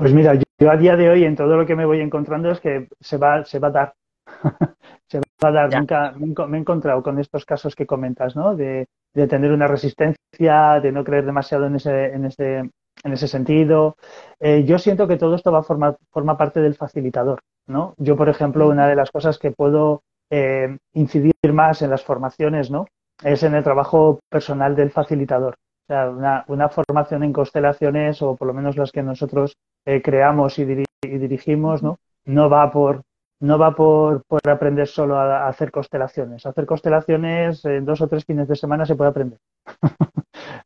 Pues 0.00 0.14
mira, 0.14 0.32
yo, 0.34 0.70
a 0.70 0.78
día 0.78 0.96
de 0.96 1.10
hoy 1.10 1.24
en 1.24 1.36
todo 1.36 1.58
lo 1.58 1.66
que 1.66 1.76
me 1.76 1.84
voy 1.84 2.00
encontrando 2.00 2.50
es 2.50 2.58
que 2.58 2.88
se 3.00 3.18
va, 3.18 3.44
se 3.44 3.58
va 3.58 3.68
a 3.68 3.70
dar. 3.70 3.94
se 5.06 5.18
va 5.18 5.48
a 5.50 5.52
dar. 5.52 5.74
Nunca, 6.18 6.46
me 6.46 6.56
he 6.56 6.60
encontrado 6.60 7.02
con 7.02 7.18
estos 7.18 7.44
casos 7.44 7.76
que 7.76 7.84
comentas, 7.84 8.34
¿no? 8.34 8.56
De, 8.56 8.88
de, 9.12 9.26
tener 9.26 9.52
una 9.52 9.66
resistencia, 9.66 10.80
de 10.80 10.90
no 10.90 11.04
creer 11.04 11.26
demasiado 11.26 11.66
en 11.66 11.76
ese, 11.76 12.14
en 12.14 12.24
ese, 12.24 12.70
en 13.04 13.12
ese 13.12 13.28
sentido. 13.28 13.98
Eh, 14.38 14.64
yo 14.64 14.78
siento 14.78 15.06
que 15.06 15.18
todo 15.18 15.34
esto 15.34 15.52
va 15.52 15.58
a 15.58 15.64
formar 15.64 15.98
forma 16.10 16.38
parte 16.38 16.60
del 16.60 16.76
facilitador. 16.76 17.40
¿no? 17.66 17.92
Yo, 17.98 18.16
por 18.16 18.30
ejemplo, 18.30 18.70
una 18.70 18.88
de 18.88 18.96
las 18.96 19.10
cosas 19.10 19.38
que 19.38 19.50
puedo 19.50 20.02
eh, 20.30 20.78
incidir 20.94 21.34
más 21.52 21.82
en 21.82 21.90
las 21.90 22.02
formaciones 22.02 22.70
¿no? 22.70 22.86
es 23.22 23.42
en 23.42 23.54
el 23.54 23.62
trabajo 23.62 24.20
personal 24.30 24.74
del 24.74 24.90
facilitador. 24.92 25.56
Sea, 25.90 26.08
una, 26.08 26.44
una 26.46 26.68
formación 26.68 27.24
en 27.24 27.32
constelaciones, 27.32 28.22
o 28.22 28.36
por 28.36 28.46
lo 28.46 28.54
menos 28.54 28.76
las 28.76 28.92
que 28.92 29.02
nosotros 29.02 29.56
eh, 29.84 30.00
creamos 30.00 30.56
y, 30.60 30.64
dirigimos, 31.02 31.82
¿no? 31.82 31.98
no 32.26 32.48
va 32.48 32.70
por 32.70 33.02
no 33.40 33.58
va 33.58 33.74
por, 33.74 34.22
por 34.28 34.48
aprender 34.48 34.86
solo 34.86 35.16
a, 35.16 35.48
hacer 35.48 35.72
constelaciones. 35.72 36.46
Hacer 36.46 36.64
constelaciones 36.64 37.64
en 37.64 37.84
dos 37.84 38.00
o 38.02 38.06
tres 38.06 38.24
fines 38.24 38.46
de 38.46 38.54
semana 38.54 38.86
se 38.86 38.94
puede 38.94 39.10
aprender. 39.10 39.40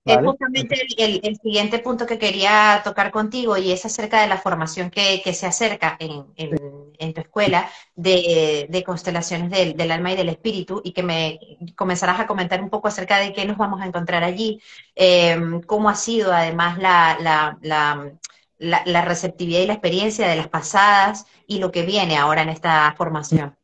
Es 0.05 0.19
justamente 0.19 0.77
el, 0.99 1.37
siguiente 1.40 1.79
punto 1.79 2.05
que 2.05 2.19
quería 2.19 2.83
tocar 2.85 3.11
contigo 3.11 3.57
y 3.57 3.73
es 3.73 3.87
acerca 3.87 4.21
de 4.21 4.29
la 4.29 4.37
formación 4.37 4.90
que, 4.90 5.23
se 5.33 5.47
acerca 5.47 5.97
en, 5.99 7.14
tu 7.14 7.21
escuela 7.23 7.71
de, 7.97 8.83
constelaciones 8.85 9.51
del, 9.51 9.90
alma 9.90 10.12
y 10.12 10.17
del 10.17 10.29
espíritu 10.29 10.83
y 10.85 10.93
que 10.93 11.03
me 11.03 11.38
comenzarás 11.75 12.21
a 12.21 12.27
comentar 12.27 12.62
un 12.62 12.69
poco 12.69 12.88
acerca 12.88 13.19
de 13.19 13.33
qué 13.33 13.47
nos 13.47 13.57
vamos 13.57 13.81
a 13.81 13.87
encontrar 13.87 14.25
allí, 14.25 14.61
em, 14.95 15.62
cómo 15.62 15.88
ha 15.88 15.95
sido 15.95 16.35
además 16.35 16.79
la, 16.79 17.57
la, 18.59 19.03
receptividad 19.05 19.61
y 19.61 19.67
la 19.67 19.73
experiencia 19.73 20.29
de 20.29 20.37
las 20.37 20.49
pasadas 20.49 21.27
y 21.47 21.61
lo 21.61 21.73
que 21.73 21.83
viene 21.83 22.19
ahora 22.19 22.43
en 22.43 22.51
esta 22.51 22.95
formación. 22.99 23.57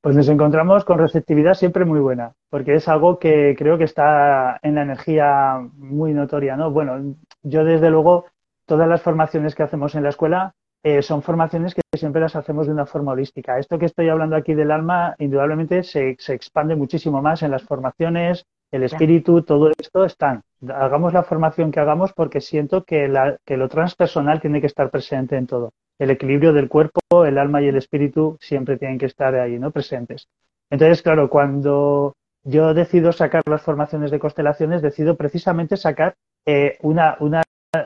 Pues 0.00 0.14
nos 0.14 0.28
encontramos 0.28 0.84
con 0.84 0.98
receptividad 0.98 1.54
siempre 1.54 1.84
muy 1.84 1.98
buena, 1.98 2.32
porque 2.50 2.74
es 2.76 2.86
algo 2.86 3.18
que 3.18 3.56
creo 3.58 3.78
que 3.78 3.84
está 3.84 4.58
en 4.62 4.76
la 4.76 4.82
energía 4.82 5.58
muy 5.74 6.14
notoria, 6.14 6.56
¿no? 6.56 6.70
Bueno, 6.70 7.16
yo 7.42 7.64
desde 7.64 7.90
luego 7.90 8.26
todas 8.64 8.88
las 8.88 9.02
formaciones 9.02 9.56
que 9.56 9.64
hacemos 9.64 9.96
en 9.96 10.04
la 10.04 10.10
escuela 10.10 10.54
eh, 10.84 11.02
son 11.02 11.22
formaciones 11.22 11.74
que 11.74 11.80
siempre 11.96 12.20
las 12.20 12.36
hacemos 12.36 12.66
de 12.66 12.72
una 12.72 12.86
forma 12.86 13.12
holística. 13.12 13.58
Esto 13.58 13.76
que 13.78 13.86
estoy 13.86 14.08
hablando 14.08 14.36
aquí 14.36 14.54
del 14.54 14.70
alma, 14.70 15.16
indudablemente 15.18 15.82
se, 15.82 16.14
se 16.20 16.34
expande 16.34 16.76
muchísimo 16.76 17.20
más 17.20 17.42
en 17.42 17.50
las 17.50 17.64
formaciones, 17.64 18.46
el 18.70 18.82
espíritu, 18.84 19.42
todo 19.42 19.72
esto 19.76 20.04
están. 20.04 20.42
Hagamos 20.68 21.12
la 21.12 21.22
formación 21.22 21.72
que 21.72 21.80
hagamos 21.80 22.12
porque 22.12 22.40
siento 22.40 22.84
que, 22.84 23.08
la, 23.08 23.38
que 23.44 23.56
lo 23.56 23.68
transpersonal 23.68 24.40
tiene 24.40 24.60
que 24.60 24.66
estar 24.66 24.90
presente 24.90 25.36
en 25.36 25.46
todo. 25.46 25.72
El 25.98 26.10
equilibrio 26.10 26.52
del 26.52 26.68
cuerpo, 26.68 27.24
el 27.24 27.38
alma 27.38 27.62
y 27.62 27.68
el 27.68 27.76
espíritu 27.76 28.36
siempre 28.40 28.76
tienen 28.76 28.98
que 28.98 29.06
estar 29.06 29.34
ahí, 29.34 29.58
¿no? 29.58 29.70
Presentes. 29.70 30.28
Entonces, 30.70 31.02
claro, 31.02 31.28
cuando 31.28 32.14
yo 32.44 32.74
decido 32.74 33.12
sacar 33.12 33.42
las 33.48 33.62
formaciones 33.62 34.10
de 34.10 34.18
constelaciones, 34.18 34.82
decido 34.82 35.16
precisamente 35.16 35.76
sacar 35.76 36.14
eh, 36.46 36.78
una, 36.82 37.16
una, 37.20 37.42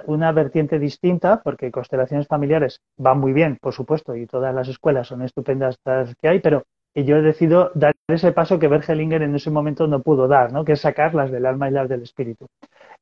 una 0.06 0.32
vertiente 0.32 0.78
distinta, 0.78 1.40
porque 1.42 1.70
constelaciones 1.70 2.26
familiares 2.26 2.80
van 2.96 3.18
muy 3.18 3.32
bien, 3.32 3.58
por 3.60 3.72
supuesto, 3.72 4.14
y 4.14 4.26
todas 4.26 4.54
las 4.54 4.68
escuelas 4.68 5.08
son 5.08 5.22
estupendas 5.22 5.76
que 6.20 6.28
hay, 6.28 6.40
pero 6.40 6.64
y 6.94 7.04
yo 7.04 7.22
decido 7.22 7.70
dar 7.74 7.94
ese 8.08 8.32
paso 8.32 8.58
que 8.58 8.68
Bergelinger 8.68 9.22
en 9.22 9.34
ese 9.34 9.50
momento 9.50 9.86
no 9.86 10.02
pudo 10.02 10.28
dar, 10.28 10.52
¿no? 10.52 10.64
que 10.64 10.72
es 10.72 10.80
sacar 10.80 11.14
las 11.14 11.30
del 11.30 11.46
alma 11.46 11.68
y 11.68 11.72
las 11.72 11.88
del 11.88 12.02
espíritu. 12.02 12.46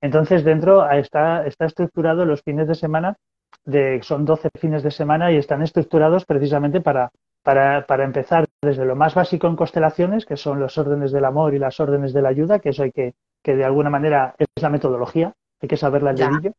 Entonces, 0.01 0.45
dentro 0.45 0.89
está, 0.91 1.47
está 1.47 1.67
estructurado 1.67 2.25
los 2.25 2.43
fines 2.43 2.69
de 2.69 2.75
semana, 2.75 3.17
de, 3.65 4.01
son 4.03 4.25
12 4.25 4.49
fines 4.59 4.83
de 4.83 4.91
semana 4.91 5.33
y 5.33 5.37
están 5.37 5.63
estructurados 5.63 6.25
precisamente 6.25 6.81
para, 6.81 7.11
para, 7.43 7.87
para, 7.87 8.05
empezar 8.05 8.47
desde 8.63 8.85
lo 8.85 8.97
más 8.97 9.15
básico 9.15 9.47
en 9.47 9.57
constelaciones, 9.57 10.27
que 10.27 10.37
son 10.37 10.61
los 10.61 10.77
órdenes 10.79 11.13
del 11.13 11.25
amor 11.25 11.55
y 11.55 11.59
las 11.59 11.81
órdenes 11.81 12.13
de 12.13 12.23
la 12.23 12.31
ayuda, 12.31 12.59
que 12.59 12.71
eso 12.71 12.83
hay 12.83 12.93
que, 12.93 13.15
que 13.43 13.57
de 13.57 13.65
alguna 13.65 13.91
manera 13.91 14.35
es 14.39 14.63
la 14.63 14.71
metodología, 14.71 15.33
hay 15.61 15.69
que 15.69 15.77
saberla 15.77 16.11
al 16.11 16.17
dedillo. 16.17 16.53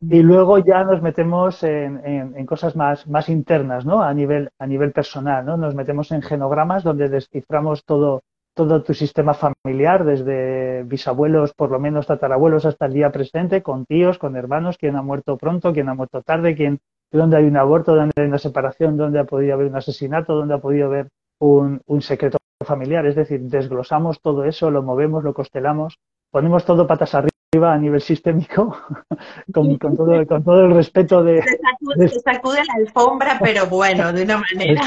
Y 0.00 0.22
luego 0.22 0.58
ya 0.58 0.84
nos 0.84 1.02
metemos 1.02 1.62
en, 1.64 2.00
en, 2.04 2.46
cosas 2.46 2.76
más, 2.76 3.08
más 3.08 3.28
internas, 3.28 3.84
¿no? 3.84 4.00
A 4.00 4.14
nivel, 4.14 4.50
a 4.58 4.66
nivel 4.66 4.92
personal, 4.92 5.44
¿no? 5.44 5.56
Nos 5.56 5.74
metemos 5.74 6.12
en 6.12 6.22
genogramas 6.22 6.84
donde 6.84 7.08
desciframos 7.08 7.84
todo, 7.84 8.22
todo 8.58 8.82
tu 8.82 8.92
sistema 8.92 9.34
familiar, 9.34 10.04
desde 10.04 10.82
bisabuelos, 10.82 11.54
por 11.54 11.70
lo 11.70 11.78
menos 11.78 12.08
tatarabuelos, 12.08 12.66
hasta 12.66 12.86
el 12.86 12.92
día 12.92 13.12
presente, 13.12 13.62
con 13.62 13.86
tíos, 13.86 14.18
con 14.18 14.34
hermanos, 14.34 14.78
quién 14.78 14.96
ha 14.96 15.02
muerto 15.02 15.36
pronto, 15.36 15.72
quién 15.72 15.88
ha 15.88 15.94
muerto 15.94 16.22
tarde, 16.22 16.56
quién, 16.56 16.80
donde 17.12 17.36
hay 17.36 17.44
un 17.44 17.56
aborto, 17.56 17.94
donde 17.94 18.12
hay 18.16 18.26
una 18.26 18.38
separación, 18.38 18.96
donde 18.96 19.20
ha 19.20 19.24
podido 19.24 19.54
haber 19.54 19.68
un 19.68 19.76
asesinato, 19.76 20.34
donde 20.34 20.54
ha 20.54 20.58
podido 20.58 20.86
haber 20.86 21.06
un, 21.38 21.82
un 21.86 22.02
secreto 22.02 22.38
familiar. 22.66 23.06
Es 23.06 23.14
decir, 23.14 23.42
desglosamos 23.42 24.20
todo 24.20 24.42
eso, 24.42 24.72
lo 24.72 24.82
movemos, 24.82 25.22
lo 25.22 25.34
costelamos, 25.34 26.00
ponemos 26.30 26.64
todo 26.64 26.86
patas 26.86 27.14
arriba 27.14 27.72
a 27.72 27.78
nivel 27.78 28.00
sistémico, 28.00 28.76
con, 29.54 29.78
todo, 29.78 30.26
con 30.26 30.44
todo 30.44 30.66
el 30.66 30.74
respeto 30.74 31.24
de... 31.24 31.42
Se 31.42 32.20
sacude, 32.20 32.58
la 32.66 32.74
alfombra, 32.76 33.38
pero 33.42 33.66
bueno, 33.66 34.12
de 34.12 34.24
una 34.24 34.38
manera. 34.38 34.82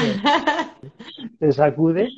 Se 1.40 1.52
sacude. 1.52 2.08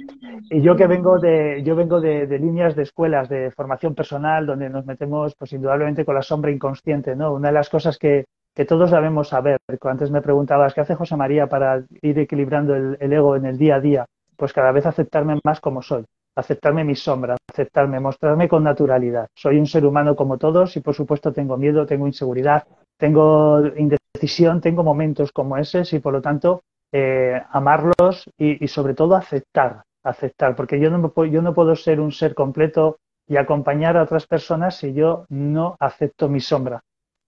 Y 0.50 0.60
yo 0.60 0.76
que 0.76 0.86
vengo 0.86 1.18
de, 1.18 1.62
yo 1.64 1.74
vengo 1.74 2.00
de, 2.00 2.26
líneas 2.38 2.76
de 2.76 2.82
escuelas 2.82 3.28
de 3.30 3.50
formación 3.52 3.94
personal, 3.94 4.44
donde 4.44 4.68
nos 4.68 4.84
metemos, 4.84 5.34
pues 5.34 5.52
indudablemente 5.54 6.04
con 6.04 6.14
la 6.14 6.22
sombra 6.22 6.50
inconsciente, 6.50 7.16
¿no? 7.16 7.32
Una 7.32 7.48
de 7.48 7.54
las 7.54 7.70
cosas 7.70 7.96
que, 7.96 8.26
que 8.54 8.66
todos 8.66 8.90
debemos 8.90 9.28
saber, 9.28 9.56
antes 9.80 10.10
me 10.10 10.20
preguntabas, 10.20 10.74
¿qué 10.74 10.82
hace 10.82 10.94
José 10.94 11.16
María 11.16 11.48
para 11.48 11.82
ir 12.02 12.18
equilibrando 12.18 12.74
el 12.76 13.12
ego 13.12 13.36
en 13.36 13.46
el 13.46 13.56
día 13.56 13.76
a 13.76 13.80
día? 13.80 14.04
Pues 14.36 14.52
cada 14.52 14.72
vez 14.72 14.84
aceptarme 14.84 15.40
más 15.42 15.60
como 15.60 15.80
soy 15.80 16.04
aceptarme 16.36 16.84
mis 16.84 17.02
sombras, 17.02 17.38
aceptarme, 17.50 18.00
mostrarme 18.00 18.48
con 18.48 18.64
naturalidad. 18.64 19.28
Soy 19.34 19.58
un 19.58 19.66
ser 19.66 19.86
humano 19.86 20.16
como 20.16 20.38
todos 20.38 20.76
y 20.76 20.80
por 20.80 20.94
supuesto 20.94 21.32
tengo 21.32 21.56
miedo, 21.56 21.86
tengo 21.86 22.06
inseguridad, 22.06 22.66
tengo 22.96 23.62
indecisión, 23.76 24.60
tengo 24.60 24.82
momentos 24.82 25.32
como 25.32 25.56
ese 25.56 25.82
y 25.92 25.98
por 26.00 26.12
lo 26.12 26.22
tanto 26.22 26.62
eh, 26.92 27.42
amarlos 27.50 28.30
y, 28.38 28.68
sobre 28.68 28.94
todo 28.94 29.16
aceptar, 29.16 29.82
aceptar, 30.02 30.54
porque 30.54 30.78
yo 30.78 30.90
no, 30.90 30.98
me 30.98 31.08
puedo, 31.08 31.30
yo 31.30 31.42
no 31.42 31.54
puedo 31.54 31.74
ser 31.76 32.00
un 32.00 32.12
ser 32.12 32.34
completo 32.34 32.98
y 33.26 33.36
acompañar 33.36 33.96
a 33.96 34.02
otras 34.02 34.26
personas 34.26 34.76
si 34.76 34.92
yo 34.92 35.26
no 35.28 35.76
acepto 35.80 36.28
mi 36.28 36.40
sombra. 36.40 36.82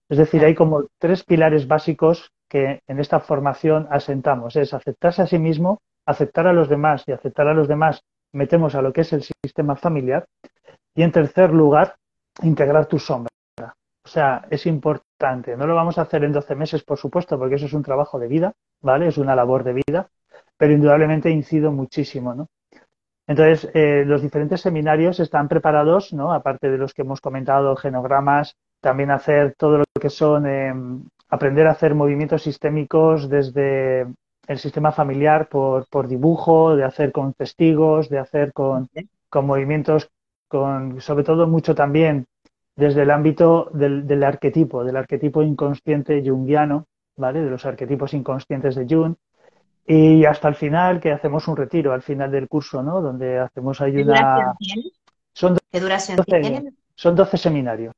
Es 0.09 0.17
decir, 0.17 0.45
hay 0.45 0.55
como 0.55 0.85
tres 0.99 1.23
pilares 1.23 1.67
básicos 1.67 2.31
que 2.47 2.81
en 2.87 2.99
esta 2.99 3.19
formación 3.19 3.87
asentamos. 3.89 4.55
Es 4.55 4.73
aceptarse 4.73 5.21
a 5.21 5.27
sí 5.27 5.37
mismo, 5.37 5.79
aceptar 6.05 6.47
a 6.47 6.53
los 6.53 6.69
demás 6.69 7.03
y 7.07 7.11
aceptar 7.11 7.47
a 7.47 7.53
los 7.53 7.67
demás 7.67 8.03
metemos 8.33 8.75
a 8.75 8.81
lo 8.81 8.93
que 8.93 9.01
es 9.01 9.13
el 9.13 9.23
sistema 9.23 9.75
familiar. 9.75 10.25
Y 10.95 11.03
en 11.03 11.11
tercer 11.11 11.51
lugar, 11.51 11.95
integrar 12.41 12.87
tu 12.87 12.99
sombra. 12.99 13.29
O 14.07 14.09
sea, 14.09 14.45
es 14.49 14.65
importante. 14.65 15.57
No 15.57 15.67
lo 15.67 15.75
vamos 15.75 15.97
a 15.97 16.03
hacer 16.03 16.23
en 16.23 16.31
12 16.31 16.55
meses, 16.55 16.83
por 16.83 16.97
supuesto, 16.97 17.37
porque 17.37 17.55
eso 17.55 17.65
es 17.65 17.73
un 17.73 17.83
trabajo 17.83 18.17
de 18.17 18.27
vida, 18.27 18.53
¿vale? 18.81 19.07
Es 19.07 19.17
una 19.17 19.35
labor 19.35 19.63
de 19.63 19.73
vida, 19.73 20.09
pero 20.55 20.73
indudablemente 20.73 21.29
incido 21.29 21.71
muchísimo, 21.71 22.33
¿no? 22.33 22.47
Entonces, 23.27 23.69
eh, 23.73 24.03
los 24.05 24.21
diferentes 24.21 24.61
seminarios 24.61 25.19
están 25.19 25.49
preparados, 25.49 26.13
¿no? 26.13 26.31
Aparte 26.31 26.69
de 26.69 26.77
los 26.77 26.93
que 26.93 27.01
hemos 27.01 27.19
comentado, 27.19 27.75
genogramas, 27.75 28.55
también 28.79 29.11
hacer 29.11 29.55
todo 29.57 29.79
lo 29.79 29.83
que 29.99 30.09
son, 30.09 30.45
em, 30.45 31.03
aprender 31.27 31.67
a 31.67 31.71
hacer 31.71 31.93
movimientos 31.93 32.43
sistémicos 32.43 33.29
desde 33.29 34.07
el 34.47 34.57
sistema 34.59 34.91
familiar 34.91 35.49
por, 35.49 35.87
por 35.87 36.07
dibujo, 36.07 36.75
de 36.75 36.85
hacer 36.85 37.11
con 37.11 37.33
testigos, 37.33 38.09
de 38.09 38.19
hacer 38.19 38.53
con, 38.53 38.89
con 39.29 39.45
movimientos, 39.45 40.09
con, 40.47 41.01
sobre 41.01 41.25
todo 41.25 41.47
mucho 41.47 41.75
también 41.75 42.25
desde 42.75 43.01
el 43.01 43.11
ámbito 43.11 43.69
del, 43.73 44.07
del, 44.07 44.23
arquetipo, 44.23 44.83
del 44.83 44.95
arquetipo 44.95 45.43
inconsciente 45.43 46.23
junguiano, 46.25 46.85
¿vale? 47.17 47.41
De 47.41 47.49
los 47.49 47.65
arquetipos 47.65 48.13
inconscientes 48.13 48.75
de 48.75 48.85
Jung. 48.87 49.15
Y 49.85 50.25
hasta 50.25 50.47
el 50.47 50.55
final, 50.55 50.99
que 50.99 51.11
hacemos 51.11 51.47
un 51.47 51.57
retiro 51.57 51.91
al 51.91 52.01
final 52.01 52.31
del 52.31 52.47
curso, 52.47 52.83
¿no? 52.83 53.01
Donde 53.01 53.39
hacemos 53.39 53.81
ahí 53.81 53.97
una... 53.97 54.55
Son 55.33 55.57
¿Qué 55.71 55.79
duración 55.79 56.17
12, 56.17 56.73
Son 56.95 57.15
12 57.15 57.37
seminarios, 57.37 57.93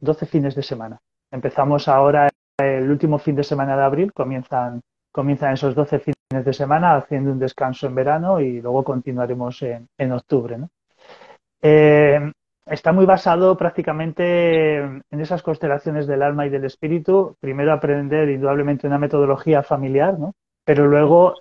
12 0.00 0.26
fines 0.26 0.54
de 0.54 0.62
semana. 0.62 0.98
Empezamos 1.30 1.88
ahora 1.88 2.28
el 2.58 2.90
último 2.90 3.18
fin 3.18 3.34
de 3.34 3.44
semana 3.44 3.76
de 3.76 3.82
abril, 3.82 4.12
comienzan 4.12 4.82
comienzan 5.12 5.52
esos 5.52 5.74
12 5.74 5.98
fines 6.00 6.44
de 6.44 6.52
semana 6.52 6.96
haciendo 6.96 7.30
un 7.30 7.38
descanso 7.38 7.86
en 7.86 7.94
verano 7.94 8.40
y 8.40 8.60
luego 8.60 8.82
continuaremos 8.82 9.62
en, 9.62 10.12
octubre. 10.12 10.56
Eh, 11.60 12.32
está 12.66 12.92
muy 12.92 13.04
basado 13.04 13.56
prácticamente 13.56 14.76
en 14.78 15.20
esas 15.20 15.42
constelaciones 15.42 16.06
del 16.06 16.22
alma 16.22 16.46
y 16.46 16.50
del 16.50 16.64
espíritu. 16.64 17.36
Primero 17.38 17.72
aprender 17.72 18.30
indudablemente 18.30 18.86
una 18.86 18.98
metodología 18.98 19.62
familiar, 19.62 20.18
¿no? 20.18 20.32
pero 20.64 20.86
luego 20.86 21.34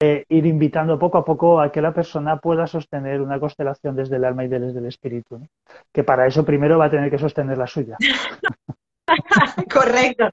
eh, 0.00 0.24
ir 0.30 0.46
invitando 0.46 0.98
poco 0.98 1.18
a 1.18 1.24
poco 1.24 1.60
a 1.60 1.70
que 1.70 1.80
la 1.80 1.94
persona 1.94 2.38
pueda 2.38 2.66
sostener 2.66 3.20
una 3.20 3.38
constelación 3.38 3.94
desde 3.94 4.16
el 4.16 4.24
alma 4.24 4.44
y 4.44 4.48
desde 4.48 4.78
el 4.78 4.86
espíritu. 4.86 5.46
Que 5.92 6.02
para 6.02 6.26
eso 6.26 6.44
primero 6.44 6.78
va 6.78 6.86
a 6.86 6.90
tener 6.90 7.10
que 7.10 7.18
sostener 7.18 7.56
la 7.56 7.68
suya. 7.68 7.96
Correcto. 9.72 10.28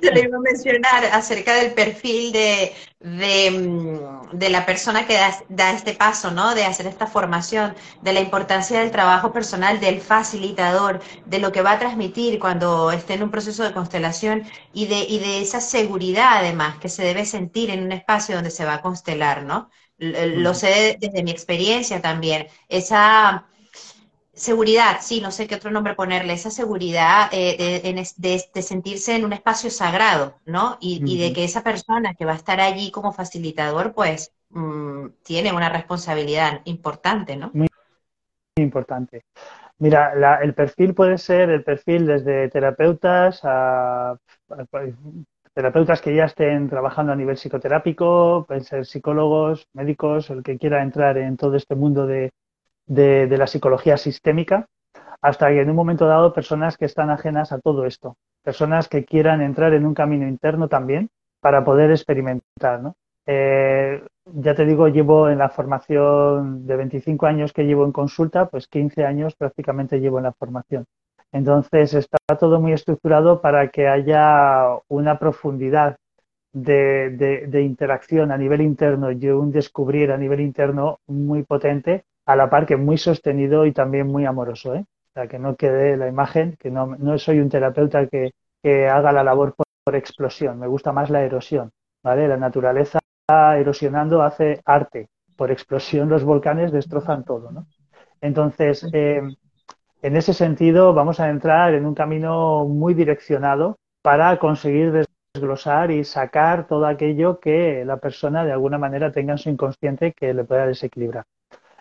Te 0.00 0.12
lo 0.12 0.20
iba 0.20 0.36
a 0.36 0.40
mencionar 0.40 1.04
acerca 1.06 1.54
del 1.54 1.72
perfil 1.72 2.32
de, 2.32 2.72
mm, 3.00 4.36
de, 4.36 4.48
la 4.50 4.66
persona 4.66 5.06
que 5.06 5.18
da, 5.48 5.72
este 5.72 5.94
paso, 5.94 6.30
¿no? 6.30 6.54
De 6.54 6.64
hacer 6.64 6.86
esta 6.86 7.06
formación, 7.06 7.74
de 8.02 8.12
la 8.12 8.20
importancia 8.20 8.80
del 8.80 8.90
trabajo 8.90 9.32
personal 9.32 9.80
del 9.80 10.00
facilitador, 10.00 11.00
de 11.26 11.38
lo 11.38 11.52
que 11.52 11.62
va 11.62 11.72
a 11.72 11.78
transmitir 11.78 12.38
cuando 12.38 12.90
esté 12.92 13.14
en 13.14 13.24
un 13.24 13.30
proceso 13.30 13.64
de 13.64 13.72
constelación 13.72 14.44
y 14.72 14.86
de, 14.86 15.00
y 15.00 15.18
de 15.18 15.42
esa 15.42 15.60
seguridad, 15.60 16.38
además, 16.38 16.78
que 16.78 16.88
se 16.88 17.02
debe 17.02 17.24
sentir 17.24 17.70
en 17.70 17.82
un 17.84 17.92
espacio 17.92 18.34
donde 18.36 18.50
se 18.50 18.64
va 18.64 18.74
a 18.74 18.82
constelar, 18.82 19.44
¿no? 19.44 19.70
Lo 19.98 20.54
sé 20.54 20.96
desde 21.00 21.22
mi 21.24 21.30
experiencia 21.32 22.00
también. 22.00 22.46
Esa 22.68 23.46
Seguridad, 24.38 24.98
sí, 25.00 25.20
no 25.20 25.32
sé 25.32 25.48
qué 25.48 25.56
otro 25.56 25.72
nombre 25.72 25.96
ponerle, 25.96 26.32
esa 26.32 26.50
seguridad 26.50 27.28
eh, 27.32 27.82
de, 28.16 28.62
sentirse 28.62 29.16
en 29.16 29.24
un 29.24 29.32
espacio 29.32 29.68
sagrado, 29.68 30.36
¿no? 30.46 30.78
Y, 30.80 31.18
de 31.18 31.32
que 31.32 31.42
esa 31.42 31.64
persona 31.64 32.14
que 32.14 32.24
va 32.24 32.32
a 32.32 32.36
estar 32.36 32.60
allí 32.60 32.92
como 32.92 33.12
facilitador, 33.12 33.92
pues 33.94 34.32
mm, 34.50 35.06
tiene 35.24 35.52
una 35.52 35.68
responsabilidad 35.70 36.60
importante, 36.66 37.34
¿no? 37.34 37.50
Muy 37.52 37.66
importante. 38.56 39.24
Mira, 39.78 40.12
el 40.40 40.54
perfil 40.54 40.94
puede 40.94 41.18
ser 41.18 41.50
el 41.50 41.64
perfil 41.64 42.06
desde 42.06 42.48
terapeutas 42.48 43.40
a, 43.42 44.16
terapeutas 45.52 46.00
que 46.00 46.14
ya 46.14 46.26
estén 46.26 46.68
trabajando 46.68 47.12
a 47.12 47.16
nivel 47.16 47.36
psicoterápico, 47.36 48.44
pueden 48.46 48.62
ser 48.62 48.86
psicólogos, 48.86 49.66
médicos, 49.72 50.30
el 50.30 50.44
que 50.44 50.58
quiera 50.58 50.80
entrar 50.80 51.18
en 51.18 51.36
todo 51.36 51.56
este 51.56 51.74
mundo 51.74 52.06
de, 52.06 52.30
de, 52.88 53.36
la 53.36 53.46
psicología 53.46 53.96
sistémica, 53.96 54.66
hasta 55.20 55.48
que 55.48 55.60
en 55.60 55.70
un 55.70 55.76
momento 55.76 56.06
dado 56.06 56.32
personas 56.32 56.76
que 56.76 56.86
están 56.86 57.10
ajenas 57.10 57.52
a 57.52 57.60
todo 57.60 57.84
esto, 57.86 58.16
personas 58.42 58.88
que 58.88 59.04
quieran 59.04 59.42
entrar 59.42 59.74
en 59.74 59.86
un 59.86 59.94
camino 59.94 60.26
interno 60.26 60.68
también 60.68 61.10
para 61.40 61.64
poder 61.64 61.90
experimentar. 61.90 62.80
¿no? 62.80 62.96
Eh, 63.26 64.02
ya 64.24 64.54
te 64.54 64.64
digo, 64.64 64.88
llevo 64.88 65.28
en 65.28 65.38
la 65.38 65.50
formación 65.50 66.66
de 66.66 66.76
25 66.76 67.26
años 67.26 67.52
que 67.52 67.64
llevo 67.64 67.84
en 67.84 67.92
consulta, 67.92 68.46
pues 68.46 68.66
15 68.68 69.04
años 69.04 69.34
prácticamente 69.36 70.00
llevo 70.00 70.18
en 70.18 70.24
la 70.24 70.32
formación. 70.32 70.86
Entonces 71.30 71.92
está 71.92 72.16
todo 72.38 72.58
muy 72.58 72.72
estructurado 72.72 73.42
para 73.42 73.68
que 73.68 73.86
haya 73.86 74.78
una 74.88 75.18
profundidad 75.18 75.96
de, 76.54 77.10
de 77.46 77.62
interacción 77.62 78.32
a 78.32 78.38
nivel 78.38 78.62
interno 78.62 79.12
y 79.12 79.28
un 79.28 79.52
descubrir 79.52 80.10
a 80.10 80.16
nivel 80.16 80.40
interno 80.40 81.00
muy 81.06 81.42
potente 81.42 82.04
a 82.28 82.36
la 82.36 82.50
par 82.50 82.66
que 82.66 82.76
muy 82.76 82.98
sostenido 82.98 83.64
y 83.64 83.72
también 83.72 84.06
muy 84.06 84.26
amoroso, 84.26 84.74
¿eh? 84.74 84.80
O 84.80 85.12
sea, 85.14 85.26
que 85.28 85.38
no 85.38 85.56
quede 85.56 85.96
la 85.96 86.08
imagen, 86.08 86.56
que 86.58 86.70
no, 86.70 86.94
no 86.98 87.18
soy 87.18 87.40
un 87.40 87.48
terapeuta 87.48 88.06
que, 88.06 88.32
que 88.62 88.86
haga 88.86 89.12
la 89.12 89.24
labor 89.24 89.54
por, 89.54 89.96
explosión, 89.96 90.58
me 90.58 90.66
gusta 90.66 90.92
más 90.92 91.08
la 91.08 91.22
erosión, 91.22 91.70
¿vale? 92.02 92.28
La 92.28 92.36
naturaleza 92.36 92.98
erosionando 93.56 94.20
hace 94.22 94.60
arte, 94.66 95.08
por 95.36 95.50
explosión 95.50 96.10
los 96.10 96.24
volcanes 96.24 96.70
destrozan 96.70 97.24
todo, 97.24 97.50
¿no? 97.50 97.66
Entonces, 98.20 98.86
eh, 98.92 99.22
en 100.02 100.16
ese 100.16 100.34
sentido, 100.34 100.92
vamos 100.92 101.20
a 101.20 101.30
entrar 101.30 101.72
en 101.72 101.86
un 101.86 101.94
camino 101.94 102.66
muy 102.66 102.92
direccionado 102.92 103.78
para 104.02 104.38
conseguir 104.38 105.06
desglosar 105.32 105.90
y 105.90 106.04
sacar 106.04 106.66
todo 106.66 106.84
aquello 106.84 107.40
que 107.40 107.86
la 107.86 107.96
persona 107.96 108.44
de 108.44 108.52
alguna 108.52 108.76
manera 108.76 109.10
tenga 109.12 109.32
en 109.32 109.38
su 109.38 109.48
inconsciente 109.48 110.12
que 110.12 110.34
le 110.34 110.44
pueda 110.44 110.66
desequilibrar. 110.66 111.24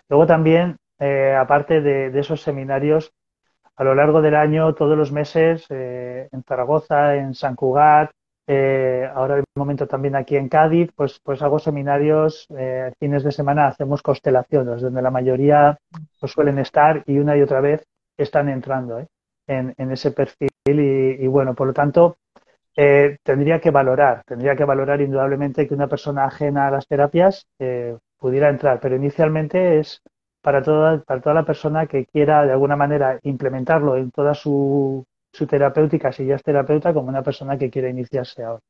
Luego 0.10 0.26
también, 0.26 0.78
eh, 1.00 1.36
aparte 1.36 1.82
de, 1.82 2.18
esos 2.20 2.42
seminarios, 2.42 3.12
a 3.76 3.84
lo 3.84 3.94
largo 3.94 4.22
del 4.22 4.36
año, 4.36 4.74
todos 4.74 4.98
los 4.98 5.12
meses, 5.12 5.66
eh, 5.70 6.28
en 6.32 6.44
Zaragoza, 6.44 7.16
en 7.16 7.36
San 7.36 7.56
Cugat, 7.56 8.12
eh, 8.48 9.08
ahora 9.14 9.36
en 9.36 9.42
un 9.42 9.60
momento 9.60 9.88
también 9.88 10.16
aquí 10.16 10.38
en 10.38 10.48
Cádiz, 10.48 10.92
pues, 10.96 11.20
pues 11.22 11.42
hago 11.42 11.60
seminarios, 11.60 12.48
fines 12.98 13.24
de 13.24 13.32
semana 13.32 13.68
hacemos 13.68 14.02
constelaciones, 14.02 14.82
donde 14.82 15.02
la 15.02 15.12
mayoría 15.12 15.78
pues, 16.20 16.32
suelen 16.32 16.58
estar 16.58 17.04
y 17.06 17.20
una 17.20 17.36
y 17.36 17.42
otra 17.42 17.60
vez 17.60 17.84
están 18.18 18.48
entrando 18.48 19.06
en, 19.48 19.92
ese 19.92 20.12
perfil 20.12 20.50
y, 20.66 21.28
bueno, 21.28 21.54
por 21.56 21.68
lo 21.68 21.74
tanto, 21.74 22.18
tendría 23.24 23.60
que 23.60 23.72
valorar, 23.72 24.24
tendría 24.26 24.56
que 24.56 24.64
valorar 24.64 25.02
indudablemente 25.02 25.68
que 25.68 25.74
una 25.74 25.88
persona 25.88 26.26
ajena 26.26 26.68
a 26.68 26.72
las 26.72 26.88
terapias 26.88 27.48
pudiera 28.18 28.50
entrar, 28.50 28.80
pero 28.80 28.96
inicialmente 28.96 29.80
es 29.80 30.02
para 30.42 30.62
toda, 30.62 31.02
para 31.04 31.22
toda 31.22 31.36
la 31.36 31.46
persona 31.46 31.88
que 31.88 32.06
quiera 32.06 32.46
de 32.46 32.52
alguna 32.52 32.76
manera 32.76 33.20
implementarlo 33.24 33.98
en 33.98 34.12
toda 34.12 34.34
su, 34.34 35.04
su 35.34 35.48
terapéutica, 35.48 36.12
si 36.12 36.26
ya 36.26 36.36
es 36.36 36.44
terapeuta, 36.44 36.94
como 36.94 37.10
una 37.10 37.24
persona 37.24 37.58
que 37.58 37.70
quiere 37.70 37.90
iniciarse 37.90 38.44
ahora. 38.44 38.62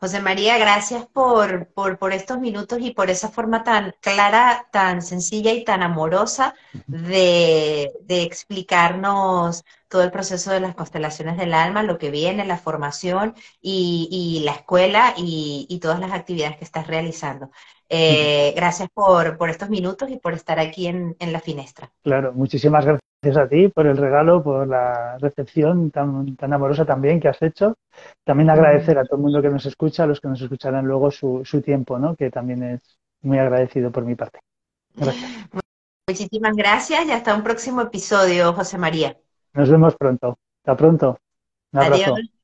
José 0.00 0.20
María, 0.20 0.58
gracias 0.58 1.06
por, 1.06 1.66
por, 1.72 2.12
estos 2.12 2.38
minutos 2.38 2.78
y 2.80 2.92
por 2.92 3.10
esa 3.10 3.30
forma 3.30 3.64
tan 3.64 3.94
clara, 4.00 4.68
tan 4.70 5.02
sencilla 5.02 5.52
y 5.52 5.64
tan 5.64 5.82
amorosa 5.82 6.54
de, 6.86 7.90
explicarnos 8.08 9.64
todo 9.88 10.04
el 10.04 10.12
proceso 10.12 10.52
de 10.52 10.60
las 10.60 10.76
constelaciones 10.76 11.36
del 11.36 11.52
alma, 11.52 11.82
lo 11.82 11.98
que 11.98 12.12
viene, 12.12 12.44
la 12.44 12.58
formación 12.58 13.34
y, 13.60 14.40
la 14.44 14.52
escuela 14.52 15.14
y, 15.16 15.78
todas 15.82 15.98
las 15.98 16.12
actividades 16.12 16.58
que 16.58 16.64
estás 16.64 16.86
realizando. 16.86 17.50
Eh, 17.88 18.52
gracias 18.54 18.88
por, 18.92 19.38
estos 19.48 19.70
minutos 19.70 20.10
y 20.10 20.18
por 20.18 20.34
estar 20.34 20.58
aquí 20.58 20.86
en, 20.86 21.16
en 21.18 21.32
la 21.32 21.40
finestra. 21.40 21.90
Claro, 22.02 22.32
muchísimas 22.32 22.84
gracias 22.84 23.08
Gracias 23.20 23.44
a 23.44 23.48
ti 23.48 23.66
por 23.66 23.86
el 23.86 23.96
regalo, 23.96 24.44
por 24.44 24.68
la 24.68 25.18
recepción 25.18 25.90
tan, 25.90 26.36
tan 26.36 26.52
amorosa 26.52 26.84
también 26.84 27.18
que 27.18 27.26
has 27.26 27.42
hecho. 27.42 27.76
También 28.22 28.48
agradecer 28.48 28.96
a 28.96 29.04
todo 29.04 29.16
el 29.16 29.22
mundo 29.22 29.42
que 29.42 29.48
nos 29.48 29.66
escucha, 29.66 30.04
a 30.04 30.06
los 30.06 30.20
que 30.20 30.28
nos 30.28 30.40
escucharán 30.40 30.86
luego 30.86 31.10
su, 31.10 31.42
su 31.44 31.60
tiempo, 31.60 31.98
¿no? 31.98 32.14
que 32.14 32.30
también 32.30 32.62
es 32.62 32.80
muy 33.22 33.38
agradecido 33.38 33.90
por 33.90 34.04
mi 34.04 34.14
parte. 34.14 34.38
Gracias. 34.94 35.30
Muchísimas 36.06 36.54
gracias 36.54 37.06
y 37.06 37.10
hasta 37.10 37.34
un 37.34 37.42
próximo 37.42 37.82
episodio, 37.82 38.52
José 38.52 38.78
María. 38.78 39.16
Nos 39.52 39.68
vemos 39.68 39.96
pronto. 39.96 40.38
Hasta 40.62 40.76
pronto. 40.76 41.18
Un 41.72 41.80
abrazo. 41.80 42.14
Adiós. 42.14 42.37